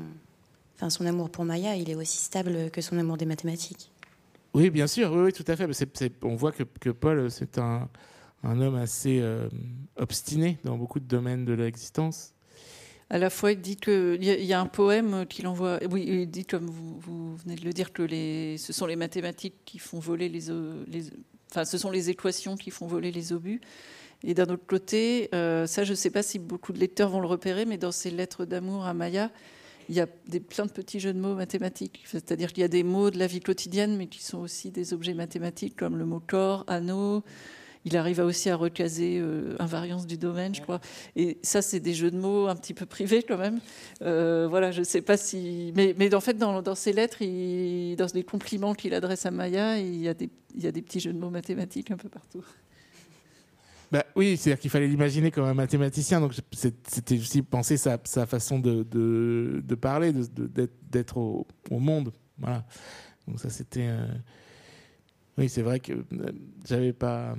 enfin 0.77 0.91
son 0.91 1.07
amour 1.07 1.31
pour 1.31 1.45
Maya, 1.45 1.77
il 1.77 1.91
est 1.91 1.95
aussi 1.95 2.19
stable 2.19 2.71
que 2.71 2.81
son 2.81 2.99
amour 2.99 3.17
des 3.17 3.27
mathématiques. 3.27 3.91
Oui, 4.55 4.71
bien 4.71 4.87
sûr, 4.87 5.13
oui, 5.13 5.33
tout 5.33 5.45
à 5.49 5.57
fait. 5.57 5.67
on 6.23 6.37
voit 6.37 6.53
que, 6.53 6.63
que 6.63 6.91
Paul, 6.91 7.31
c'est 7.31 7.59
un, 7.59 7.89
un, 8.43 8.61
homme 8.61 8.77
assez 8.77 9.19
euh, 9.21 9.49
obstiné 9.97 10.59
dans 10.63 10.77
beaucoup 10.77 11.01
de 11.01 11.07
domaines 11.07 11.45
de 11.45 11.55
l'existence 11.55 12.35
à 13.13 13.19
la 13.19 13.29
fois, 13.29 13.53
il 13.53 13.61
dit 13.61 13.77
que 13.77 14.17
il 14.19 14.25
y, 14.25 14.53
a 14.55 14.61
un 14.61 14.67
poème 14.67 15.27
qu'il 15.27 15.47
envoie. 15.47 15.79
Oui, 15.91 16.03
il 16.09 16.31
dit 16.31 16.47
comme 16.47 16.65
vous, 16.65 17.37
venez 17.37 17.57
de 17.57 17.65
le 17.67 17.75
dire 17.75 17.93
que 17.93 18.01
les, 18.03 18.57
ce 18.57 18.73
sont 18.73 18.87
les 18.87 18.97
mathématiques 18.97 19.57
qui 19.67 19.79
font 19.79 19.99
voler 19.99 20.31
les, 20.31 20.47
les, 20.87 21.11
enfin, 21.51 21.67
ce 21.67 21.77
sont 21.77 21.91
les 21.91 22.09
équations 22.09 22.57
qui 22.57 22.71
font 22.71 22.87
voler 22.87 23.13
les 23.13 23.35
obus. 23.35 23.61
Et 24.25 24.35
d'un 24.35 24.45
autre 24.45 24.67
côté, 24.67 25.29
euh, 25.35 25.67
ça, 25.67 25.85
je 25.85 25.91
ne 25.91 25.97
sais 25.97 26.11
pas 26.11 26.23
si 26.23 26.39
beaucoup 26.39 26.73
de 26.73 26.79
lecteurs 26.79 27.11
vont 27.11 27.21
le 27.21 27.27
repérer, 27.27 27.65
mais 27.65 27.79
dans 27.79 27.93
ses 27.93 28.11
lettres 28.11 28.45
d'amour 28.45 28.85
à 28.85 28.95
Maya, 28.95 29.31
il 29.89 29.97
y 29.97 30.01
a 30.01 30.07
des, 30.27 30.41
plein 30.41 30.67
de 30.67 30.71
petits 30.71 31.01
jeux 31.01 31.13
de 31.13 31.19
mots 31.19 31.35
mathématiques. 31.35 32.03
C'est-à-dire 32.07 32.53
qu'il 32.53 32.63
y 32.63 32.65
a 32.65 32.69
des 32.69 32.85
mots 32.85 33.11
de 33.11 33.19
la 33.19 33.27
vie 33.27 33.41
quotidienne, 33.41 33.97
mais 33.97 34.07
qui 34.07 34.23
sont 34.23 34.39
aussi 34.39 34.71
des 34.71 34.93
objets 34.93 35.15
mathématiques, 35.15 35.77
comme 35.77 35.97
le 35.97 36.05
mot 36.05 36.23
corps, 36.25 36.65
anneau, 36.69 37.25
il 37.85 37.97
arrive 37.97 38.21
aussi 38.21 38.49
à 38.49 38.57
recaser 38.57 39.19
euh, 39.19 39.57
invariance 39.59 40.07
du 40.07 40.17
domaine, 40.17 40.55
je 40.55 40.63
crois. 40.63 40.81
Et 41.17 41.39
ça, 41.43 41.63
c'est 41.63 41.81
des 41.81 41.95
jeux 41.95 42.11
de 42.11 42.17
mots 42.17 42.47
un 42.47 42.55
petit 42.55 42.75
peu 42.75 42.87
privés 42.87 43.23
quand 43.23 43.39
même. 43.39 43.59
Euh, 44.03 44.47
voilà, 44.49 44.71
je 44.71 44.81
ne 44.81 44.85
sais 44.85 45.03
pas 45.03 45.17
si. 45.17 45.73
Mais, 45.75 45.95
mais 45.99 46.15
en 46.15 46.21
fait, 46.21 46.35
dans, 46.35 46.63
dans 46.63 46.75
ses 46.75 46.93
lettres, 46.93 47.23
il, 47.23 47.97
dans 47.97 48.07
les 48.15 48.23
compliments 48.23 48.75
qu'il 48.75 48.95
adresse 48.95 49.27
à 49.27 49.31
Maya, 49.31 49.79
il 49.79 49.97
y, 49.97 50.09
a 50.09 50.15
des, 50.15 50.31
il 50.55 50.63
y 50.63 50.67
a 50.67 50.73
des 50.73 50.83
petits 50.83 51.01
jeux 51.01 51.13
de 51.13 51.19
mots 51.19 51.31
mathématiques 51.31 51.91
un 51.91 51.97
peu 51.97 52.09
partout. 52.09 52.45
Bah, 53.93 54.07
oui, 54.17 54.39
c'est-à-dire 54.39 54.59
qu'il 54.59 54.71
fallait 54.71 54.89
l'imaginer 54.89 55.31
comme 55.31 55.45
un 55.45 55.53
mathématicien, 55.53 56.19
donc 56.19 56.33
c'était 56.51 57.19
aussi 57.19 57.43
penser 57.43 57.77
sa, 57.77 57.99
sa 58.05 58.25
façon 58.25 58.59
de, 58.59 58.85
de, 58.85 59.63
de 59.63 59.75
parler, 59.75 60.15
d'être 60.91 61.19
au, 61.19 61.47
au, 61.71 61.79
monde. 61.79 62.11
Voilà. 62.39 62.65
Donc 63.29 63.39
ça, 63.39 63.51
c'était. 63.51 63.89
Euh, 63.89 64.07
oui, 65.37 65.51
c'est 65.51 65.61
vrai 65.61 65.79
que 65.79 65.93
j'avais 66.65 66.95
pas 66.95 67.37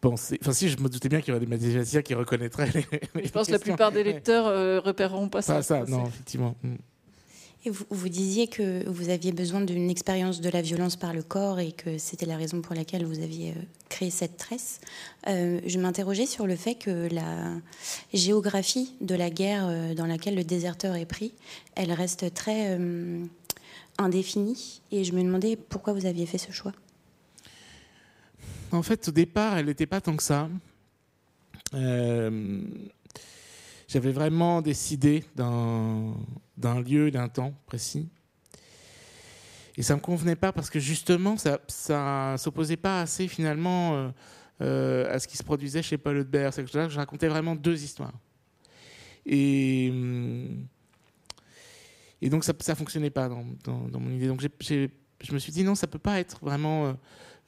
penser. 0.00 0.38
Enfin, 0.42 0.52
si, 0.52 0.68
je 0.68 0.78
me 0.78 0.88
doutais 0.88 1.08
bien 1.08 1.20
qu'il 1.20 1.30
y 1.30 1.36
aurait 1.36 1.44
des 1.44 1.50
mathématiciens 1.50 2.02
qui 2.02 2.14
reconnaîtraient 2.14 2.70
les. 2.72 3.24
je 3.24 3.30
pense 3.32 3.48
que 3.48 3.52
la 3.52 3.58
plupart 3.58 3.90
des 3.90 4.04
lecteurs 4.04 4.46
ne 4.46 4.52
euh, 4.52 4.80
repéreront 4.80 5.28
pas 5.28 5.42
ça. 5.42 5.54
Pas 5.54 5.62
ça, 5.62 5.84
non, 5.86 6.06
effectivement. 6.06 6.54
Et 7.64 7.70
vous, 7.70 8.08
disiez 8.08 8.46
que 8.46 8.88
vous 8.88 9.10
aviez 9.10 9.32
besoin 9.32 9.60
d'une 9.60 9.90
expérience 9.90 10.40
de 10.40 10.48
la 10.48 10.62
violence 10.62 10.96
par 10.96 11.12
le 11.12 11.22
corps 11.22 11.60
et 11.60 11.72
que 11.72 11.98
c'était 11.98 12.24
la 12.24 12.38
raison 12.38 12.62
pour 12.62 12.74
laquelle 12.74 13.04
vous 13.04 13.22
aviez 13.22 13.50
euh, 13.50 13.62
créé 13.90 14.10
cette 14.10 14.38
tresse. 14.38 14.80
Euh, 15.28 15.60
je 15.66 15.78
m'interrogeais 15.78 16.24
sur 16.24 16.46
le 16.46 16.56
fait 16.56 16.74
que 16.74 17.08
la 17.12 17.52
géographie 18.14 18.94
de 19.02 19.14
la 19.14 19.28
guerre 19.28 19.94
dans 19.94 20.06
laquelle 20.06 20.36
le 20.36 20.44
déserteur 20.44 20.96
est 20.96 21.04
pris, 21.04 21.34
elle 21.74 21.92
reste 21.92 22.32
très 22.32 22.78
indéfinie. 23.98 24.80
Et 24.90 25.04
je 25.04 25.12
me 25.12 25.22
demandais 25.22 25.56
pourquoi 25.56 25.92
vous 25.92 26.06
aviez 26.06 26.26
fait 26.26 26.38
ce 26.38 26.52
choix. 26.52 26.72
En 28.72 28.82
fait, 28.82 29.08
au 29.08 29.10
départ, 29.10 29.58
elle 29.58 29.66
n'était 29.66 29.86
pas 29.86 30.00
tant 30.00 30.16
que 30.16 30.22
ça. 30.22 30.48
Euh, 31.74 32.62
j'avais 33.90 34.12
vraiment 34.12 34.62
décidé 34.62 35.24
d'un 35.34 36.80
lieu, 36.86 37.10
d'un 37.10 37.28
temps 37.28 37.52
précis. 37.66 38.08
Et 39.76 39.82
ça 39.82 39.94
ne 39.94 39.98
me 39.98 40.02
convenait 40.02 40.36
pas 40.36 40.52
parce 40.52 40.70
que 40.70 40.78
justement, 40.78 41.36
ça 41.36 41.58
ne 42.32 42.36
s'opposait 42.36 42.76
pas 42.76 43.00
assez 43.00 43.26
finalement 43.26 43.94
euh, 43.94 44.08
euh, 44.60 45.12
à 45.12 45.18
ce 45.18 45.26
qui 45.26 45.36
se 45.36 45.42
produisait 45.42 45.82
chez 45.82 45.98
Paul 45.98 46.18
Hudbert. 46.18 46.54
C'est 46.54 46.64
que 46.64 46.70
je 46.70 46.96
racontais 46.96 47.26
vraiment 47.26 47.56
deux 47.56 47.82
histoires. 47.82 48.12
Et, 49.26 49.92
et 52.22 52.30
donc 52.30 52.44
ça 52.44 52.52
ne 52.52 52.74
fonctionnait 52.74 53.10
pas 53.10 53.28
dans, 53.28 53.44
mon 53.98 54.10
idée. 54.12 54.28
Donc 54.28 54.40
je 54.40 55.32
me 55.32 55.38
suis 55.38 55.52
dit 55.52 55.64
non, 55.64 55.74
ça 55.74 55.88
ne 55.88 55.90
peut 55.92 55.98
pas 55.98 56.20
être 56.20 56.44
vraiment 56.44 56.94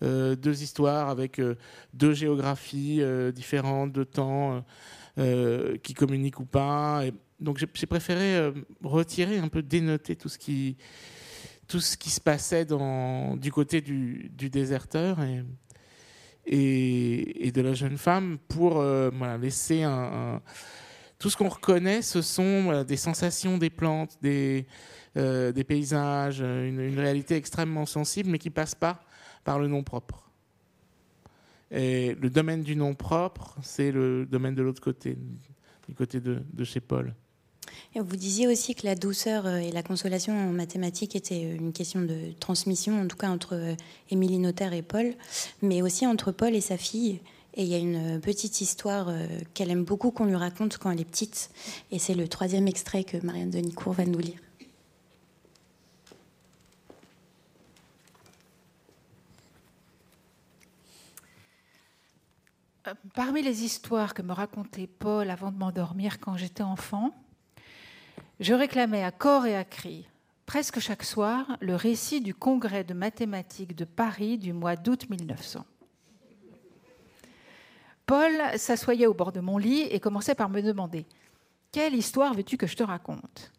euh, 0.03 0.35
deux 0.35 0.63
histoires 0.65 1.09
avec 1.11 1.39
euh, 1.39 1.55
deux 1.95 2.13
géographies 2.13 2.99
euh, 3.01 3.31
différentes, 3.31 3.93
deux 3.93 4.05
temps 4.05 4.65
qui 5.17 5.95
communiquent 5.95 6.41
ou 6.41 6.47
pas. 6.47 7.03
Donc 7.41 7.59
j'ai 7.59 7.87
préféré 7.87 8.53
retirer 8.83 9.39
un 9.39 9.49
peu, 9.49 9.63
dénoter 9.63 10.17
tout 10.17 10.29
ce 10.29 10.39
qui, 10.39 10.77
se 11.69 12.21
passait 12.21 12.65
du 12.65 13.53
côté 13.53 13.81
du, 13.81 14.31
déserteur 14.37 15.19
et, 16.47 17.53
de 17.53 17.61
la 17.61 17.75
jeune 17.75 17.99
femme 17.99 18.39
pour 18.49 18.83
laisser 19.41 19.83
un, 19.83 20.41
tout 21.23 21.31
ce 21.31 21.37
qu'on 21.37 21.49
reconnaît, 21.49 22.03
ce 22.03 22.21
sont 22.21 22.83
des 22.83 22.97
sensations 22.97 23.57
des 23.57 23.71
plantes, 23.71 24.19
des, 24.23 24.67
des 25.15 25.65
paysages, 25.65 26.41
une, 26.41 26.81
une, 26.81 26.99
réalité 26.99 27.37
extrêmement 27.37 27.87
sensible, 27.87 28.31
mais 28.31 28.39
qui 28.39 28.51
passe 28.51 28.75
pas 28.75 29.01
par 29.45 29.61
le 29.61 29.69
nom 29.69 29.85
propre. 29.85 30.32
Et 31.73 32.15
le 32.21 32.29
domaine 32.29 32.63
du 32.63 32.77
nom 32.77 32.95
propre, 32.95 33.57
c'est 33.63 33.91
le 33.91 34.27
domaine 34.27 34.55
de 34.55 34.63
l'autre 34.63 34.83
côté, 34.83 35.17
du 35.89 35.95
côté 35.95 36.21
de, 36.21 36.65
chez 36.65 36.81
Paul. 36.81 37.15
Vous 37.95 38.17
disiez 38.17 38.47
aussi 38.47 38.75
que 38.75 38.87
la 38.87 38.95
douceur 38.95 39.47
euh, 39.47 39.57
et 39.57 39.71
la 39.71 39.83
consolation 39.83 40.35
en 40.35 40.53
mathématiques 40.53 41.15
étaient 41.15 41.45
euh, 41.45 41.57
une 41.57 41.73
question 41.73 42.01
de 42.01 42.33
transmission, 42.41 43.01
en 43.01 43.07
tout 43.07 43.17
cas 43.17 43.29
entre 43.29 43.55
euh, 43.55 43.75
Émilie 44.11 44.39
Notaire 44.39 44.73
et 44.73 44.83
Paul, 44.83 45.15
mais 45.61 45.83
aussi 45.83 46.07
entre 46.07 46.33
Paul 46.33 46.55
et 46.55 46.61
sa 46.61 46.77
fille. 46.77 47.21
Et 47.55 47.63
il 47.65 47.69
y 47.69 47.75
a 47.75 47.79
une 47.79 48.19
petite 48.21 48.63
histoire 48.63 49.13
qu'elle 49.53 49.71
aime 49.71 49.85
beaucoup 49.85 50.11
qu'on 50.11 50.25
lui 50.25 50.37
raconte 50.37 50.79
quand 50.79 50.91
elle 50.91 51.03
est 51.03 51.05
petite. 51.05 51.51
Et 51.91 51.99
c'est 51.99 52.15
le 52.15 52.27
troisième 52.27 52.67
extrait 52.67 53.05
que 53.05 53.19
Marianne 53.19 53.51
Denicourt 53.51 53.93
va 53.93 54.07
nous 54.07 54.19
lire. 54.19 54.39
Parmi 63.15 63.43
les 63.43 63.65
histoires 63.65 64.15
que 64.15 64.23
me 64.23 64.33
racontait 64.33 64.87
Paul 64.87 65.31
avant 65.31 65.53
de 65.53 65.59
m'endormir 65.59 66.19
quand 66.21 66.37
j'étais 66.37 66.63
enfant, 66.63 67.15
je 68.41 68.55
réclamais 68.55 69.05
à 69.05 69.11
corps 69.11 69.47
et 69.47 69.57
à 69.57 69.65
cri, 69.65 70.09
presque 70.47 70.81
chaque 70.81 71.05
soir, 71.05 71.57
le 71.61 71.77
récit 71.77 72.21
du 72.21 72.35
congrès 72.35 72.85
de 72.85 72.95
mathématiques 72.95 73.77
de 73.77 73.85
Paris 73.85 74.39
du 74.39 74.53
mois 74.53 74.77
d'août 74.77 75.09
1900. 75.09 75.65
Paul 78.07 78.33
s'assoyait 78.57 79.07
au 79.07 79.15
bord 79.15 79.33
de 79.33 79.41
mon 79.41 79.59
lit 79.59 79.83
et 79.83 80.01
commençait 80.01 80.35
par 80.35 80.49
me 80.51 80.61
demander 80.61 81.07
Quelle 81.71 81.95
histoire 81.95 82.35
veux-tu 82.35 82.57
que 82.57 82.67
je 82.67 82.77
te 82.77 82.83
raconte? 82.83 83.53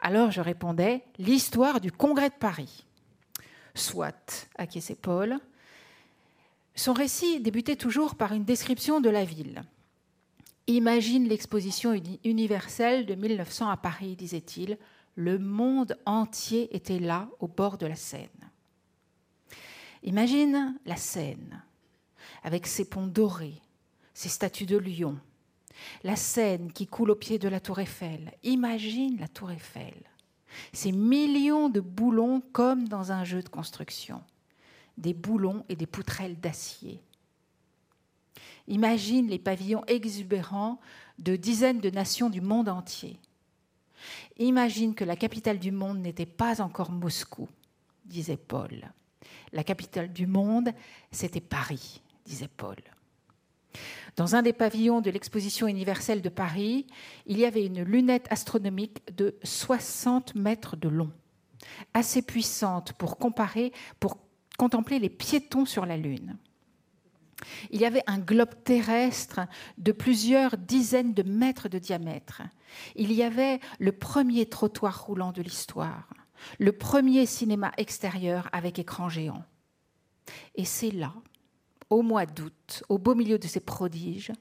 Alors 0.00 0.30
je 0.30 0.40
répondais 0.40 1.04
L'histoire 1.18 1.80
du 1.80 1.90
Congrès 1.90 2.30
de 2.30 2.34
Paris. 2.34 2.86
Soit, 3.74 4.48
acquiesçait 4.56 4.94
Paul. 4.94 5.38
Son 6.74 6.92
récit 6.92 7.40
débutait 7.40 7.76
toujours 7.76 8.14
par 8.14 8.32
une 8.32 8.44
description 8.44 9.00
de 9.00 9.10
la 9.10 9.24
ville. 9.24 9.62
Imagine 10.66 11.28
l'exposition 11.28 12.00
universelle 12.24 13.04
de 13.04 13.14
1900 13.14 13.68
à 13.68 13.76
Paris, 13.76 14.16
disait-il. 14.16 14.78
Le 15.14 15.38
monde 15.38 15.98
entier 16.06 16.74
était 16.74 16.98
là, 16.98 17.28
au 17.40 17.48
bord 17.48 17.76
de 17.76 17.86
la 17.86 17.96
Seine. 17.96 18.28
Imagine 20.02 20.78
la 20.86 20.96
Seine, 20.96 21.62
avec 22.42 22.66
ses 22.66 22.88
ponts 22.88 23.06
dorés, 23.06 23.60
ses 24.14 24.28
statues 24.28 24.66
de 24.66 24.78
lion, 24.78 25.18
la 26.02 26.16
Seine 26.16 26.72
qui 26.72 26.86
coule 26.86 27.10
au 27.10 27.14
pied 27.14 27.38
de 27.38 27.48
la 27.48 27.60
tour 27.60 27.78
Eiffel. 27.78 28.32
Imagine 28.42 29.18
la 29.18 29.28
tour 29.28 29.50
Eiffel, 29.50 29.94
ces 30.72 30.92
millions 30.92 31.68
de 31.68 31.80
boulons 31.80 32.42
comme 32.52 32.88
dans 32.88 33.12
un 33.12 33.24
jeu 33.24 33.42
de 33.42 33.48
construction, 33.48 34.22
des 34.98 35.14
boulons 35.14 35.64
et 35.68 35.76
des 35.76 35.86
poutrelles 35.86 36.38
d'acier 36.38 37.02
Imagine 38.68 39.28
les 39.28 39.38
pavillons 39.38 39.84
exubérants 39.86 40.78
de 41.18 41.36
dizaines 41.36 41.80
de 41.80 41.90
nations 41.90 42.30
du 42.30 42.40
monde 42.40 42.68
entier. 42.68 43.18
Imagine 44.38 44.94
que 44.94 45.04
la 45.04 45.16
capitale 45.16 45.58
du 45.58 45.72
monde 45.72 45.98
n'était 45.98 46.26
pas 46.26 46.60
encore 46.60 46.90
Moscou, 46.90 47.48
disait 48.04 48.36
Paul. 48.36 48.92
La 49.52 49.64
capitale 49.64 50.12
du 50.12 50.26
monde, 50.26 50.70
c'était 51.10 51.40
Paris, 51.40 52.02
disait 52.24 52.48
Paul. 52.48 52.76
Dans 54.16 54.34
un 54.34 54.42
des 54.42 54.52
pavillons 54.52 55.00
de 55.00 55.10
l'exposition 55.10 55.66
universelle 55.66 56.22
de 56.22 56.28
Paris, 56.28 56.86
il 57.26 57.38
y 57.38 57.44
avait 57.44 57.64
une 57.64 57.82
lunette 57.82 58.26
astronomique 58.30 59.02
de 59.16 59.36
60 59.42 60.34
mètres 60.34 60.76
de 60.76 60.88
long, 60.88 61.10
assez 61.94 62.22
puissante 62.22 62.92
pour 62.94 63.16
comparer, 63.18 63.72
pour 63.98 64.18
contempler 64.58 64.98
les 64.98 65.10
piétons 65.10 65.64
sur 65.64 65.86
la 65.86 65.96
Lune. 65.96 66.36
Il 67.70 67.80
y 67.80 67.84
avait 67.84 68.04
un 68.06 68.18
globe 68.18 68.54
terrestre 68.64 69.40
de 69.78 69.92
plusieurs 69.92 70.56
dizaines 70.56 71.14
de 71.14 71.22
mètres 71.22 71.68
de 71.68 71.78
diamètre. 71.78 72.42
Il 72.94 73.12
y 73.12 73.22
avait 73.22 73.60
le 73.78 73.92
premier 73.92 74.46
trottoir 74.46 75.04
roulant 75.04 75.32
de 75.32 75.42
l'histoire, 75.42 76.08
le 76.58 76.72
premier 76.72 77.26
cinéma 77.26 77.72
extérieur 77.76 78.48
avec 78.52 78.78
écran 78.78 79.08
géant. 79.08 79.44
Et 80.54 80.64
c'est 80.64 80.90
là, 80.90 81.12
au 81.90 82.02
mois 82.02 82.26
d'août, 82.26 82.84
au 82.88 82.98
beau 82.98 83.14
milieu 83.14 83.38
de 83.38 83.46
ces 83.46 83.60
prodiges, 83.60 84.32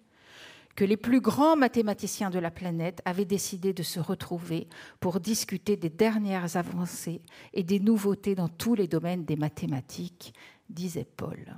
que 0.82 0.86
les 0.88 0.98
plus 0.98 1.22
grands 1.22 1.56
mathématiciens 1.56 2.32
de 2.32 2.40
la 2.40 2.50
planète 2.50 3.04
avaient 3.06 3.24
décidé 3.24 3.72
de 3.72 3.84
se 3.84 4.00
retrouver 4.00 4.68
pour 5.00 5.20
discuter 5.20 5.78
des 5.78 5.92
dernières 5.92 6.58
avancées 6.58 7.22
et 7.54 7.62
des 7.62 7.80
nouveautés 7.80 8.34
dans 8.34 8.48
tous 8.48 8.74
les 8.74 8.88
domaines 8.88 9.24
des 9.24 9.36
mathématiques, 9.36 10.34
disait 10.72 11.06
Paul. 11.06 11.56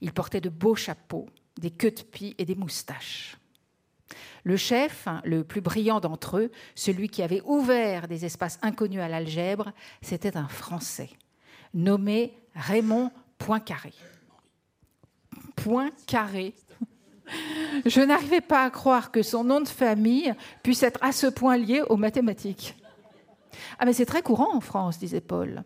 Il 0.00 0.12
portait 0.12 0.40
de 0.40 0.48
beaux 0.48 0.74
chapeaux, 0.74 1.28
des 1.56 1.70
queues 1.70 1.92
de 1.92 2.02
pie 2.02 2.34
et 2.36 2.44
des 2.44 2.56
moustaches. 2.56 3.36
Le 4.42 4.56
chef, 4.56 5.06
le 5.22 5.44
plus 5.44 5.60
brillant 5.60 6.00
d'entre 6.00 6.38
eux, 6.38 6.50
celui 6.74 7.08
qui 7.08 7.22
avait 7.22 7.42
ouvert 7.42 8.08
des 8.08 8.24
espaces 8.24 8.58
inconnus 8.62 9.02
à 9.02 9.08
l'algèbre, 9.08 9.70
c'était 10.02 10.36
un 10.36 10.48
Français, 10.48 11.10
nommé 11.72 12.36
Raymond 12.56 13.12
Poincaré. 13.38 13.92
Poincaré. 15.54 16.54
Je 17.86 18.00
n'arrivais 18.00 18.40
pas 18.40 18.64
à 18.64 18.70
croire 18.70 19.10
que 19.10 19.22
son 19.22 19.44
nom 19.44 19.60
de 19.60 19.68
famille 19.68 20.32
puisse 20.62 20.82
être 20.82 21.02
à 21.02 21.12
ce 21.12 21.26
point 21.26 21.56
lié 21.56 21.82
aux 21.88 21.96
mathématiques. 21.96 22.76
Ah 23.78 23.84
mais 23.84 23.92
c'est 23.92 24.06
très 24.06 24.22
courant 24.22 24.54
en 24.54 24.60
France, 24.60 24.98
disait 24.98 25.20
Paul. 25.20 25.64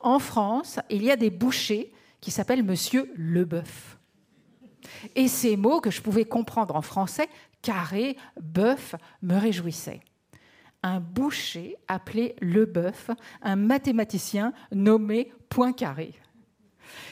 En 0.00 0.18
France, 0.18 0.78
il 0.90 1.02
y 1.02 1.10
a 1.10 1.16
des 1.16 1.30
bouchers 1.30 1.92
qui 2.20 2.30
s'appelle 2.30 2.62
Monsieur 2.62 3.10
Leboeuf. 3.16 3.98
Et 5.14 5.28
ces 5.28 5.56
mots 5.56 5.80
que 5.80 5.90
je 5.90 6.02
pouvais 6.02 6.24
comprendre 6.24 6.74
en 6.76 6.82
français, 6.82 7.28
carré, 7.62 8.16
bœuf, 8.40 8.94
me 9.22 9.36
réjouissaient. 9.36 10.00
Un 10.82 11.00
boucher 11.00 11.76
appelé 11.88 12.34
Leboeuf, 12.40 13.10
un 13.42 13.56
mathématicien 13.56 14.52
nommé 14.72 15.32
Poincaré. 15.48 16.14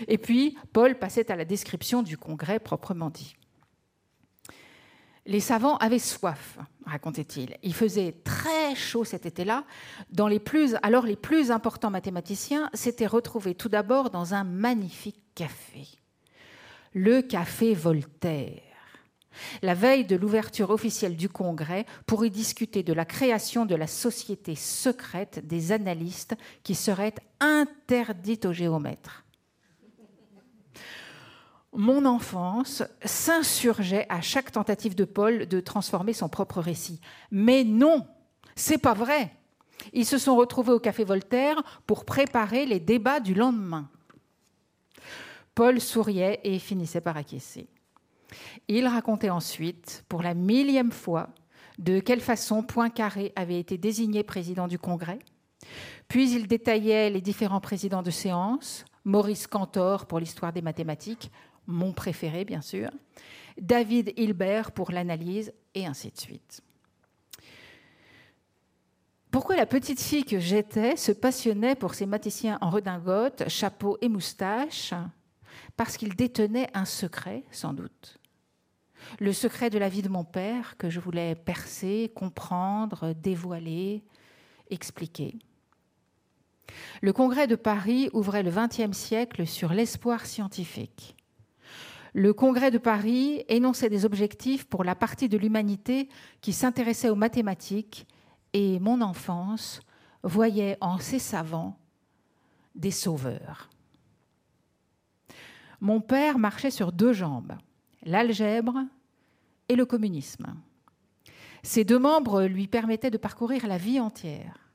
Et 0.07 0.19
puis, 0.19 0.57
Paul 0.73 0.99
passait 0.99 1.31
à 1.31 1.37
la 1.37 1.45
description 1.45 2.03
du 2.03 2.17
congrès 2.17 2.59
proprement 2.59 3.11
dit. 3.11 3.38
Les 5.29 5.41
savants 5.41 5.77
avaient 5.77 5.99
soif, 5.99 6.59
racontait-il. 6.87 7.59
Il 7.63 7.75
faisait 7.75 8.15
très 8.25 8.75
chaud 8.75 9.05
cet 9.05 9.27
été-là. 9.27 9.65
Alors 10.83 11.05
les 11.05 11.17
plus 11.17 11.51
importants 11.51 11.91
mathématiciens 11.91 12.71
s'étaient 12.73 13.07
retrouvés 13.07 13.55
tout 13.55 13.69
d'abord 13.69 14.09
dans 14.09 14.33
un 14.33 14.43
magnifique 14.43 15.21
café, 15.35 15.87
le 16.95 17.21
café 17.21 17.75
Voltaire. 17.75 18.63
La 19.61 19.75
veille 19.75 20.07
de 20.07 20.17
l'ouverture 20.17 20.71
officielle 20.71 21.15
du 21.15 21.29
Congrès, 21.29 21.85
pour 22.07 22.25
y 22.25 22.31
discuter 22.31 22.83
de 22.83 22.95
la 22.95 23.05
création 23.05 23.67
de 23.67 23.75
la 23.75 23.87
société 23.87 24.55
secrète 24.55 25.47
des 25.47 25.73
analystes 25.73 26.37
qui 26.63 26.75
serait 26.75 27.15
interdite 27.39 28.47
aux 28.47 28.55
géomètres 28.55 29.27
mon 31.73 32.07
enfance 32.07 32.83
s'insurgeait 33.05 34.07
à 34.09 34.21
chaque 34.21 34.53
tentative 34.53 34.95
de 34.95 35.05
Paul 35.05 35.47
de 35.47 35.61
transformer 35.61 36.13
son 36.13 36.29
propre 36.29 36.61
récit. 36.61 37.01
Mais 37.31 37.65
non, 37.65 38.07
c'est 38.57 38.79
pas 38.79 38.95
vrai. 38.95 39.33
Ils 39.93 40.07
se 40.07 40.19
sont 40.19 40.37
retrouvés 40.37 40.73
au 40.73 40.81
café 40.81 41.05
Voltaire 41.05 41.63
pour 41.87 42.05
préparer 42.05 42.67
les 42.67 42.81
débats 42.81 43.21
du 43.21 43.35
lendemain. 43.35 43.89
Paul 45.55 45.81
souriait 45.81 46.41
et 46.45 46.59
finissait 46.59 47.01
par 47.01 47.17
acquiescer. 47.17 47.69
Il 48.69 48.87
racontait 48.87 49.31
ensuite, 49.31 50.05
pour 50.09 50.23
la 50.23 50.35
millième 50.35 50.93
fois, 50.93 51.29
de 51.79 52.01
quelle 52.01 52.21
façon 52.21 52.63
Poincaré 52.63 53.33
avait 53.37 53.59
été 53.59 53.79
désigné 53.79 54.23
président 54.23 54.69
du 54.69 54.79
Congrès. 54.79 55.19
Puis 56.09 56.33
il 56.33 56.47
détaillait 56.49 57.11
les 57.11 57.21
différents 57.21 57.61
présidents 57.61 58.03
de 58.03 58.11
séance, 58.11 58.85
Maurice 59.05 59.47
Cantor 59.47 60.07
pour 60.07 60.19
l'histoire 60.19 60.53
des 60.53 60.63
mathématiques, 60.63 61.31
mon 61.69 61.93
préféré 61.93 62.45
bien 62.45 62.63
sûr, 62.63 62.91
David 63.61 64.13
Hilbert 64.17 64.73
pour 64.73 64.91
l'analyse, 64.91 65.53
et 65.75 65.87
ainsi 65.87 66.11
de 66.11 66.19
suite. 66.19 66.63
Pourquoi 69.31 69.57
la 69.57 69.67
petite 69.67 70.01
fille 70.01 70.25
que 70.25 70.41
j'étais 70.41 70.97
se 70.97 71.13
passionnait 71.13 71.75
pour 71.75 71.95
ces 71.95 72.07
mathématiциens 72.07 72.59
en 72.63 72.71
redingote, 72.71 73.49
chapeau 73.49 73.99
et 74.01 74.09
moustache? 74.09 74.95
Parce 75.77 75.97
qu'ils 75.97 76.17
détenaient 76.17 76.71
un 76.73 76.87
secret, 76.87 77.45
sans 77.51 77.75
doute. 77.75 78.19
Le 79.21 79.33
secret 79.33 79.71
de 79.71 79.79
la 79.79 79.89
vie 79.89 80.03
de 80.03 80.09
mon 80.09 80.25
père 80.25 80.77
que 80.79 80.89
je 80.89 80.99
voulais 80.99 81.35
percer, 81.35 82.11
comprendre, 82.17 83.13
dévoiler, 83.13 84.03
expliquer. 84.71 85.39
Le 87.03 87.13
congrès 87.13 87.47
de 87.47 87.55
Paris 87.55 88.09
ouvrait 88.13 88.43
le 88.43 88.51
XXe 88.51 88.97
siècle 88.97 89.47
sur 89.47 89.73
l'espoir 89.73 90.27
scientifique 90.27 91.18
le 92.15 92.33
Congrès 92.33 92.71
de 92.71 92.79
Paris 92.79 93.45
énonçait 93.49 93.91
des 93.91 94.05
objectifs 94.05 94.65
pour 94.65 94.85
la 94.85 94.95
partie 94.95 95.29
de 95.29 95.39
l'humanité 95.39 96.09
qui 96.41 96.53
s'intéressait 96.53 97.11
aux 97.11 97.15
mathématiques 97.15 98.07
et 98.53 98.79
mon 98.81 99.01
enfance 99.01 99.81
voyait 100.23 100.79
en 100.81 100.99
ces 100.99 101.19
savants 101.19 101.79
des 102.75 102.91
sauveurs. 102.91 103.69
Mon 105.81 106.01
père 106.01 106.39
marchait 106.39 106.71
sur 106.71 106.93
deux 106.93 107.13
jambes, 107.13 107.57
l'algèbre 108.03 108.79
et 109.69 109.77
le 109.77 109.87
communisme. 109.87 110.55
Ces 111.63 111.85
deux 111.85 111.99
membres 111.99 112.45
lui 112.45 112.67
permettaient 112.67 113.11
de 113.11 113.19
parcourir 113.19 113.67
la 113.67 113.79
vie 113.79 114.01
entière. 114.01 114.73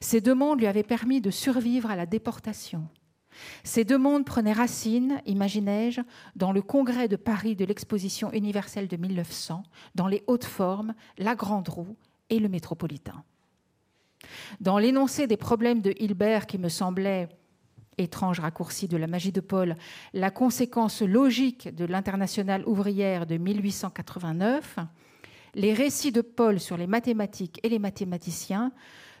Ces 0.00 0.20
deux 0.20 0.34
mondes 0.34 0.60
lui 0.60 0.66
avaient 0.66 0.82
permis 0.82 1.20
de 1.20 1.30
survivre 1.30 1.90
à 1.90 1.96
la 1.96 2.06
déportation, 2.06 2.88
ces 3.62 3.84
deux 3.84 3.98
mondes 3.98 4.24
prenaient 4.24 4.52
racine, 4.52 5.20
imaginais-je, 5.26 6.00
dans 6.36 6.52
le 6.52 6.62
congrès 6.62 7.08
de 7.08 7.16
Paris 7.16 7.56
de 7.56 7.64
l'exposition 7.64 8.32
universelle 8.32 8.88
de 8.88 8.96
1900, 8.96 9.62
dans 9.94 10.06
les 10.06 10.22
hautes 10.26 10.44
formes, 10.44 10.94
la 11.18 11.34
grande 11.34 11.68
roue 11.68 11.96
et 12.30 12.38
le 12.38 12.48
métropolitain. 12.48 13.22
Dans 14.60 14.78
l'énoncé 14.78 15.26
des 15.26 15.36
problèmes 15.36 15.80
de 15.80 15.94
Hilbert 15.98 16.46
qui 16.46 16.58
me 16.58 16.68
semblait, 16.68 17.28
étrange 17.98 18.40
raccourci 18.40 18.88
de 18.88 18.96
la 18.96 19.06
magie 19.06 19.32
de 19.32 19.40
Paul, 19.40 19.76
la 20.12 20.30
conséquence 20.30 21.02
logique 21.02 21.74
de 21.74 21.84
l'internationale 21.84 22.66
ouvrière 22.66 23.26
de 23.26 23.36
1889, 23.36 24.78
Les 25.54 25.72
récits 25.72 26.10
de 26.10 26.20
Paul 26.20 26.58
sur 26.58 26.76
les 26.76 26.88
mathématiques 26.88 27.60
et 27.62 27.68
les 27.68 27.78
mathématiciens 27.78 28.72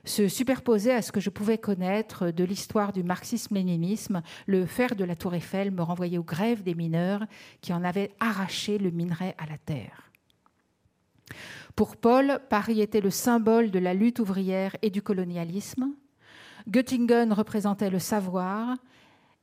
se 0.04 0.28
superposaient 0.28 0.94
à 0.94 1.02
ce 1.02 1.12
que 1.12 1.20
je 1.20 1.30
pouvais 1.30 1.58
connaître 1.58 2.30
de 2.30 2.44
l'histoire 2.44 2.92
du 2.92 3.02
marxisme-léninisme. 3.02 4.22
Le 4.46 4.66
fer 4.66 4.94
de 4.94 5.04
la 5.04 5.16
tour 5.16 5.34
Eiffel 5.34 5.70
me 5.70 5.82
renvoyait 5.82 6.18
aux 6.18 6.24
grèves 6.24 6.62
des 6.62 6.74
mineurs 6.74 7.24
qui 7.60 7.72
en 7.72 7.84
avaient 7.84 8.12
arraché 8.20 8.78
le 8.78 8.90
minerai 8.90 9.34
à 9.38 9.46
la 9.46 9.58
terre. 9.58 10.10
Pour 11.74 11.96
Paul, 11.96 12.40
Paris 12.50 12.80
était 12.80 13.00
le 13.00 13.10
symbole 13.10 13.70
de 13.70 13.78
la 13.78 13.94
lutte 13.94 14.20
ouvrière 14.20 14.76
et 14.82 14.90
du 14.90 15.02
colonialisme. 15.02 15.90
Göttingen 16.68 17.32
représentait 17.32 17.90
le 17.90 17.98
savoir 17.98 18.76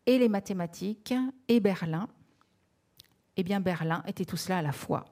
et 0.05 0.17
les 0.17 0.29
mathématiques, 0.29 1.13
et 1.47 1.59
Berlin. 1.59 2.07
Eh 3.37 3.43
bien, 3.43 3.59
Berlin 3.59 4.03
était 4.07 4.25
tout 4.25 4.37
cela 4.37 4.59
à 4.59 4.61
la 4.61 4.71
fois. 4.71 5.05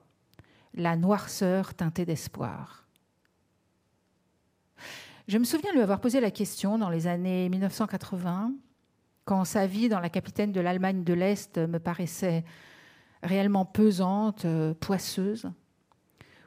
La 0.74 0.96
noirceur 0.96 1.74
teintée 1.74 2.04
d'espoir. 2.04 2.86
Je 5.30 5.38
me 5.38 5.44
souviens 5.44 5.70
lui 5.72 5.80
avoir 5.80 6.00
posé 6.00 6.18
la 6.18 6.32
question 6.32 6.76
dans 6.76 6.90
les 6.90 7.06
années 7.06 7.48
1980, 7.50 8.52
quand 9.24 9.44
sa 9.44 9.64
vie 9.64 9.88
dans 9.88 10.00
la 10.00 10.10
capitaine 10.10 10.50
de 10.50 10.60
l'Allemagne 10.60 11.04
de 11.04 11.12
l'Est 11.14 11.56
me 11.56 11.78
paraissait 11.78 12.44
réellement 13.22 13.64
pesante, 13.64 14.44
euh, 14.44 14.74
poisseuse. 14.74 15.48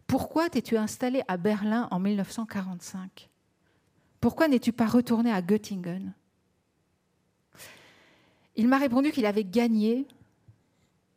Pourquoi 0.05 0.49
t'es-tu 0.49 0.75
installé 0.75 1.21
à 1.29 1.37
Berlin 1.37 1.87
en 1.91 1.99
1945 2.01 3.29
Pourquoi 4.19 4.49
n'es-tu 4.49 4.73
pas 4.73 4.87
retourné 4.87 5.31
à 5.31 5.41
Göttingen? 5.41 6.13
Il 8.57 8.67
m'a 8.67 8.79
répondu 8.79 9.13
qu'il 9.13 9.25
avait 9.25 9.45
gagné, 9.45 10.09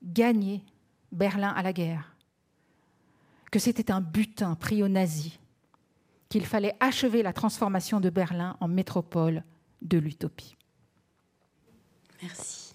gagné 0.05 0.63
Berlin 1.11 1.49
à 1.49 1.65
la 1.65 1.73
guerre, 1.73 2.15
que 3.51 3.59
c'était 3.59 3.91
un 3.91 4.01
butin 4.01 4.55
pris 4.55 4.85
aux 4.85 4.89
nazis, 4.89 5.41
qu'il 6.29 6.47
fallait 6.47 6.75
achever 6.81 7.23
la 7.23 7.33
transformation 7.33 8.01
de 8.01 8.11
Berlin 8.11 8.57
en 8.61 8.69
métropole 8.69 9.45
de 9.83 9.99
l'utopie. 9.99 10.57
Merci. 12.23 12.67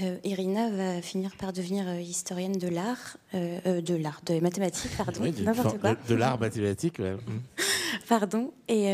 Euh, 0.00 0.16
Irina 0.24 0.70
va 0.70 1.02
finir 1.02 1.36
par 1.36 1.52
devenir 1.52 1.86
euh, 1.86 2.00
historienne 2.00 2.52
de 2.56 2.68
l'art, 2.68 3.18
euh, 3.34 3.82
de 3.82 3.94
l'art, 3.94 4.22
de 4.24 4.40
mathématiques, 4.40 4.96
pardon, 4.96 5.20
n'importe 5.22 5.78
quoi. 5.78 5.96
De, 6.08 6.14
l'art 6.14 6.40
mathématique, 6.40 6.96
pardon. 8.08 8.52
Et, 8.68 8.86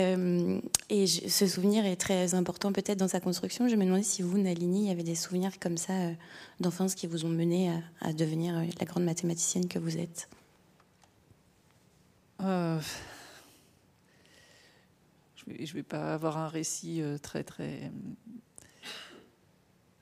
et 0.91 1.07
ce 1.07 1.47
souvenir 1.47 1.87
est 1.87 1.97
très 1.97 2.35
important 2.35 2.73
peut-être 2.73 2.99
dans 2.99 3.07
sa 3.07 3.21
construction. 3.21 3.69
Je 3.69 3.77
me 3.77 3.85
demandais 3.85 4.03
si 4.03 4.23
vous, 4.23 4.39
Nalini, 4.39 4.87
il 4.87 4.89
y 4.89 4.91
avait 4.91 5.05
des 5.05 5.15
souvenirs 5.15 5.53
comme 5.61 5.77
ça 5.77 5.93
d'enfance 6.59 6.97
qui 6.97 7.07
vous 7.07 7.25
ont 7.25 7.31
mené 7.31 7.71
à, 8.01 8.13
devenir 8.13 8.61
la 8.81 8.87
grande 8.87 9.05
mathématicienne 9.05 9.69
que 9.69 9.79
vous 9.79 9.99
êtes. 9.99 10.29
Je 12.41 12.81
ne 15.47 15.67
vais, 15.73 15.83
pas 15.83 16.15
avoir 16.15 16.39
un 16.39 16.49
récit 16.49 17.03
très 17.23 17.45
très 17.45 17.91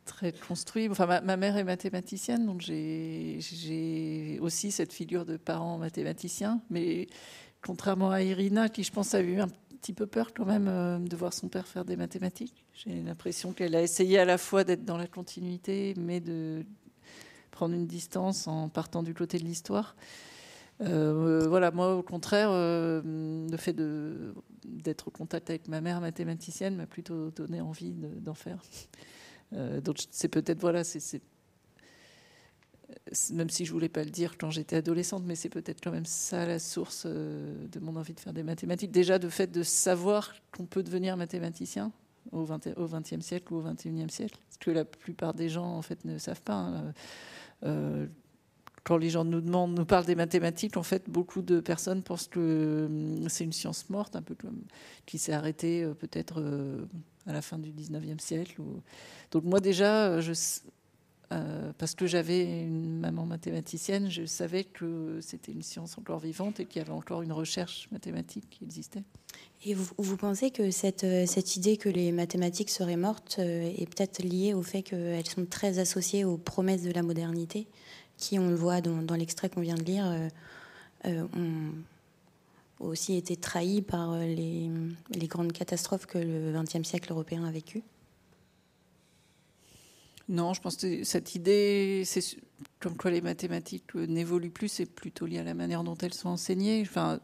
très 0.07 0.32
construit. 0.32 0.89
Enfin, 0.89 1.20
ma, 1.20 1.37
mère 1.37 1.57
est 1.59 1.64
mathématicienne, 1.64 2.47
donc 2.47 2.62
j'ai 2.62 4.39
aussi 4.41 4.70
cette 4.70 4.93
figure 4.93 5.26
de 5.26 5.37
parents 5.37 5.76
mathématiciens. 5.76 6.62
Mais 6.70 7.09
contrairement 7.62 8.11
à 8.11 8.22
Irina, 8.22 8.68
qui 8.70 8.82
je 8.82 8.93
pense 8.93 9.14
a 9.14 9.20
eu 9.20 9.41
un 9.41 9.49
petit 9.80 9.93
peu 9.93 10.07
peur 10.07 10.32
quand 10.34 10.47
même 10.47 10.68
euh, 10.68 10.99
de 10.99 11.16
voir 11.16 11.32
son 11.32 11.49
père 11.49 11.66
faire 11.66 11.84
des 11.84 11.97
mathématiques, 11.97 12.64
j'ai 12.74 13.03
l'impression 13.03 13.53
qu'elle 13.53 13.74
a 13.74 13.82
essayé 13.82 14.18
à 14.18 14.24
la 14.24 14.39
fois 14.39 14.64
d'être 14.64 14.84
dans 14.84 14.97
la 14.97 15.07
continuité, 15.07 15.95
mais 15.99 16.20
de 16.20 16.64
prendre 17.51 17.74
une 17.74 17.87
distance 17.87 18.49
en 18.49 18.68
partant 18.68 19.03
du 19.03 19.14
côté 19.14 19.39
de 19.39 19.45
l'histoire. 19.45 19.97
Euh, 20.83 21.47
voilà, 21.49 21.70
moi, 21.70 21.97
au 21.97 22.03
contraire, 22.03 22.49
euh, 22.51 23.01
le 23.51 23.57
fait 23.57 23.74
d'être 24.64 25.09
au 25.09 25.11
contact 25.11 25.51
avec 25.51 25.68
ma 25.68 25.81
mère 25.81 26.01
mathématicienne 26.01 26.77
m'a 26.77 26.87
plutôt 26.87 27.31
donné 27.31 27.61
envie 27.61 27.93
d'en 27.93 28.35
faire. 28.35 28.62
Euh, 29.53 29.81
donc 29.81 29.99
c'est 30.11 30.29
peut-être 30.29 30.61
voilà, 30.61 30.83
c'est 30.85 31.22
même 33.33 33.51
si 33.51 33.64
je 33.64 33.72
voulais 33.72 33.89
pas 33.89 34.05
le 34.05 34.11
dire 34.11 34.37
quand 34.39 34.51
j'étais 34.51 34.77
adolescente, 34.77 35.22
mais 35.24 35.35
c'est 35.35 35.49
peut-être 35.49 35.81
quand 35.83 35.91
même 35.91 36.07
ça 36.07 36.47
la 36.47 36.59
source 36.59 37.05
euh, 37.07 37.66
de 37.68 37.81
mon 37.81 37.97
envie 37.97 38.14
de 38.14 38.20
faire 38.20 38.33
des 38.33 38.43
mathématiques. 38.43 38.91
Déjà, 38.91 39.18
de 39.18 39.29
fait 39.29 39.51
de 39.51 39.62
savoir 39.62 40.35
qu'on 40.57 40.66
peut 40.66 40.83
devenir 40.83 41.16
mathématicien 41.16 41.93
au 42.33 42.45
XXe 42.45 43.20
siècle 43.20 43.53
ou 43.53 43.59
au 43.59 43.62
XXIe 43.62 44.11
siècle, 44.11 44.39
ce 44.51 44.59
que 44.59 44.70
la 44.70 44.85
plupart 44.85 45.35
des 45.35 45.49
gens 45.49 45.77
en 45.77 45.83
fait 45.83 46.05
ne 46.05 46.18
savent 46.18 46.43
pas. 46.43 46.55
Hein. 46.55 46.93
Euh, 47.64 48.07
quand 48.87 48.97
les 48.97 49.11
gens 49.11 49.24
nous 49.24 49.41
demandent, 49.41 49.76
nous 49.76 49.84
parlent 49.84 50.07
des 50.07 50.14
mathématiques, 50.14 50.76
en 50.76 50.82
fait, 50.82 51.11
beaucoup 51.11 51.43
de 51.43 51.61
personnes 51.61 52.03
pensent 52.03 52.28
que 52.28 52.87
hum, 52.87 53.28
c'est 53.28 53.45
une 53.45 53.53
science 53.53 53.91
morte, 53.91 54.16
un 54.16 54.22
peu 54.22 54.34
comme 54.34 54.62
qui 55.05 55.18
s'est 55.18 55.32
arrêtée 55.32 55.87
peut-être 55.99 56.41
à 57.26 57.32
la 57.32 57.43
fin 57.43 57.59
du 57.59 57.72
19e 57.72 58.20
siècle. 58.20 58.61
Donc 59.32 59.45
moi 59.45 59.61
déjà, 59.61 60.07
euh, 60.07 60.22
euh, 61.32 61.72
parce 61.76 61.95
que 61.95 62.07
j'avais 62.07 62.62
une 62.62 63.01
maman 63.01 63.26
mathématicienne, 63.26 64.09
je 64.11 64.24
savais 64.24 64.64
que 64.64 65.18
c'était 65.20 65.53
une 65.53 65.62
science 65.62 65.99
encore 65.99 66.20
vivante 66.20 66.61
et 66.61 66.66
qu'il 66.66 66.80
y 66.80 66.84
avait 66.84 66.93
encore 66.93 67.22
une 67.22 67.32
recherche 67.32 67.89
mathématique 67.91 68.49
qui 68.49 68.64
existait. 68.64 69.03
Et 69.64 69.74
vous, 69.74 70.16
pensez 70.16 70.51
que 70.51 70.62
euh, 70.62 71.26
cette, 71.26 71.57
idée 71.57 71.76
que 71.76 71.89
les 71.89 72.12
mathématiques 72.12 72.70
seraient 72.70 72.97
mortes 72.97 73.39
est 73.41 73.87
peut-être 73.87 74.22
liée 74.22 74.55
au 74.55 74.62
fait 74.62 74.82
qu'elles 74.82 75.28
sont 75.28 75.47
très 75.47 75.78
associées 75.78 76.24
aux 76.24 76.39
promesses 76.39 76.82
de 76.82 76.93
la 76.93 77.03
modernité, 77.03 77.66
qui, 78.17 78.39
on 78.39 78.49
le 78.49 78.55
voit 78.55 78.81
dans, 78.81 79.14
l'extrait 79.14 79.49
qu'on 79.49 79.61
vient 79.61 79.75
de 79.75 79.83
lire, 79.83 80.31
ont 81.05 81.73
aussi 82.81 83.17
été 83.17 83.37
trahies 83.37 83.83
par 83.83 84.17
les, 84.19 84.71
les 85.11 85.27
grandes 85.27 85.53
catastrophes 85.53 86.07
que 86.07 86.19
le 86.19 86.53
XXe 86.53 86.87
siècle 86.87 87.12
européen 87.12 87.45
a 87.45 87.51
vécues 87.51 87.83
non, 90.29 90.55
je 90.55 90.61
pense 90.61 90.77
que 90.77 91.05
cette 91.05 91.37
idée, 91.37 92.03
c'est 92.05 92.21
comme 92.81 92.97
quoi 92.97 93.12
les 93.12 93.21
mathématiques 93.21 93.95
n'évoluent 93.95 94.51
plus, 94.51 94.69
c'est 94.69 94.87
plutôt 94.87 95.25
lié 95.25 95.39
à 95.39 95.45
la 95.45 95.55
manière 95.55 95.85
dont 95.85 95.95
elles 95.95 96.14
sont 96.14 96.31
enseignées. 96.31 96.83
Enfin, 96.83 97.21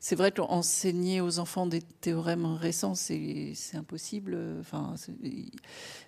c'est 0.00 0.16
vrai 0.16 0.32
qu'enseigner 0.32 1.20
aux 1.20 1.40
enfants 1.40 1.66
des 1.66 1.82
théorèmes 1.82 2.46
récents, 2.46 2.94
c'est 2.94 3.54
impossible. 3.74 4.38
Enfin, 4.60 4.94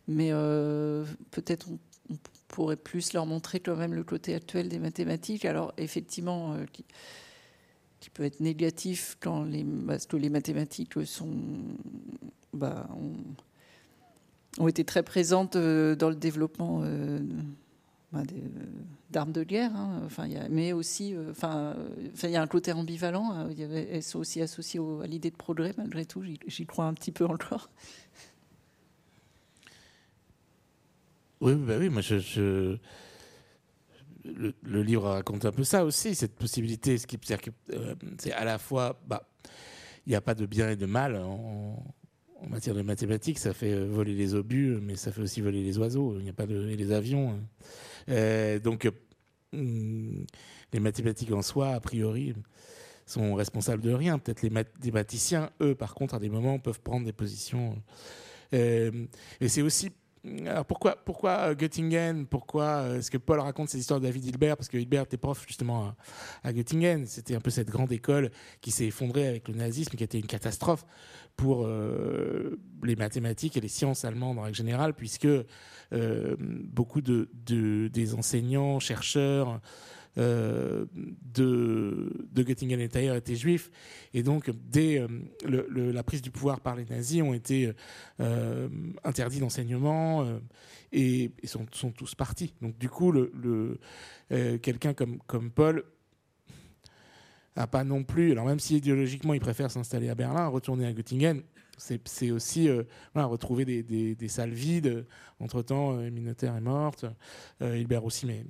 mais 0.09 0.31
euh, 0.33 1.05
peut-être 1.31 1.69
on, 2.09 2.17
pourrait 2.55 2.77
plus 2.77 3.15
leur 3.15 3.27
montrer 3.27 3.59
quand 3.59 3.75
même 3.75 3.95
le 3.95 4.05
côté 4.05 4.33
actuel 4.33 4.69
des 4.69 4.79
mathématiques. 4.79 5.45
Alors 5.45 5.75
effectivement, 5.77 6.53
euh, 6.53 6.65
qui, 6.73 6.85
peut 8.11 8.23
être 8.23 8.39
négatif 8.39 9.17
quand 9.19 9.43
les, 9.43 9.65
parce 9.65 10.07
que 10.07 10.17
les 10.17 10.29
mathématiques 10.29 11.05
sont, 11.05 11.35
bah, 12.53 12.87
ont 14.59 14.69
été 14.69 14.85
très 14.85 15.03
présentes 15.03 15.57
euh, 15.57 15.97
dans 15.97 16.11
le 16.11 16.15
développement 16.15 16.83
euh, 16.85 17.19
bah, 18.13 18.23
d'armes 19.11 19.33
de 19.33 19.43
guerre. 19.43 19.75
Hein. 19.75 20.03
Enfin, 20.05 20.29
mais 20.49 20.73
aussi, 20.73 21.17
enfin, 21.31 21.75
il 22.23 22.31
y 22.31 22.37
a 22.37 22.43
un 22.43 22.47
côté 22.47 22.73
ambivalent. 22.73 23.33
Hein. 23.33 23.49
Elles 23.59 24.03
sont 24.03 24.21
aussi 24.21 24.41
associées 24.43 24.81
à 25.03 25.07
l'idée 25.09 25.31
de 25.31 25.37
progrès, 25.37 25.75
malgré 25.77 26.05
tout. 26.05 26.23
J'y 26.47 26.67
crois 26.67 26.85
un 26.85 26.95
petit 26.95 27.11
peu 27.11 27.25
encore. 27.25 27.69
Oui, 31.45 31.57
bah 31.57 31.75
oui, 31.79 31.91
moi 31.91 32.01
je, 32.01 32.79
Le, 34.25 34.83
livre 34.83 35.11
raconte 35.11 35.45
un 35.45 35.53
peu 35.53 35.63
ça 35.63 35.85
aussi, 35.85 36.15
cette 36.15 36.37
possibilité. 36.37 36.97
Qui, 36.97 37.19
c'est 38.19 38.33
à 38.33 38.45
la 38.47 38.57
fois, 38.57 38.99
bah, 39.07 39.29
il 40.07 40.11
n'y 40.11 40.17
a 40.17 40.23
pas 40.23 40.35
de 40.35 40.47
bien 40.47 40.71
et 40.71 40.77
de 40.77 40.87
mal 40.87 41.17
en, 41.17 41.85
matière 42.49 42.75
de 42.75 42.81
mathématiques, 42.81 43.39
ça 43.39 43.53
fait 43.53 43.73
euh, 43.73 43.85
voler 43.85 44.15
les 44.15 44.35
obus, 44.35 44.79
mais 44.81 44.97
ça 44.97 45.13
fait 45.13 45.21
aussi 45.21 45.43
voler 45.43 45.63
les 45.63 45.77
oiseaux. 45.77 46.17
Il 46.19 46.25
n'y 46.25 46.31
a 46.31 46.35
pas 46.35 46.47
de 46.47 46.67
et 46.67 46.77
les 46.77 46.93
avions. 46.93 47.39
Euh, 48.09 48.59
donc, 48.59 48.87
euh, 48.87 50.25
les 50.73 50.81
mathématiques 50.81 51.33
en 51.33 51.43
soi, 51.43 51.75
a 51.75 51.81
priori, 51.81 52.33
sont 53.05 53.35
responsables 53.35 53.83
de 53.83 53.93
rien. 53.93 54.19
Peut-être 54.19 54.41
les 54.41 54.51
mathématiciens, 54.51 55.51
eux, 55.61 55.75
par 55.75 55.95
contre, 55.95 56.15
à 56.15 56.21
des 56.21 56.31
moments, 56.31 56.59
peuvent 56.59 56.81
prendre 56.81 57.05
des 57.05 57.13
positions. 57.13 57.83
et 58.53 59.09
c'est 59.47 59.63
aussi 59.63 59.91
alors 60.47 60.64
pourquoi, 60.64 60.97
pourquoi 61.05 61.51
euh, 61.51 61.55
Göttingen? 61.55 62.27
Pourquoi 62.27 62.64
euh, 62.64 62.99
est-ce 62.99 63.11
que 63.11 63.18
Paul 63.18 63.41
raconte 63.41 63.68
ces 63.68 63.79
histoires 63.79 64.01
de 64.01 64.07
David 64.07 64.25
Hilbert? 64.25 64.57
Parce 64.57 64.68
que 64.68 64.79
Hilbert 64.79 65.03
était 65.03 65.16
prof 65.16 65.45
justement 65.47 65.95
à, 66.43 66.53
Göttingen. 66.53 67.07
C'était 67.07 67.35
un 67.35 67.41
peu 67.41 67.51
cette 67.51 67.68
grande 67.68 67.93
école 67.93 68.31
qui 68.61 68.70
s'est 68.70 68.87
effondrée 68.87 69.29
avec 69.29 69.49
le 69.49 69.55
nazisme, 69.55 69.97
qui 69.97 70.05
été 70.05 70.18
une 70.18 70.27
catastrophe 70.27 70.87
pour 71.37 71.66
euh, 71.66 72.59
les 72.83 72.97
mathématiques 72.97 73.57
et 73.57 73.61
les 73.61 73.68
sciences 73.68 74.05
allemandes 74.05 74.39
en 74.39 74.43
règle 74.43 74.57
générale, 74.57 74.95
puisque 74.95 75.29
beaucoup 75.93 77.03
de, 77.03 77.29
des 77.89 78.14
enseignants, 78.14 78.81
chercheurs, 78.81 79.61
de, 80.17 81.09
de 81.35 82.43
Göttingen 82.43 82.81
et 82.81 82.89
Thayer 82.89 83.17
étaient 83.17 83.37
juifs. 83.37 83.71
Et 84.12 84.23
donc, 84.23 84.51
dès 84.69 85.01
euh, 85.01 85.93
la 85.93 86.03
prise 86.03 86.23
du 86.23 86.31
pouvoir 86.31 86.61
par 86.61 86.77
les 86.77 86.85
nazis, 86.85 87.23
ont 87.23 87.35
été 87.35 87.73
euh, 88.21 88.69
interdits 89.03 89.41
d'enseignement 89.41 90.27
et, 90.93 91.31
sont, 91.45 91.67
sont, 91.73 91.91
tous 91.91 92.15
partis. 92.15 92.55
Donc, 92.62 92.79
du 92.79 92.89
coup, 92.89 93.12
le, 93.12 93.79
quelqu'un 94.59 94.95
comme, 94.95 95.19
comme 95.27 95.51
Paul 95.51 95.85
a 97.57 97.67
pas 97.67 97.85
non 97.85 98.03
plus, 98.03 98.33
alors 98.33 98.47
même 98.47 98.59
si 98.59 98.77
idéologiquement 98.77 99.35
il 99.35 99.41
préfère 99.41 99.71
s'installer 99.71 100.09
à 100.09 100.15
Berlin, 100.15 100.47
retourner 100.49 100.87
à 100.87 100.93
Göttingen, 100.93 101.43
c'est 101.79 102.31
aussi 102.31 102.68
euh, 102.68 102.83
retrouver 103.14 103.64
des, 103.64 104.29
salles 104.29 104.53
vides. 104.53 105.07
Entre-temps, 105.41 105.97
euh, 105.97 106.11
Minotaire 106.11 106.57
est 106.57 106.61
morte, 106.61 107.05
euh, 107.62 107.77
Hilbert 107.77 108.05
aussi, 108.05 108.27
mais, 108.27 108.45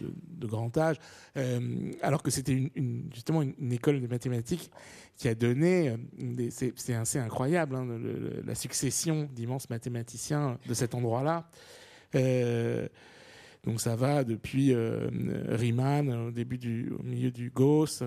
de, 0.00 0.46
grand 0.46 0.76
âge. 0.78 0.96
alors 2.02 2.22
que 2.22 2.30
c'était 2.30 2.70
justement 3.12 3.42
une, 3.42 3.72
école 3.72 4.00
de 4.00 4.06
mathématiques 4.06 4.70
qui 5.16 5.28
a 5.28 5.34
donné, 5.34 5.96
c'est 6.50 6.94
assez 6.94 7.18
incroyable, 7.18 7.74
hein, 7.74 7.86
la 8.44 8.54
succession 8.54 9.28
d'immenses 9.32 9.68
mathématiciens 9.70 10.58
de 10.66 10.74
cet 10.74 10.94
endroit-là. 10.94 11.48
donc 13.64 13.80
ça 13.80 13.96
va 13.96 14.22
depuis 14.24 14.72
Riemann 14.74 16.10
au 16.28 16.30
début 16.30 16.58
du, 16.58 16.92
au 16.96 17.02
milieu 17.02 17.30
du 17.30 17.50
Gauss, 17.50 18.02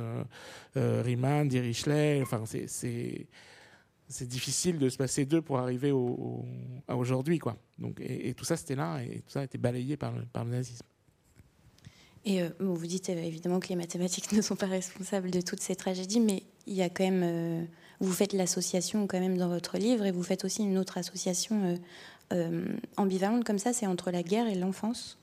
Riemann, 0.75 1.47
Dirichlet, 1.47 2.21
enfin 2.21 2.43
c'est 2.45 3.27
c'est 4.09 4.27
difficile 4.27 4.79
de 4.79 4.89
se 4.89 4.97
passer 4.97 5.25
d'eux 5.25 5.41
pour 5.41 5.59
arriver 5.59 5.93
à 6.87 6.97
aujourd'hui, 6.97 7.37
quoi. 7.37 7.57
Donc, 7.77 8.01
et, 8.01 8.33
tout 8.33 8.43
ça, 8.43 8.57
c'était 8.57 8.75
là, 8.75 9.01
et 9.03 9.19
tout 9.19 9.29
ça 9.29 9.41
a 9.41 9.43
été 9.43 9.57
balayé 9.57 9.97
par 9.97 10.11
le, 10.11 10.23
par 10.23 10.43
le 10.43 10.51
nazisme. 10.51 10.85
Et 12.25 12.41
euh, 12.41 12.49
vous 12.59 12.87
dites 12.87 13.09
euh, 13.09 13.21
évidemment 13.21 13.59
que 13.59 13.69
les 13.69 13.75
mathématiques 13.75 14.31
ne 14.33 14.41
sont 14.41 14.55
pas 14.55 14.65
responsables 14.65 15.31
de 15.31 15.41
toutes 15.41 15.61
ces 15.61 15.75
tragédies, 15.75 16.19
mais 16.19 16.43
il 16.65 16.73
y 16.73 16.81
a 16.81 16.89
quand 16.89 17.03
même, 17.03 17.21
euh, 17.23 17.63
vous 17.99 18.11
faites 18.11 18.33
l'association 18.33 19.07
quand 19.07 19.19
même 19.19 19.37
dans 19.37 19.47
votre 19.47 19.77
livre, 19.77 20.05
et 20.05 20.11
vous 20.11 20.23
faites 20.23 20.43
aussi 20.43 20.63
une 20.63 20.77
autre 20.77 20.97
association 20.97 21.79
ambivalente 22.95 23.43
comme 23.43 23.57
ça, 23.57 23.73
c'est 23.73 23.87
entre 23.87 24.11
la 24.11 24.21
guerre 24.21 24.47
et 24.47 24.53
l'enfance. 24.53 25.17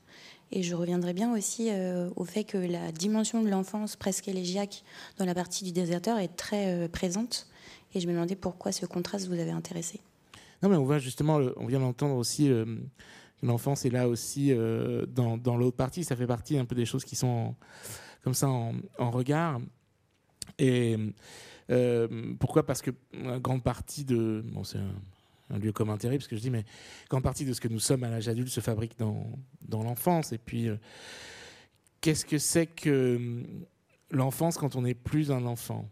Et 0.51 0.63
je 0.63 0.75
reviendrai 0.75 1.13
bien 1.13 1.33
aussi 1.33 1.71
au 2.17 2.25
fait 2.25 2.43
que 2.43 2.59
la 2.59 2.91
dimension 2.91 3.43
de 3.43 3.49
l'enfance 3.49 3.95
presque 3.95 4.27
élégiaque 4.27 4.83
dans 5.17 5.25
la 5.25 5.35
partie 5.35 5.65
du 5.65 5.71
déserteur 5.71 6.19
est 6.19 6.35
très 6.35 6.89
présente. 6.89 7.49
Et 7.97 8.01
je 8.01 8.07
me 8.07 8.13
demandais 8.13 8.37
pourquoi 8.37 8.73
ce 8.73 8.85
contraste 8.85 9.27
vous 9.27 9.41
avait 9.41 9.53
intéressé. 9.53 10.01
Non, 10.63 10.69
mais 10.69 10.77
on 10.77 10.85
voit 10.85 10.99
justement, 10.99 11.41
on 11.57 11.65
vient 11.65 11.81
d'entendre 11.81 12.17
aussi 12.17 12.51
euh, 12.51 12.77
l'enfance 13.43 13.87
est 13.87 13.91
là 13.91 14.07
aussi 14.07 14.53
euh, 14.53 15.07
dans, 15.07 15.57
l'autre 15.57 15.79
partie. 15.79 16.05
Ça 16.05 16.15
fait 16.15 16.27
partie 16.27 16.59
un 16.59 16.67
peu 16.67 16.75
des 16.75 16.85
choses 16.85 17.07
qui 17.07 17.17
sont 17.17 17.55
comme 18.23 18.35
ça 18.35 18.49
en, 18.51 19.11
regard. 19.11 19.61
Et 20.59 20.99
euh, 21.71 22.35
pourquoi? 22.39 22.67
Parce 22.67 22.83
que 22.83 22.91
une 23.15 23.39
grande 23.39 23.63
partie 23.63 24.05
de. 24.05 24.45
Bon, 24.53 24.63
c'est 24.63 24.79
un, 25.49 25.59
lieu 25.59 25.73
commun 25.73 25.97
terrible, 25.97 26.23
ce 26.23 26.29
que 26.29 26.37
je 26.37 26.43
dis, 26.43 26.51
mais 26.51 26.67
grande 27.09 27.23
partie 27.23 27.47
de 27.47 27.55
ce 27.55 27.63
que 27.63 27.69
nous 27.69 27.81
sommes 27.81 28.05
à 28.05 28.11
l'âge 28.11 28.29
adulte 28.29 28.51
se 28.51 28.61
fabrique 28.61 28.99
dans, 28.99 29.27
dans 29.67 29.83
l'enfance. 29.83 30.33
Et 30.33 30.39
puis, 30.39 30.69
qu'est-ce 32.03 32.27
que 32.27 32.37
c'est 32.37 32.67
que 32.67 33.43
l'enfance 34.11 34.59
quand 34.59 34.77
on 34.77 34.83
n'est 34.83 34.93
plus 34.93 35.31
un 35.31 35.47
enfant? 35.47 35.89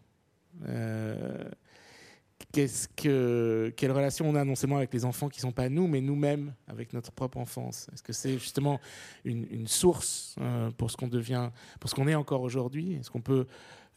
Qu'est-ce 2.53 2.89
que, 2.89 3.73
quelle 3.77 3.93
relation 3.93 4.29
on 4.29 4.35
a 4.35 4.45
non 4.45 4.55
seulement 4.55 4.77
avec 4.77 4.93
les 4.93 5.05
enfants 5.05 5.29
qui 5.29 5.39
ne 5.39 5.43
sont 5.43 5.53
pas 5.53 5.69
nous, 5.69 5.87
mais 5.87 6.01
nous-mêmes 6.01 6.55
avec 6.69 6.93
notre 6.93 7.13
propre 7.13 7.39
enfance 7.39 7.89
Est-ce 7.93 8.03
que 8.03 8.13
c'est 8.13 8.39
justement 8.39 8.81
une, 9.25 9.67
source 9.67 10.37
euh, 10.41 10.71
pour 10.73 10.91
ce 10.91 10.97
qu'on 10.97 11.09
devient, 11.09 11.51
pour 11.81 11.91
ce 11.91 11.95
qu'on 11.95 12.09
est 12.09 12.15
encore 12.15 12.43
aujourd'hui? 12.43 12.95
Est-ce 12.95 13.11
qu'on 13.11 13.21
peut 13.21 13.47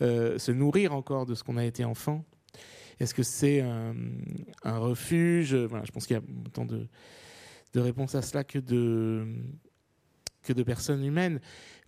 euh, 0.01 0.37
se 0.37 0.51
nourrir 0.51 0.93
encore 0.93 1.25
de 1.25 1.35
ce 1.35 1.43
qu'on 1.43 1.57
a 1.57 1.65
été 1.65 1.85
enfant? 1.85 2.23
Est-ce 2.99 3.13
que 3.13 3.23
c'est 3.23 3.61
un, 3.61 3.93
refuge? 4.63 5.49
Je 5.49 5.91
pense 5.91 6.07
qu'il 6.07 6.15
y 6.15 6.19
a 6.19 6.23
autant 6.45 6.65
de, 6.65 6.87
réponses 7.75 8.15
à 8.15 8.23
cela 8.23 8.43
que 8.43 8.57
de, 8.57 9.27
personnes 10.65 11.03
humaines. 11.03 11.39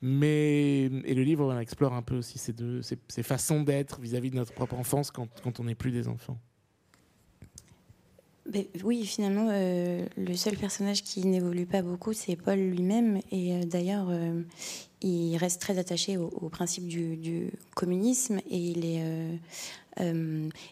Mais, 0.02 0.84
et 0.84 1.14
le 1.16 1.24
livre 1.24 1.58
explore 1.60 1.94
un 1.94 2.04
peu 2.04 2.18
aussi 2.18 2.38
ces, 2.38 3.24
façons 3.24 3.64
d'être 3.64 4.00
vis-à-vis 4.00 4.30
de 4.30 4.36
notre 4.36 4.54
propre 4.54 4.76
enfance 4.76 5.10
quand 5.10 5.60
on 5.60 5.64
n'est 5.64 5.74
plus 5.74 5.92
des 5.92 6.08
enfants. 6.08 6.40
Ben, 8.50 8.66
oui, 8.84 9.06
finalement, 9.06 9.48
euh, 9.52 10.08
le 10.18 10.36
seul 10.36 10.58
personnage 10.58 11.04
qui 11.04 11.24
n'évolue 11.28 11.68
pas 11.68 11.84
beaucoup, 11.84 12.14
c'est 12.14 12.36
Paul 12.36 12.58
lui-même. 12.58 13.20
Et 13.32 13.54
euh, 13.54 13.64
d'ailleurs, 13.64 14.08
euh, 14.10 14.42
il 15.02 15.38
reste 15.38 15.62
très 15.62 15.78
attaché 15.78 16.18
au, 16.18 16.50
principe 16.50 16.88
du, 16.88 17.52
communisme. 17.76 18.40
Et 18.50 18.58
il 18.58 18.86
est. 18.86 19.04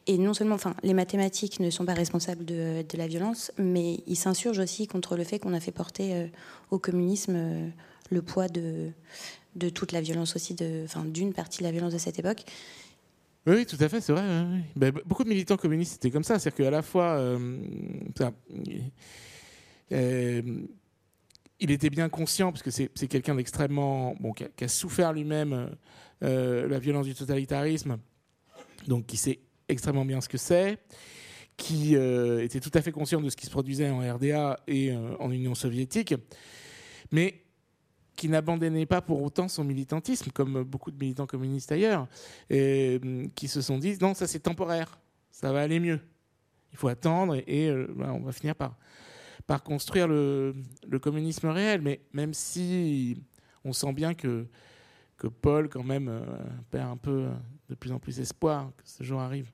et 0.08 0.18
non 0.18 0.34
seulement, 0.34 0.56
enfin, 0.56 0.74
les 0.82 0.96
mathématiques 0.96 1.60
ne 1.60 1.70
sont 1.70 1.86
pas 1.86 1.94
responsables 1.94 2.46
de, 2.46 2.84
la 2.98 3.08
violence, 3.08 3.52
mais 3.60 4.00
il 4.08 4.16
s'insurge 4.16 4.58
aussi 4.58 4.88
contre 4.88 5.16
le 5.16 5.24
fait 5.24 5.38
qu'on 5.38 5.54
a 5.54 5.60
fait 5.60 5.72
porter 5.72 6.30
au 6.72 6.80
communisme 6.80 7.72
le 8.10 8.22
poids 8.22 8.48
de, 8.48 8.90
de 9.56 9.70
toute 9.70 9.92
la 9.92 10.02
violence 10.02 10.36
aussi, 10.36 10.56
d'une 10.56 11.34
partie 11.34 11.60
de 11.60 11.64
la 11.64 11.72
violence 11.72 11.94
de 11.94 12.00
cette 12.00 12.20
époque. 12.20 12.44
Oui, 13.48 13.66
tout 13.66 13.78
à 13.80 13.88
fait, 13.88 14.02
c'est 14.02 14.12
vrai. 14.12 14.24
Ben, 14.76 14.92
beaucoup 15.06 15.24
de 15.24 15.30
militants 15.30 15.56
communistes 15.56 15.96
étaient 15.96 16.12
comme 16.12 16.26
ça, 16.26 16.38
c'est-à-dire 16.38 16.66
qu'à 16.66 16.70
la 16.70 16.82
fois, 16.82 17.18
euh, 17.18 17.58
euh, 19.94 20.42
il 21.62 21.72
était 21.72 21.90
bien 21.90 22.10
conscient, 22.10 22.52
parce 22.52 22.62
que 22.62 22.72
c'est 22.72 23.08
quelqu'un 23.08 23.36
d'extrêmement, 23.36 24.16
bon, 24.20 24.34
qui 24.34 24.44
a, 24.44 24.68
souffert 24.68 25.14
lui-même 25.14 25.70
euh, 26.24 26.68
la 26.68 26.78
violence 26.78 27.06
du 27.06 27.16
totalitarisme, 27.16 28.00
donc 28.86 29.06
qui 29.06 29.16
sait 29.16 29.40
extrêmement 29.70 30.04
bien 30.04 30.20
ce 30.20 30.28
que 30.28 30.38
c'est, 30.38 30.80
qui 31.56 31.96
était 31.96 32.60
tout 32.60 32.72
à 32.74 32.82
fait 32.82 32.92
conscient 32.92 33.22
de 33.22 33.30
ce 33.30 33.38
qui 33.38 33.46
se 33.46 33.52
produisait 33.52 33.90
en 33.90 34.00
RDA 34.00 34.60
et 34.68 34.94
en 34.94 35.32
Union 35.32 35.56
soviétique, 35.56 36.14
mais 37.14 37.47
qui 38.18 38.28
n'abandonnait 38.28 38.88
pas 38.88 39.00
pour 39.00 39.22
autant 39.22 39.48
son 39.48 39.64
militantisme, 39.64 40.32
comme 40.32 40.64
beaucoup 40.64 40.92
de 40.92 40.98
militants 40.98 41.28
communistes 41.28 41.72
ailleurs, 41.72 42.08
et 42.50 43.00
hum, 43.02 43.32
qui 43.32 43.48
se 43.48 43.62
sont 43.62 43.78
dit 43.78 43.98
non, 44.02 44.14
ça 44.14 44.28
c'est 44.28 44.40
temporaire, 44.40 45.00
ça 45.32 45.54
va 45.54 45.62
aller 45.62 45.80
mieux. 45.80 46.02
Il 46.74 46.78
faut 46.78 46.90
attendre 46.90 47.36
et, 47.48 47.70
euh, 47.70 47.88
on 47.98 48.20
va 48.20 48.32
finir 48.34 48.56
par, 48.56 48.76
par 49.46 49.64
construire 49.64 50.08
le, 50.08 50.54
le, 50.86 51.00
communisme 51.00 51.48
réel. 51.48 51.82
Mais 51.82 52.02
même 52.12 52.34
si 52.34 53.24
on 53.64 53.72
sent 53.72 53.94
bien 53.94 54.14
que, 54.14 54.46
que 55.18 55.28
Paul, 55.28 55.70
quand 55.70 55.84
même, 55.84 56.10
euh, 56.10 56.22
perd 56.70 56.92
un 56.92 56.98
peu 56.98 57.28
de 57.70 57.76
plus 57.76 57.92
en 57.92 58.00
plus 58.00 58.20
espoir 58.20 58.72
que 58.78 58.84
ce 58.84 59.04
jour 59.04 59.22
arrive. 59.22 59.50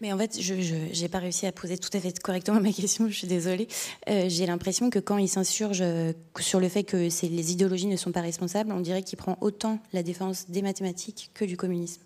Mais 0.00 0.12
en 0.12 0.18
fait, 0.18 0.40
je 0.40 0.54
n'ai 1.00 1.08
pas 1.08 1.18
réussi 1.18 1.46
à 1.46 1.52
poser 1.52 1.76
tout 1.76 1.90
à 1.92 2.00
fait 2.00 2.18
correctement 2.20 2.60
ma 2.62 2.72
question, 2.72 3.08
je 3.08 3.14
suis 3.14 3.26
désolée. 3.26 3.68
Euh, 4.08 4.26
j'ai 4.28 4.46
l'impression 4.46 4.90
que 4.90 4.98
quand 4.98 5.18
il 5.18 5.28
s'insurge 5.28 5.80
euh, 5.82 6.12
sur 6.38 6.60
le 6.60 6.68
fait 6.68 6.84
que 6.84 6.96
les 6.96 7.52
idéologies 7.52 7.86
ne 7.86 7.96
sont 7.96 8.12
pas 8.12 8.22
responsables, 8.22 8.72
on 8.72 8.80
dirait 8.80 9.02
qu'il 9.02 9.18
prend 9.18 9.36
autant 9.40 9.78
la 9.92 10.02
défense 10.02 10.50
des 10.50 10.62
mathématiques 10.62 11.30
que 11.34 11.44
du 11.44 11.56
communisme. 11.56 12.02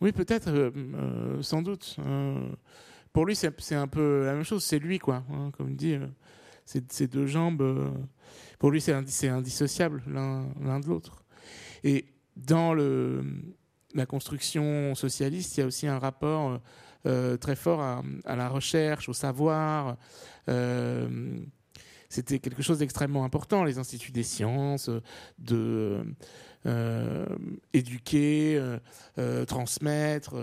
Oui, 0.00 0.12
peut-être, 0.12 0.48
euh, 0.48 1.42
sans 1.42 1.60
doute. 1.60 1.96
pour 3.12 3.26
lui, 3.26 3.36
c'est 3.36 3.74
un 3.74 3.88
peu 3.88 4.24
la 4.24 4.34
même 4.34 4.44
chose, 4.44 4.64
c'est 4.64 4.78
lui, 4.78 4.98
quoi. 4.98 5.24
Hein, 5.32 5.50
comme 5.56 5.74
dit, 5.74 5.96
ces 6.64 7.08
deux 7.08 7.26
jambes, 7.26 7.92
pour 8.58 8.70
lui, 8.70 8.80
c'est 8.80 9.28
indissociable 9.28 10.02
l'un 10.06 10.80
de 10.80 10.86
l'autre. 10.86 11.24
Et 11.84 12.06
dans 12.36 12.74
le 12.74 13.24
la 13.94 14.06
construction 14.06 14.94
socialiste, 14.94 15.56
il 15.56 15.60
y 15.60 15.62
a 15.62 15.66
aussi 15.66 15.86
un 15.86 15.98
rapport 15.98 16.50
euh, 16.50 16.58
euh, 17.06 17.36
très 17.36 17.56
fort 17.56 17.80
à, 17.80 18.36
la 18.36 18.48
recherche, 18.48 19.08
au 19.08 19.12
savoir. 19.12 19.96
Euh, 20.48 21.38
c'était 22.08 22.38
quelque 22.38 22.62
chose 22.62 22.78
d'extrêmement 22.78 23.24
important, 23.24 23.64
les 23.64 23.78
instituts 23.78 24.12
des 24.12 24.22
sciences, 24.22 24.90
de 25.38 26.02
éduquer, 27.72 28.60
transmettre, 29.46 30.34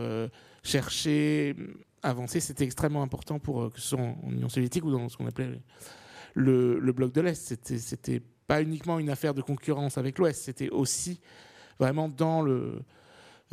chercher, 0.64 1.56
avancer. 2.04 2.39
C'était 2.39 2.66
extrêmement 2.66 3.02
important 3.02 3.39
pour 3.39 3.72
que 3.72 3.82
ce 3.82 3.89
soit 3.89 4.00
en 4.00 4.32
Union 4.32 4.48
soviétique 4.48 4.86
ou 4.86 4.91
dans 4.91 5.10
ce 5.10 5.18
qu'on 5.18 5.26
appelait 5.26 5.60
le, 6.36 6.91
bloc 6.91 7.12
de 7.12 7.22
l'Est. 7.22 7.56
C'était 7.64 8.22
pas 8.48 8.62
uniquement 8.62 9.00
une 9.00 9.10
affaire 9.10 9.34
de 9.34 9.41
concurrence 9.41 9.98
avec 9.98 10.20
l'Ouest, 10.20 10.43
c'était 10.43 10.70
aussi 10.70 11.20
vraiment 11.80 12.10
dans 12.10 12.43
le, 12.43 12.84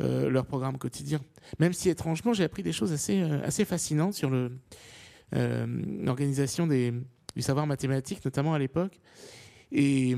euh, 0.03 0.29
leur 0.29 0.45
programme 0.45 0.77
quotidien. 0.77 1.21
Même 1.59 1.71
si 1.71 1.89
étrangement, 1.89 2.33
j'ai 2.33 2.43
appris 2.43 2.63
des 2.63 2.73
choses 2.73 2.91
assez, 2.91 3.21
euh, 3.21 3.41
assez 3.43 3.63
fascinantes 3.63 4.13
sur 4.13 4.31
euh, 4.33 4.49
l'organisation 6.03 6.67
du 6.67 7.41
savoir 7.41 7.67
mathématique, 7.67 8.23
notamment 8.25 8.53
à 8.53 8.59
l'époque. 8.59 8.99
Et 9.71 10.15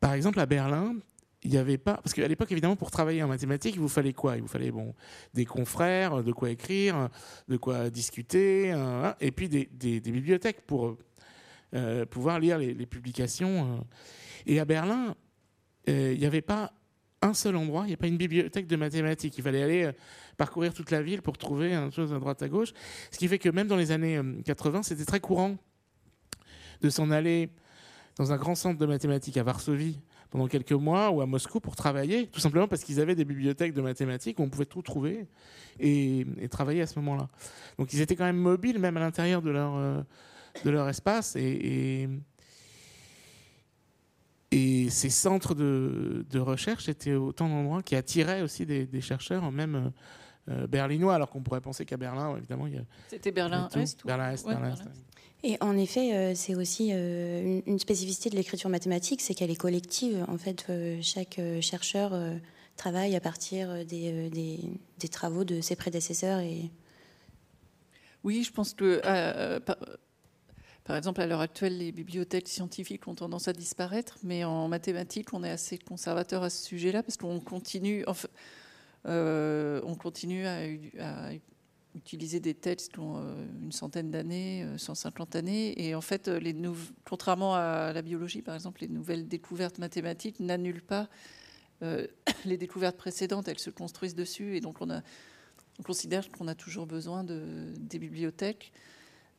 par 0.00 0.12
exemple, 0.12 0.38
à 0.40 0.46
Berlin, 0.46 0.94
il 1.42 1.50
n'y 1.50 1.56
avait 1.56 1.78
pas. 1.78 1.94
Parce 1.94 2.14
qu'à 2.14 2.28
l'époque, 2.28 2.52
évidemment, 2.52 2.76
pour 2.76 2.90
travailler 2.90 3.22
en 3.22 3.28
mathématiques, 3.28 3.74
il 3.74 3.80
vous 3.80 3.88
fallait 3.88 4.12
quoi? 4.12 4.36
Il 4.36 4.42
vous 4.42 4.48
fallait 4.48 4.70
bon, 4.70 4.94
des 5.34 5.44
confrères, 5.44 6.22
de 6.22 6.32
quoi 6.32 6.50
écrire, 6.50 7.08
de 7.48 7.56
quoi 7.56 7.90
discuter, 7.90 8.70
hein, 8.70 9.16
et 9.20 9.32
puis 9.32 9.48
des, 9.48 10.00
bibliothèques 10.00 10.64
pour 10.66 10.96
pouvoir 12.10 12.38
lire 12.38 12.58
les, 12.58 12.72
les 12.72 12.86
publications. 12.86 13.84
Et 14.46 14.60
à 14.60 14.64
Berlin, 14.64 15.16
il 15.86 16.18
n'y 16.18 16.26
avait 16.26 16.42
pas 16.42 16.72
un 17.22 17.34
seul 17.34 17.56
endroit, 17.56 17.84
il 17.84 17.88
n'y 17.88 17.94
a 17.94 17.96
pas 17.96 18.08
une 18.08 18.16
bibliothèque 18.16 18.66
de 18.66 18.76
mathématiques. 18.76 19.38
Il 19.38 19.44
fallait 19.44 19.62
aller 19.62 19.82
euh, 19.84 19.92
parcourir 20.36 20.74
toute 20.74 20.90
la 20.90 21.02
ville 21.02 21.22
pour 21.22 21.38
trouver 21.38 21.72
une 21.74 21.92
chose 21.92 22.12
à 22.12 22.18
droite 22.18 22.42
à 22.42 22.48
gauche. 22.48 22.72
Ce 23.10 23.18
qui 23.18 23.28
fait 23.28 23.38
que 23.38 23.48
même 23.48 23.68
dans 23.68 23.76
les 23.76 23.92
années 23.92 24.20
80, 24.44 24.78
euh, 24.78 24.82
c'était 24.82 25.04
très 25.04 25.20
courant 25.20 25.56
de 26.80 26.90
s'en 26.90 27.10
aller 27.10 27.50
dans 28.16 28.32
un 28.32 28.36
grand 28.36 28.54
centre 28.54 28.78
de 28.78 28.86
mathématiques 28.86 29.36
à 29.36 29.42
Varsovie 29.42 29.98
pendant 30.30 30.46
quelques 30.46 30.72
mois 30.72 31.10
ou 31.10 31.20
à 31.20 31.26
Moscou 31.26 31.60
pour 31.60 31.76
travailler, 31.76 32.26
tout 32.26 32.40
simplement 32.40 32.66
parce 32.66 32.84
qu'ils 32.84 33.00
avaient 33.00 33.14
des 33.14 33.24
bibliothèques 33.24 33.74
de 33.74 33.82
mathématiques 33.82 34.38
où 34.38 34.42
on 34.42 34.48
pouvait 34.48 34.66
tout 34.66 34.82
trouver 34.82 35.26
et, 35.78 36.26
travailler 36.50 36.82
à 36.82 36.86
ce 36.86 36.98
moment-là. 37.00 37.28
Donc 37.78 37.92
ils 37.92 38.00
étaient 38.00 38.16
quand 38.16 38.24
même 38.24 38.38
mobiles, 38.38 38.78
même 38.78 38.96
à 38.96 39.00
l'intérieur 39.00 39.42
de 39.42 39.50
leur, 39.50 39.76
euh, 39.76 40.00
de 40.64 40.70
leur 40.70 40.88
espace. 40.88 41.36
Et, 41.36 42.08
ces 44.90 45.10
centres 45.10 45.54
de, 45.54 46.24
de, 46.30 46.38
recherche 46.38 46.88
étaient 46.88 47.14
autant 47.14 47.48
d'endroits 47.48 47.82
qui 47.82 47.96
attiraient 47.96 48.42
aussi 48.42 48.66
des, 48.66 49.00
chercheurs, 49.00 49.50
même 49.50 49.92
euh, 50.48 50.66
berlinois, 50.66 51.14
alors 51.14 51.30
qu'on 51.30 51.40
pourrait 51.40 51.60
penser 51.60 51.84
qu'à 51.84 51.96
Berlin, 51.96 52.36
évidemment, 52.36 52.66
il 52.66 52.74
y 52.74 52.78
a. 52.78 52.82
C'était 53.08 53.30
Berlin-Est 53.30 54.04
Berlin-Est, 54.04 54.46
Berlin-Est. 54.46 54.82
Et 55.44 55.56
en 55.60 55.76
effet, 55.76 56.14
euh, 56.14 56.32
c'est 56.34 56.56
aussi 56.56 56.90
euh, 56.92 57.60
une, 57.64 57.78
spécificité 57.78 58.28
de 58.28 58.36
l'écriture 58.36 58.68
mathématique, 58.68 59.20
c'est 59.20 59.34
qu'elle 59.34 59.50
est 59.50 59.56
collective. 59.56 60.24
En 60.28 60.38
fait, 60.38 60.66
chaque 61.00 61.40
chercheur 61.60 62.12
travaille 62.76 63.14
à 63.14 63.20
partir 63.20 63.86
des, 63.86 64.30
des, 64.30 65.08
travaux 65.08 65.44
de 65.44 65.60
ses 65.60 65.76
prédécesseurs. 65.76 66.40
Et... 66.40 66.70
Oui, 68.24 68.42
je 68.42 68.52
pense 68.52 68.74
que, 68.74 69.00
par, 70.84 70.96
exemple, 70.96 71.20
à 71.20 71.26
l'heure 71.26 71.40
actuelle, 71.40 71.78
les 71.78 71.92
bibliothèques 71.92 72.48
scientifiques 72.48 73.06
ont 73.08 73.14
tendance 73.14 73.48
à 73.48 73.52
disparaître, 73.52 74.18
mais 74.22 74.44
en 74.44 74.68
mathématiques, 74.68 75.32
on 75.32 75.44
est 75.44 75.50
assez 75.50 75.78
conservateur 75.78 76.42
à 76.42 76.50
ce 76.50 76.64
sujet-là 76.64 77.02
parce 77.02 77.16
qu'on 77.16 77.40
continue, 77.40 78.04
on 79.04 79.94
continue 79.96 80.46
à, 80.46 81.32
utiliser 81.94 82.40
des 82.40 82.54
textes 82.54 82.92
qui 82.92 82.98
ont 83.00 83.18
euh, 83.18 83.44
une 83.62 83.72
centaine 83.72 84.10
d'années, 84.10 84.66
150 84.76 85.34
euh, 85.34 85.38
années. 85.38 85.86
Et 85.86 85.94
en 85.94 86.00
fait, 86.00 86.28
euh, 86.28 86.38
les 86.38 86.56
contrairement 87.04 87.54
à 87.54 87.92
la 87.92 88.02
biologie, 88.02 88.42
par 88.42 88.54
exemple, 88.54 88.80
les 88.80 88.88
nouvelles 88.88 89.28
découvertes 89.28 89.78
mathématiques 89.78 90.40
n'annulent 90.40 90.82
pas 90.82 91.08
les 92.44 92.56
découvertes 92.56 92.96
précédentes. 92.96 93.48
Elles 93.48 93.58
se 93.58 93.70
construisent 93.70 94.14
dessus. 94.14 94.56
Et 94.56 94.60
donc, 94.60 94.80
on, 94.80 95.02
considère 95.84 96.30
qu'on 96.30 96.46
a 96.46 96.54
toujours 96.54 96.86
besoin 96.86 97.24
de, 97.24 97.72
des 97.76 97.98
bibliothèques. 97.98 98.72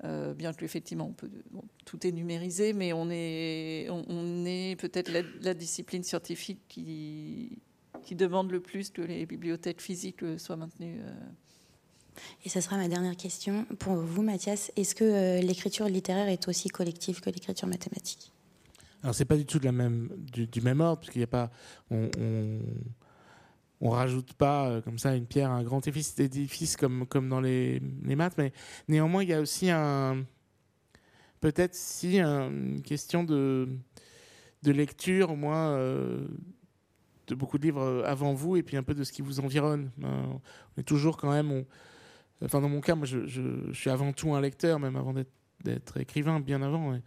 Bien 0.02 0.54
que 0.54 0.66
effectivement 0.66 1.08
on 1.08 1.14
peut, 1.14 1.30
tout 1.86 2.06
est 2.06 2.12
numérisé, 2.12 2.74
mais 2.74 2.92
on 2.94 3.10
est, 3.10 3.88
on, 3.90 4.46
est 4.46 4.76
peut-être 4.80 5.12
la, 5.42 5.54
discipline 5.54 6.04
scientifique 6.04 6.60
qui, 6.68 7.60
qui 8.04 8.16
demande 8.16 8.52
le 8.52 8.60
plus 8.60 8.90
que 8.90 9.02
les 9.02 9.26
bibliothèques 9.26 9.82
physiques 9.82 10.24
soient 10.38 10.58
maintenues. 10.58 11.00
Et 12.46 12.50
ce 12.50 12.62
sera 12.62 12.78
ma 12.78 12.88
dernière 12.88 13.16
question 13.16 13.66
pour 13.80 13.96
vous, 13.96 14.22
Mathias. 14.22 14.72
Est-ce 14.76 14.96
que 14.96 15.04
euh, 15.04 15.42
l'écriture 15.42 15.88
littéraire 15.88 16.28
est 16.28 16.48
aussi 16.48 16.70
collective 16.70 17.22
que 17.22 17.30
l'écriture 17.30 17.68
mathématique? 17.68 18.32
Alors, 19.02 19.16
c'est 19.16 19.26
pas 19.26 19.36
du 19.36 19.46
tout 19.46 19.60
de 19.60 19.66
la 19.66 19.72
même, 19.72 20.10
du, 20.32 20.62
même 20.62 20.80
ordre, 20.80 21.00
parce 21.00 21.12
qu'il 21.12 21.20
n'y 21.20 21.26
a 21.26 21.28
pas. 21.28 21.52
On, 21.92 22.10
on, 22.18 22.60
rajoute 23.90 24.34
pas 24.34 24.68
euh, 24.68 24.82
comme 24.82 24.98
ça 24.98 25.16
une 25.16 25.26
pierre 25.26 25.52
à 25.52 25.56
un 25.56 25.64
grand 25.64 25.86
édifice 25.88 26.78
comme, 26.78 27.06
comme 27.06 27.30
dans 27.30 27.42
les, 27.42 27.82
les 28.04 28.16
maths, 28.16 28.36
mais 28.38 28.54
néanmoins, 28.88 29.24
il 29.24 29.30
y 29.30 29.34
a 29.34 29.42
aussi 29.42 29.70
un. 29.70 30.26
Peut-être 31.42 31.76
si 31.76 32.20
une 32.20 32.82
question 32.82 33.24
de, 33.24 33.68
de 34.64 34.72
lecture, 34.72 35.32
au 35.32 35.36
moins. 35.36 35.72
Euh, 35.72 36.28
de 37.28 37.36
beaucoup 37.36 37.58
de 37.58 37.64
livres 37.64 38.04
avant 38.06 38.34
vous 38.34 38.58
et 38.58 38.64
puis 38.64 38.76
un 38.76 38.84
peu 38.84 38.94
de 38.94 39.06
ce 39.06 39.14
qui 39.14 39.22
vous 39.22 39.40
environne. 39.40 39.92
On 40.04 40.42
est 40.78 40.84
toujours 40.84 41.16
quand 41.16 41.32
même, 41.32 41.64
Enfin, 42.44 42.60
dans 42.62 42.70
mon 42.70 42.82
cas, 42.82 42.96
moi, 42.96 43.06
je, 43.06 43.72
suis 43.72 43.90
avant 43.90 44.12
tout 44.12 44.34
un 44.34 44.42
lecteur, 44.42 44.80
même 44.80 44.96
avant 44.96 45.14
d'être 45.64 46.00
écrivain, 46.00 46.40
bien 46.40 46.62
avant. 46.62 47.00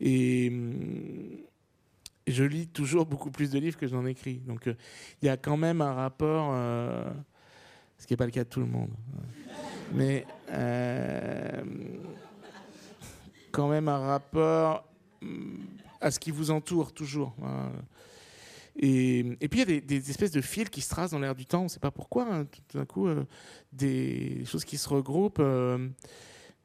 Et, 0.00 0.48
hum, 0.50 1.38
je 2.26 2.44
lis 2.44 2.66
toujours 2.66 3.06
beaucoup 3.06 3.30
plus 3.30 3.50
de 3.50 3.58
livres 3.58 3.78
que 3.78 3.86
j'en 3.86 4.04
écris. 4.04 4.38
Donc, 4.46 4.66
euh, 4.66 4.74
il 5.22 5.26
y 5.26 5.28
a 5.28 5.36
quand 5.36 5.56
même 5.56 5.80
un 5.80 5.92
rapport, 5.92 6.50
euh, 6.52 7.08
ce 7.98 8.06
qui 8.06 8.12
n'est 8.12 8.16
pas 8.16 8.24
le 8.24 8.32
cas 8.32 8.44
de 8.44 8.48
tout 8.48 8.60
le 8.60 8.66
monde. 8.66 8.90
Mais 9.92 10.26
euh, 10.50 11.62
quand 13.52 13.68
même 13.68 13.88
un 13.88 13.98
rapport 13.98 14.88
hum, 15.22 15.66
à 16.00 16.10
ce 16.10 16.18
qui 16.18 16.30
vous 16.30 16.50
entoure 16.50 16.92
toujours. 16.92 17.34
Hein. 17.44 17.70
Et, 18.78 19.36
puis 19.48 19.60
il 19.62 19.70
y 19.70 19.76
a 19.76 19.80
des, 19.80 20.10
espèces 20.10 20.32
de 20.32 20.42
fils 20.42 20.68
qui 20.68 20.82
se 20.82 20.90
tracent 20.90 21.12
dans 21.12 21.18
l'air 21.18 21.34
du 21.34 21.46
temps, 21.46 21.60
on 21.60 21.64
ne 21.64 21.68
sait 21.68 21.80
pas 21.80 21.90
pourquoi, 21.90 22.26
hein. 22.30 22.44
tout 22.44 22.76
d'un 22.76 22.84
coup, 22.84 23.08
des 23.72 24.44
choses 24.44 24.66
qui 24.66 24.76
se 24.76 24.86
regroupent, 24.86 25.40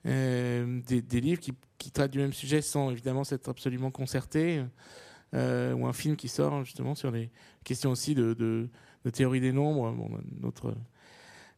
des, 0.04 1.22
livres 1.22 1.40
qui, 1.40 1.92
traitent 1.94 2.12
du 2.12 2.20
même 2.20 2.34
sujet 2.34 2.62
sans 2.62 2.92
évidemment 2.92 3.24
s'être 3.24 3.48
absolument 3.48 3.92
concertés, 3.92 4.62
ou 5.34 5.86
un 5.86 5.94
film 5.94 6.16
qui 6.16 6.28
sort 6.28 6.64
justement 6.64 6.96
sur 6.96 7.12
les 7.12 7.30
questions 7.64 7.92
aussi 7.92 8.16
de, 8.16 8.70
théorie 9.14 9.42
des 9.42 9.52
nombres, 9.52 9.92
bon, 9.92 10.10
notre, 10.40 10.76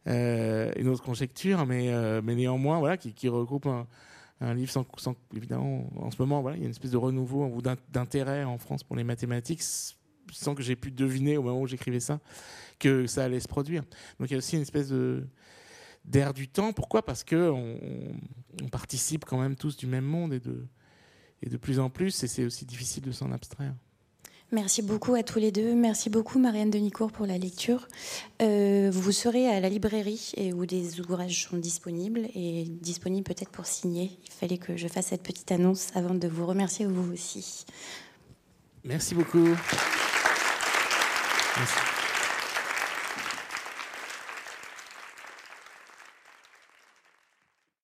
une 0.06 0.88
autre 0.88 1.04
conjecture, 1.04 1.66
mais, 1.66 1.92
mais 2.22 2.36
néanmoins, 2.36 2.80
voilà, 2.80 2.98
qui, 2.98 3.30
regroupe 3.30 3.68
un, 3.68 4.54
livre 4.54 4.72
sans, 4.72 5.16
évidemment, 5.36 5.90
en 5.96 6.12
ce 6.12 6.22
moment, 6.22 6.42
voilà, 6.42 6.58
il 6.58 6.60
y 6.62 6.64
a 6.64 6.66
une 6.66 6.72
espèce 6.72 6.92
de 6.92 6.98
renouveau 6.98 7.46
ou 7.46 7.62
d'intérêt 7.62 8.44
en 8.44 8.58
France 8.58 8.84
pour 8.84 8.96
les 8.96 9.04
mathématiques 9.04 9.64
sans 10.32 10.56
que 10.56 10.64
j'ai 10.64 10.76
pu 10.76 10.92
deviner 10.92 11.38
au 11.38 11.44
moment 11.44 11.62
où 11.62 11.68
j'écrivais 11.68 12.00
ça 12.00 12.20
que 12.80 13.08
ça 13.08 13.26
allait 13.26 13.40
se 13.40 13.48
produire. 13.48 13.84
Donc 14.20 14.30
il 14.30 14.32
y 14.32 14.36
a 14.36 14.38
aussi 14.38 14.56
une 14.56 14.62
espèce 14.62 14.90
de 14.90 15.28
d'air 16.06 16.34
du 16.34 16.50
temps. 16.50 16.74
Pourquoi? 16.74 17.04
Parce 17.04 17.24
que 17.24 17.50
on, 17.50 17.80
participe 18.72 19.26
quand 19.26 19.40
même 19.40 19.56
tous 19.56 19.78
du 19.78 19.88
même 19.88 20.06
monde 20.06 20.34
et 20.34 20.40
de 20.40 20.66
et 21.44 21.50
de 21.50 21.58
plus 21.58 21.80
en 21.80 21.90
plus, 21.90 22.24
et 22.24 22.28
c'est 22.28 22.46
aussi 22.46 22.66
difficile 22.66 23.04
de 23.04 23.12
s'en 23.12 23.32
abstraire. 23.32 23.74
Merci 24.52 24.84
beaucoup 24.84 25.16
à 25.16 25.24
tous 25.24 25.40
les 25.40 25.52
deux. 25.52 25.74
Merci 25.74 26.12
beaucoup 26.12 26.38
Marianne 26.38 26.70
Denicourt 26.70 27.12
pour 27.12 27.26
la 27.26 27.40
lecture. 27.40 27.88
Euh, 28.42 28.92
vous 28.94 29.12
serez 29.12 29.48
à 29.48 29.60
la 29.60 29.68
librairie 29.68 30.32
et 30.38 30.54
où 30.54 30.68
des 30.68 31.00
ouvrages 31.00 31.48
sont 31.50 31.58
disponibles 31.58 32.28
et 32.36 32.66
disponibles 32.70 33.24
peut-être 33.24 33.50
pour 33.50 33.66
signer. 33.66 34.12
Il 34.26 34.32
fallait 34.32 34.60
que 34.60 34.78
je 34.78 34.88
fasse 34.88 35.08
cette 35.08 35.24
petite 35.24 35.52
annonce 35.52 35.90
avant 35.96 36.14
de 36.14 36.28
vous 36.28 36.46
remercier 36.46 36.86
vous 36.86 37.12
aussi. 37.12 37.66
Merci 38.84 39.16
beaucoup. 39.16 39.56
Merci. 41.58 41.93